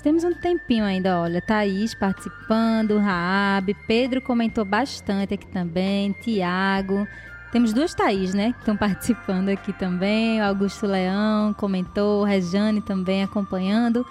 Temos 0.00 0.24
um 0.24 0.32
tempinho 0.32 0.84
ainda, 0.84 1.20
olha. 1.20 1.40
Thaís 1.40 1.94
participando, 1.94 2.98
Raab, 2.98 3.74
Pedro 3.86 4.20
comentou 4.20 4.64
bastante 4.64 5.34
aqui 5.34 5.46
também, 5.46 6.12
Tiago. 6.12 7.06
Temos 7.52 7.72
duas 7.72 7.94
Thaís, 7.94 8.32
né? 8.32 8.52
Que 8.52 8.60
estão 8.60 8.76
participando 8.76 9.50
aqui 9.50 9.72
também. 9.74 10.40
O 10.40 10.44
Augusto 10.44 10.86
Leão 10.86 11.52
comentou, 11.52 12.24
Rejane 12.24 12.80
também 12.80 13.22
acompanhando. 13.22 14.06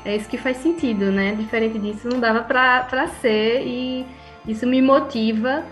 é 0.07 0.15
isso 0.15 0.29
que 0.29 0.39
faz 0.39 0.59
sentido, 0.59 1.11
né? 1.11 1.35
Diferente 1.35 1.81
disso, 1.81 2.09
não 2.09 2.21
dava 2.21 2.41
para 2.41 3.09
ser 3.21 3.63
e 3.67 4.07
isso 4.47 4.65
me 4.65 4.81
motiva. 4.81 5.65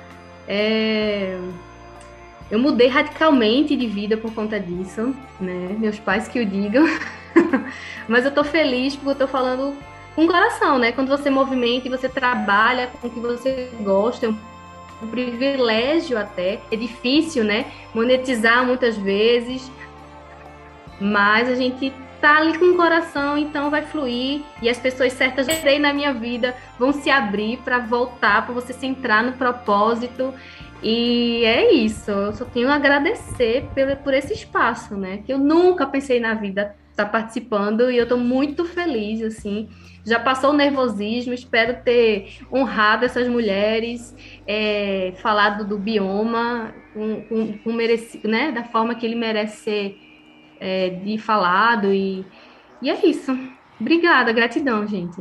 É... 0.49 1.39
Eu 2.51 2.59
mudei 2.59 2.89
radicalmente 2.89 3.77
de 3.77 3.87
vida 3.87 4.17
por 4.17 4.35
conta 4.35 4.59
disso, 4.59 5.15
né? 5.41 5.77
Meus 5.79 6.01
pais 6.01 6.27
que 6.27 6.41
o 6.41 6.45
digam. 6.45 6.85
Mas 8.09 8.25
eu 8.25 8.33
tô 8.33 8.43
feliz 8.43 8.97
porque 8.97 9.11
eu 9.11 9.27
tô 9.27 9.29
falando 9.29 9.73
com 10.17 10.27
coração, 10.27 10.81
né? 10.81 10.91
Quando 10.91 11.09
você 11.09 11.31
movimenta 11.31 11.87
e 11.87 11.91
você 11.91 12.09
trabalha 12.09 12.89
com 12.89 13.07
o 13.07 13.11
que 13.11 13.21
você 13.21 13.71
gosta, 13.83 14.27
é 14.27 14.29
um 14.29 15.09
privilégio 15.13 16.19
até. 16.19 16.61
É 16.73 16.77
difícil, 16.77 17.45
né? 17.45 17.67
Monetizar 17.95 18.67
muitas 18.67 18.97
vezes, 18.97 19.71
mas 21.01 21.49
a 21.49 21.55
gente 21.55 21.93
tá 22.25 22.39
ali 22.39 22.59
com 22.59 22.71
o 22.71 22.75
coração, 22.75 23.37
então 23.37 23.69
vai 23.69 23.83
fluir 23.83 24.41
e 24.63 24.71
as 24.71 24.79
pessoas 24.79 25.13
certas 25.13 25.47
que 25.47 25.79
na 25.79 25.93
minha 25.93 26.11
vida 26.15 26.57
vão 26.79 26.91
se 26.91 27.11
abrir 27.11 27.59
para 27.59 27.81
voltar, 27.81 28.47
para 28.47 28.55
você 28.55 28.73
se 28.73 28.87
entrar 28.87 29.23
no 29.23 29.33
propósito. 29.33 30.33
E 30.83 31.45
é 31.45 31.71
isso, 31.75 32.11
eu 32.11 32.33
só 32.33 32.47
tenho 32.47 32.71
a 32.71 32.77
agradecer 32.77 33.67
por, 33.75 33.97
por 33.97 34.15
esse 34.15 34.33
espaço, 34.33 34.97
né? 34.97 35.19
Que 35.19 35.35
eu 35.35 35.39
nunca 35.39 35.87
pensei 35.87 36.19
na 36.19 36.33
vida 36.33 36.75
estar 36.91 37.05
tá 37.05 37.11
participando 37.11 37.91
e 37.91 37.99
eu 37.99 38.05
estou 38.05 38.19
muito 38.19 38.65
feliz, 38.65 39.21
assim. 39.21 39.69
Já 40.03 40.19
passou 40.19 40.51
o 40.51 40.57
nervosismo, 40.57 41.35
espero 41.35 41.83
ter 41.85 42.39
honrado 42.51 43.05
essas 43.05 43.29
mulheres, 43.29 44.17
é, 44.47 45.13
falado 45.19 45.63
do 45.63 45.79
bioma 45.79 46.75
com, 46.95 47.21
com, 47.23 47.59
com 47.59 47.73
mereci, 47.73 48.27
né? 48.27 48.51
da 48.51 48.65
forma 48.65 48.95
que 48.95 49.05
ele 49.05 49.15
merece 49.15 49.59
ser 49.59 50.04
é, 50.61 50.91
de 50.91 51.19
falado 51.19 51.93
e, 51.93 52.25
e 52.81 52.91
é 52.91 53.07
isso. 53.07 53.37
Obrigada, 53.81 54.33
gratidão, 54.33 54.87
gente. 54.87 55.17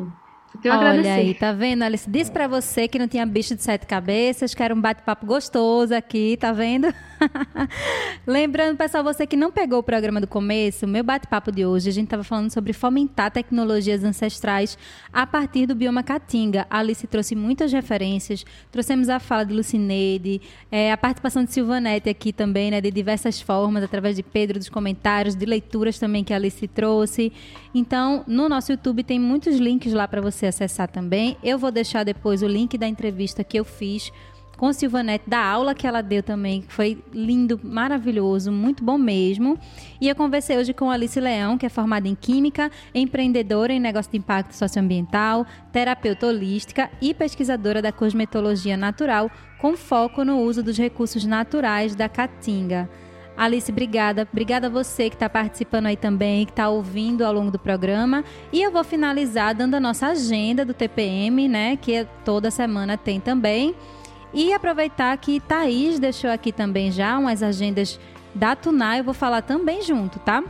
Tenho 0.62 0.76
Olha 0.76 0.90
agradecer. 0.90 1.10
aí, 1.10 1.34
tá 1.34 1.52
vendo, 1.52 1.82
Alice? 1.84 2.10
Disse 2.10 2.32
para 2.32 2.48
você 2.48 2.88
que 2.88 3.00
não 3.00 3.08
tinha 3.08 3.26
bicho 3.26 3.56
de 3.56 3.64
sete 3.64 3.88
cabeças, 3.88 4.54
que 4.54 4.62
era 4.62 4.74
um 4.74 4.80
bate-papo 4.80 5.26
gostoso 5.26 5.96
aqui, 5.96 6.38
tá 6.38 6.52
vendo? 6.52 6.94
Lembrando, 8.26 8.78
pessoal, 8.78 9.04
você 9.04 9.26
que 9.26 9.36
não 9.36 9.52
pegou 9.52 9.80
o 9.80 9.84
programa 9.84 10.20
do 10.20 10.28
começo, 10.28 10.88
meu 10.88 11.04
bate-papo 11.04 11.52
de 11.52 11.66
hoje, 11.66 11.90
a 11.90 11.92
gente 11.92 12.06
estava 12.06 12.24
falando 12.24 12.52
sobre 12.52 12.74
fomentar 12.74 13.32
tecnologias 13.32 14.04
ancestrais 14.04 14.78
a 15.12 15.26
partir 15.26 15.66
do 15.66 15.76
bioma 15.76 16.04
Caatinga. 16.04 16.68
A 16.70 16.80
Alice 16.80 17.06
trouxe 17.08 17.36
muitas 17.36 17.72
referências, 17.72 18.46
trouxemos 18.72 19.10
a 19.10 19.20
fala 19.20 19.44
de 19.44 19.54
Lucineide, 19.54 20.42
é, 20.72 20.92
a 20.92 20.98
participação 20.98 21.44
de 21.44 21.52
Silvanete 21.52 22.10
aqui 22.10 22.34
também, 22.34 22.72
né, 22.72 22.82
de 22.82 22.92
diversas 22.92 23.42
formas, 23.42 23.84
através 23.84 24.16
de 24.16 24.24
Pedro, 24.24 24.60
dos 24.60 24.70
comentários, 24.70 25.36
de 25.36 25.46
leituras 25.46 26.00
também 26.00 26.24
que 26.24 26.34
a 26.34 26.36
Alice 26.36 26.68
trouxe. 26.68 27.32
Então, 27.74 28.24
no 28.28 28.48
nosso 28.48 28.72
YouTube 28.72 29.04
tem 29.04 29.20
muitos 29.20 29.58
links 29.58 29.94
lá 29.94 30.08
para 30.08 30.22
você 30.22 30.48
acessar 30.48 30.90
também. 30.90 31.38
Eu 31.44 31.58
vou 31.58 31.72
deixar 31.72 32.04
depois 32.04 32.44
o 32.44 32.48
link 32.48 32.78
da 32.78 32.88
entrevista 32.88 33.44
que 33.44 33.58
eu 33.58 33.66
fiz 33.66 34.12
com 34.58 34.72
Silvanete, 34.72 35.30
da 35.30 35.44
aula 35.44 35.74
que 35.74 35.86
ela 35.86 36.02
deu 36.02 36.22
também, 36.24 36.62
que 36.62 36.72
foi 36.72 37.04
lindo, 37.14 37.60
maravilhoso, 37.64 38.52
muito 38.52 38.84
bom 38.84 38.98
mesmo. 38.98 39.58
E 40.00 40.08
eu 40.08 40.16
conversei 40.16 40.58
hoje 40.58 40.74
com 40.74 40.90
Alice 40.90 41.20
Leão, 41.20 41.58
que 41.58 41.66
é 41.66 41.70
formada 41.70 42.08
em 42.08 42.16
Química, 42.16 42.72
empreendedora 42.94 43.74
em 43.74 43.80
negócio 43.80 44.12
de 44.12 44.18
impacto 44.18 44.54
socioambiental, 44.54 45.46
terapeuta 45.72 46.28
holística 46.28 46.90
e 47.02 47.14
pesquisadora 47.14 47.82
da 47.82 47.92
cosmetologia 47.92 48.78
natural, 48.78 49.30
com 49.60 49.76
foco 49.76 50.24
no 50.24 50.40
uso 50.40 50.62
dos 50.62 50.78
recursos 50.78 51.26
naturais 51.26 51.96
da 51.96 52.08
Caatinga. 52.08 52.90
Alice, 53.36 53.72
obrigada. 53.72 54.28
Obrigada 54.32 54.68
a 54.68 54.70
você 54.70 55.10
que 55.10 55.16
está 55.16 55.28
participando 55.28 55.88
aí 55.88 55.98
também, 55.98 56.46
que 56.46 56.52
está 56.52 56.70
ouvindo 56.70 57.26
ao 57.26 57.34
longo 57.34 57.50
do 57.50 57.58
programa. 57.58 58.24
E 58.52 58.62
eu 58.62 58.72
vou 58.72 58.84
finalizar 58.84 59.56
dando 59.56 59.76
a 59.76 59.80
nossa 59.80 60.08
agenda 60.08 60.64
do 60.64 60.74
TPM, 60.74 61.48
né? 61.48 61.76
Que 61.76 62.08
toda 62.24 62.52
semana 62.52 62.96
tem 62.96 63.20
também. 63.20 63.76
E 64.34 64.52
aproveitar 64.52 65.16
que 65.18 65.40
Thaís 65.40 66.00
deixou 66.00 66.30
aqui 66.30 66.52
também 66.52 66.92
já 66.92 67.18
umas 67.18 67.44
agendas 67.44 68.00
da 68.34 68.56
Tunai, 68.56 69.00
eu 69.00 69.04
vou 69.04 69.14
falar 69.14 69.44
também 69.44 69.84
junto, 69.84 70.18
tá? 70.20 70.44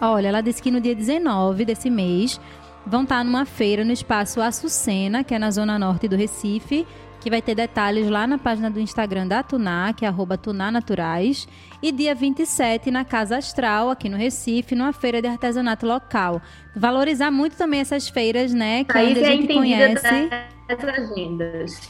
Olha, 0.00 0.28
ela 0.28 0.40
disse 0.40 0.60
que 0.60 0.70
no 0.70 0.80
dia 0.80 0.94
19 0.94 1.64
desse 1.64 1.88
mês 1.88 2.40
vão 2.84 3.04
estar 3.04 3.24
numa 3.24 3.44
feira 3.44 3.84
no 3.84 3.92
espaço 3.92 4.40
Açucena, 4.40 5.22
que 5.22 5.34
é 5.34 5.38
na 5.38 5.50
zona 5.50 5.78
norte 5.78 6.08
do 6.08 6.16
Recife, 6.16 6.86
que 7.20 7.30
vai 7.30 7.40
ter 7.40 7.54
detalhes 7.54 8.10
lá 8.10 8.26
na 8.26 8.36
página 8.36 8.70
do 8.70 8.78
Instagram 8.78 9.26
da 9.26 9.42
Tuná, 9.42 9.94
que 9.94 10.04
é 10.04 10.08
arroba 10.08 10.38
Naturais. 10.70 11.48
E 11.82 11.90
dia 11.90 12.14
27 12.14 12.90
na 12.90 13.02
Casa 13.02 13.38
Astral, 13.38 13.88
aqui 13.88 14.10
no 14.10 14.16
Recife, 14.16 14.74
numa 14.74 14.92
feira 14.92 15.22
de 15.22 15.28
artesanato 15.28 15.86
local. 15.86 16.42
Valorizar 16.76 17.30
muito 17.30 17.56
também 17.56 17.80
essas 17.80 18.08
feiras, 18.08 18.52
né? 18.52 18.84
Que 18.84 18.92
Thaís 18.92 19.18
a 19.18 19.24
gente 19.24 19.50
é 19.50 19.54
conhece. 19.54 20.28
Das 20.68 20.84
agendas. 20.84 21.80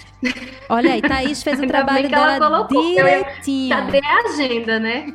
Olha 0.68 0.92
aí, 0.92 1.02
Thaís 1.02 1.42
fez 1.42 1.60
o 1.60 1.66
trabalho 1.66 2.08
dela 2.08 2.38
colocou, 2.38 2.82
direitinho. 2.94 3.76
Cadê 3.76 4.00
a 4.04 4.20
agenda, 4.28 4.78
né? 4.78 5.14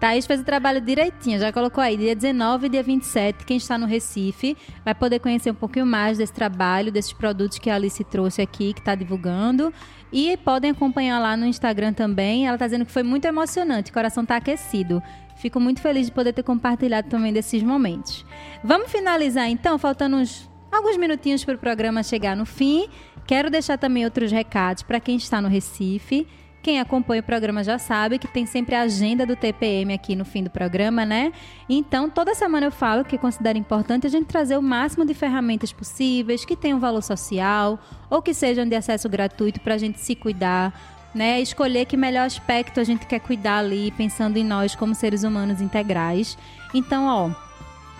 Thaís 0.00 0.26
fez 0.26 0.40
o 0.40 0.44
trabalho 0.44 0.80
direitinho, 0.80 1.38
já 1.38 1.50
colocou 1.50 1.82
aí, 1.82 1.96
dia 1.96 2.14
19 2.14 2.66
e 2.66 2.68
dia 2.68 2.82
27, 2.82 3.46
quem 3.46 3.56
está 3.56 3.78
no 3.78 3.86
Recife 3.86 4.54
vai 4.84 4.94
poder 4.94 5.18
conhecer 5.18 5.50
um 5.50 5.54
pouquinho 5.54 5.86
mais 5.86 6.18
desse 6.18 6.32
trabalho, 6.32 6.92
desses 6.92 7.12
produtos 7.12 7.58
que 7.58 7.70
a 7.70 7.76
Alice 7.76 8.04
trouxe 8.04 8.42
aqui, 8.42 8.74
que 8.74 8.80
está 8.80 8.94
divulgando. 8.94 9.72
E 10.12 10.36
podem 10.36 10.70
acompanhar 10.72 11.18
lá 11.18 11.36
no 11.36 11.46
Instagram 11.46 11.92
também. 11.92 12.46
Ela 12.46 12.56
está 12.56 12.66
dizendo 12.66 12.84
que 12.84 12.92
foi 12.92 13.02
muito 13.02 13.24
emocionante, 13.24 13.90
o 13.90 13.94
coração 13.94 14.24
está 14.24 14.36
aquecido. 14.36 15.02
Fico 15.36 15.58
muito 15.58 15.80
feliz 15.80 16.06
de 16.06 16.12
poder 16.12 16.32
ter 16.32 16.42
compartilhado 16.42 17.08
também 17.08 17.32
desses 17.32 17.62
momentos. 17.62 18.26
Vamos 18.62 18.92
finalizar 18.92 19.48
então, 19.48 19.78
faltando 19.78 20.16
uns, 20.16 20.48
alguns 20.70 20.96
minutinhos 20.96 21.44
para 21.44 21.54
o 21.54 21.58
programa 21.58 22.02
chegar 22.02 22.36
no 22.36 22.44
fim. 22.44 22.88
Quero 23.26 23.50
deixar 23.50 23.78
também 23.78 24.04
outros 24.04 24.30
recados 24.30 24.82
para 24.82 25.00
quem 25.00 25.16
está 25.16 25.40
no 25.40 25.48
Recife. 25.48 26.26
Quem 26.62 26.80
acompanha 26.80 27.20
o 27.20 27.24
programa 27.24 27.62
já 27.62 27.78
sabe 27.78 28.18
que 28.18 28.26
tem 28.26 28.46
sempre 28.46 28.74
a 28.74 28.80
agenda 28.82 29.26
do 29.26 29.36
TPM 29.36 29.92
aqui 29.92 30.16
no 30.16 30.24
fim 30.24 30.42
do 30.42 30.48
programa, 30.48 31.04
né? 31.04 31.30
Então, 31.68 32.08
toda 32.08 32.34
semana 32.34 32.66
eu 32.66 32.72
falo 32.72 33.04
que 33.04 33.18
considero 33.18 33.58
importante 33.58 34.06
a 34.06 34.10
gente 34.10 34.26
trazer 34.26 34.56
o 34.56 34.62
máximo 34.62 35.04
de 35.04 35.12
ferramentas 35.12 35.74
possíveis, 35.74 36.42
que 36.42 36.56
tenham 36.56 36.80
valor 36.80 37.02
social 37.02 37.78
ou 38.08 38.22
que 38.22 38.32
sejam 38.32 38.66
de 38.66 38.74
acesso 38.74 39.10
gratuito 39.10 39.60
para 39.60 39.74
a 39.74 39.78
gente 39.78 40.00
se 40.00 40.14
cuidar, 40.14 40.72
né? 41.14 41.38
Escolher 41.38 41.84
que 41.84 41.98
melhor 41.98 42.24
aspecto 42.24 42.80
a 42.80 42.84
gente 42.84 43.06
quer 43.06 43.20
cuidar 43.20 43.58
ali, 43.58 43.90
pensando 43.90 44.38
em 44.38 44.44
nós 44.44 44.74
como 44.74 44.94
seres 44.94 45.22
humanos 45.22 45.60
integrais. 45.60 46.38
Então, 46.72 47.04
ó, 47.06 47.30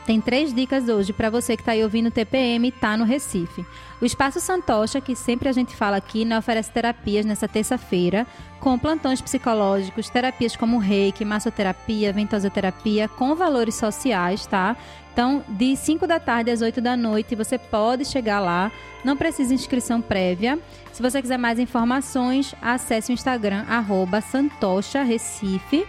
tem 0.06 0.20
três 0.20 0.52
dicas 0.52 0.88
hoje 0.88 1.12
para 1.12 1.30
você 1.30 1.56
que 1.56 1.62
está 1.62 1.72
aí 1.72 1.82
ouvindo 1.82 2.08
o 2.08 2.10
TPM 2.10 2.66
e 2.66 2.70
está 2.70 2.96
no 2.96 3.04
Recife. 3.04 3.64
O 4.04 4.06
Espaço 4.06 4.38
Santocha, 4.38 5.00
que 5.00 5.16
sempre 5.16 5.48
a 5.48 5.52
gente 5.52 5.74
fala 5.74 5.96
aqui, 5.96 6.26
né, 6.26 6.36
oferece 6.36 6.70
terapias 6.70 7.24
nessa 7.24 7.48
terça-feira, 7.48 8.26
com 8.60 8.78
plantões 8.78 9.18
psicológicos, 9.22 10.10
terapias 10.10 10.54
como 10.54 10.76
reiki, 10.76 11.24
massoterapia, 11.24 12.12
ventosoterapia, 12.12 13.08
com 13.08 13.34
valores 13.34 13.76
sociais, 13.76 14.44
tá? 14.44 14.76
Então, 15.10 15.42
de 15.48 15.74
5 15.74 16.06
da 16.06 16.20
tarde 16.20 16.50
às 16.50 16.60
8 16.60 16.82
da 16.82 16.98
noite, 16.98 17.34
você 17.34 17.56
pode 17.56 18.04
chegar 18.04 18.40
lá. 18.40 18.70
Não 19.02 19.16
precisa 19.16 19.54
inscrição 19.54 20.02
prévia. 20.02 20.58
Se 20.92 21.00
você 21.00 21.22
quiser 21.22 21.38
mais 21.38 21.58
informações, 21.58 22.54
acesse 22.60 23.10
o 23.10 23.14
Instagram, 23.14 23.64
arroba 23.70 24.20
Santocha 24.20 25.02
Recife 25.02 25.86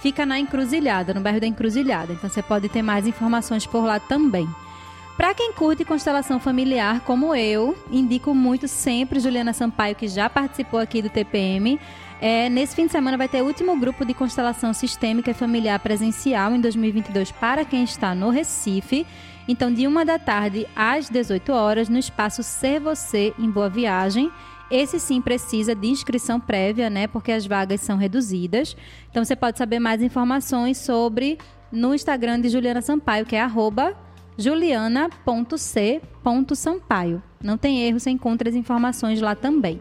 fica 0.00 0.24
na 0.24 0.38
Encruzilhada, 0.38 1.12
no 1.12 1.20
bairro 1.20 1.40
da 1.40 1.46
Encruzilhada. 1.46 2.14
Então 2.14 2.30
você 2.30 2.42
pode 2.42 2.70
ter 2.70 2.80
mais 2.80 3.06
informações 3.06 3.66
por 3.66 3.84
lá 3.84 4.00
também. 4.00 4.48
Para 5.18 5.34
quem 5.34 5.52
curte 5.52 5.84
constelação 5.84 6.38
familiar, 6.38 7.00
como 7.00 7.34
eu, 7.34 7.76
indico 7.90 8.32
muito 8.32 8.68
sempre 8.68 9.18
Juliana 9.18 9.52
Sampaio, 9.52 9.96
que 9.96 10.06
já 10.06 10.30
participou 10.30 10.78
aqui 10.78 11.02
do 11.02 11.10
TPM. 11.10 11.76
É, 12.20 12.48
nesse 12.48 12.76
fim 12.76 12.86
de 12.86 12.92
semana 12.92 13.18
vai 13.18 13.26
ter 13.26 13.42
o 13.42 13.46
último 13.46 13.76
grupo 13.76 14.04
de 14.04 14.14
constelação 14.14 14.72
sistêmica 14.72 15.32
e 15.32 15.34
familiar 15.34 15.80
presencial 15.80 16.54
em 16.54 16.60
2022 16.60 17.32
para 17.32 17.64
quem 17.64 17.82
está 17.82 18.14
no 18.14 18.30
Recife. 18.30 19.04
Então, 19.48 19.74
de 19.74 19.88
uma 19.88 20.04
da 20.04 20.20
tarde 20.20 20.68
às 20.76 21.10
18 21.10 21.52
horas, 21.52 21.88
no 21.88 21.98
espaço 21.98 22.44
Ser 22.44 22.78
Você, 22.78 23.34
em 23.40 23.50
Boa 23.50 23.68
Viagem. 23.68 24.30
Esse 24.70 25.00
sim 25.00 25.20
precisa 25.20 25.74
de 25.74 25.88
inscrição 25.88 26.38
prévia, 26.38 26.88
né? 26.88 27.08
Porque 27.08 27.32
as 27.32 27.44
vagas 27.44 27.80
são 27.80 27.96
reduzidas. 27.96 28.76
Então 29.10 29.24
você 29.24 29.34
pode 29.34 29.58
saber 29.58 29.80
mais 29.80 30.00
informações 30.00 30.78
sobre 30.78 31.38
no 31.72 31.92
Instagram 31.92 32.40
de 32.40 32.50
Juliana 32.50 32.80
Sampaio, 32.80 33.26
que 33.26 33.34
é 33.34 33.40
juliana.c.sampaio. 34.38 37.20
Não 37.42 37.58
tem 37.58 37.82
erro, 37.82 37.98
você 37.98 38.10
encontra 38.10 38.48
as 38.48 38.54
informações 38.54 39.20
lá 39.20 39.34
também. 39.34 39.80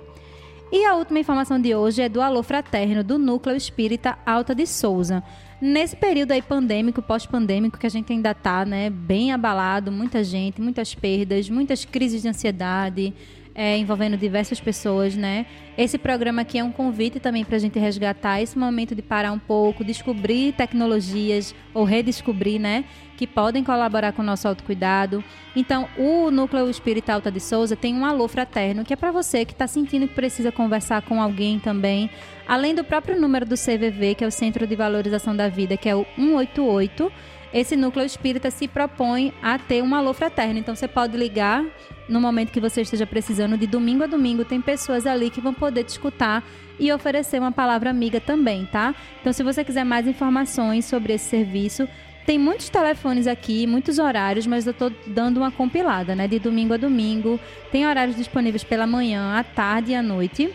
E 0.71 0.83
a 0.83 0.95
última 0.95 1.19
informação 1.19 1.61
de 1.61 1.73
hoje 1.73 2.01
é 2.01 2.09
do 2.09 2.19
Alô 2.19 2.43
Fraterno, 2.43 3.03
do 3.03 3.17
Núcleo 3.17 3.55
Espírita 3.55 4.17
Alta 4.25 4.53
de 4.53 4.67
Souza. 4.67 5.23
Nesse 5.61 5.95
período 5.95 6.33
aí 6.33 6.41
pandêmico, 6.41 7.01
pós-pandêmico, 7.01 7.77
que 7.77 7.87
a 7.87 7.89
gente 7.89 8.11
ainda 8.11 8.31
está 8.31 8.65
né, 8.65 8.89
bem 8.89 9.31
abalado, 9.31 9.91
muita 9.91 10.23
gente, 10.23 10.61
muitas 10.61 10.93
perdas, 10.93 11.49
muitas 11.49 11.85
crises 11.85 12.21
de 12.21 12.27
ansiedade, 12.27 13.13
é, 13.57 13.75
envolvendo 13.75 14.15
diversas 14.15 14.59
pessoas, 14.59 15.15
né? 15.15 15.47
Esse 15.75 15.97
programa 15.97 16.43
aqui 16.43 16.59
é 16.59 16.63
um 16.63 16.71
convite 16.71 17.19
também 17.19 17.43
para 17.43 17.55
a 17.55 17.59
gente 17.59 17.79
resgatar 17.79 18.39
esse 18.39 18.55
momento 18.57 18.93
de 18.93 19.01
parar 19.01 19.31
um 19.31 19.39
pouco, 19.39 19.83
descobrir 19.83 20.53
tecnologias 20.53 21.55
ou 21.73 21.83
redescobrir, 21.83 22.61
né? 22.61 22.85
Que 23.17 23.25
podem 23.25 23.63
colaborar 23.63 24.11
com 24.11 24.21
o 24.21 24.25
nosso 24.25 24.47
autocuidado. 24.47 25.23
Então, 25.55 25.89
o 25.97 26.29
Núcleo 26.29 26.69
Espírita 26.69 27.13
Alta 27.13 27.31
de 27.31 27.39
Souza 27.39 27.75
tem 27.75 27.95
um 27.95 28.05
alô 28.05 28.27
fraterno, 28.27 28.85
que 28.85 28.93
é 28.93 28.95
para 28.95 29.11
você 29.11 29.43
que 29.43 29.53
está 29.53 29.65
sentindo 29.65 30.07
que 30.07 30.13
precisa 30.13 30.51
conversar 30.51 31.01
com 31.01 31.19
alguém 31.19 31.57
também. 31.57 32.11
Além 32.47 32.75
do 32.75 32.83
próprio 32.83 33.19
número 33.19 33.45
do 33.45 33.55
CVV, 33.55 34.13
que 34.13 34.23
é 34.23 34.27
o 34.27 34.31
Centro 34.31 34.67
de 34.67 34.75
Valorização 34.75 35.35
da 35.35 35.49
Vida, 35.49 35.75
que 35.75 35.89
é 35.89 35.95
o 35.95 36.05
188 36.15 37.11
esse 37.53 37.75
núcleo 37.75 38.05
espírita 38.05 38.51
se 38.51 38.67
propõe 38.67 39.33
a 39.41 39.57
ter 39.57 39.81
um 39.81 39.95
alô 39.95 40.13
fraterno. 40.13 40.59
Então 40.59 40.75
você 40.75 40.87
pode 40.87 41.17
ligar 41.17 41.63
no 42.07 42.21
momento 42.21 42.51
que 42.51 42.59
você 42.59 42.81
esteja 42.81 43.05
precisando, 43.05 43.57
de 43.57 43.67
domingo 43.67 44.03
a 44.03 44.07
domingo, 44.07 44.45
tem 44.45 44.61
pessoas 44.61 45.05
ali 45.05 45.29
que 45.29 45.41
vão 45.41 45.53
poder 45.53 45.83
te 45.83 45.89
escutar 45.89 46.43
e 46.79 46.91
oferecer 46.91 47.39
uma 47.39 47.51
palavra 47.51 47.89
amiga 47.89 48.19
também, 48.19 48.65
tá? 48.65 48.95
Então, 49.19 49.33
se 49.33 49.43
você 49.43 49.63
quiser 49.63 49.83
mais 49.83 50.07
informações 50.07 50.85
sobre 50.85 51.13
esse 51.13 51.25
serviço, 51.25 51.87
tem 52.25 52.37
muitos 52.37 52.69
telefones 52.69 53.25
aqui, 53.25 53.65
muitos 53.65 53.99
horários, 53.99 54.45
mas 54.45 54.67
eu 54.67 54.71
estou 54.71 54.91
dando 55.07 55.37
uma 55.37 55.51
compilada, 55.51 56.15
né? 56.15 56.27
De 56.27 56.39
domingo 56.39 56.73
a 56.73 56.77
domingo. 56.77 57.39
Tem 57.71 57.87
horários 57.87 58.15
disponíveis 58.15 58.63
pela 58.63 58.85
manhã, 58.85 59.37
à 59.37 59.43
tarde 59.43 59.91
e 59.91 59.95
à 59.95 60.03
noite. 60.03 60.53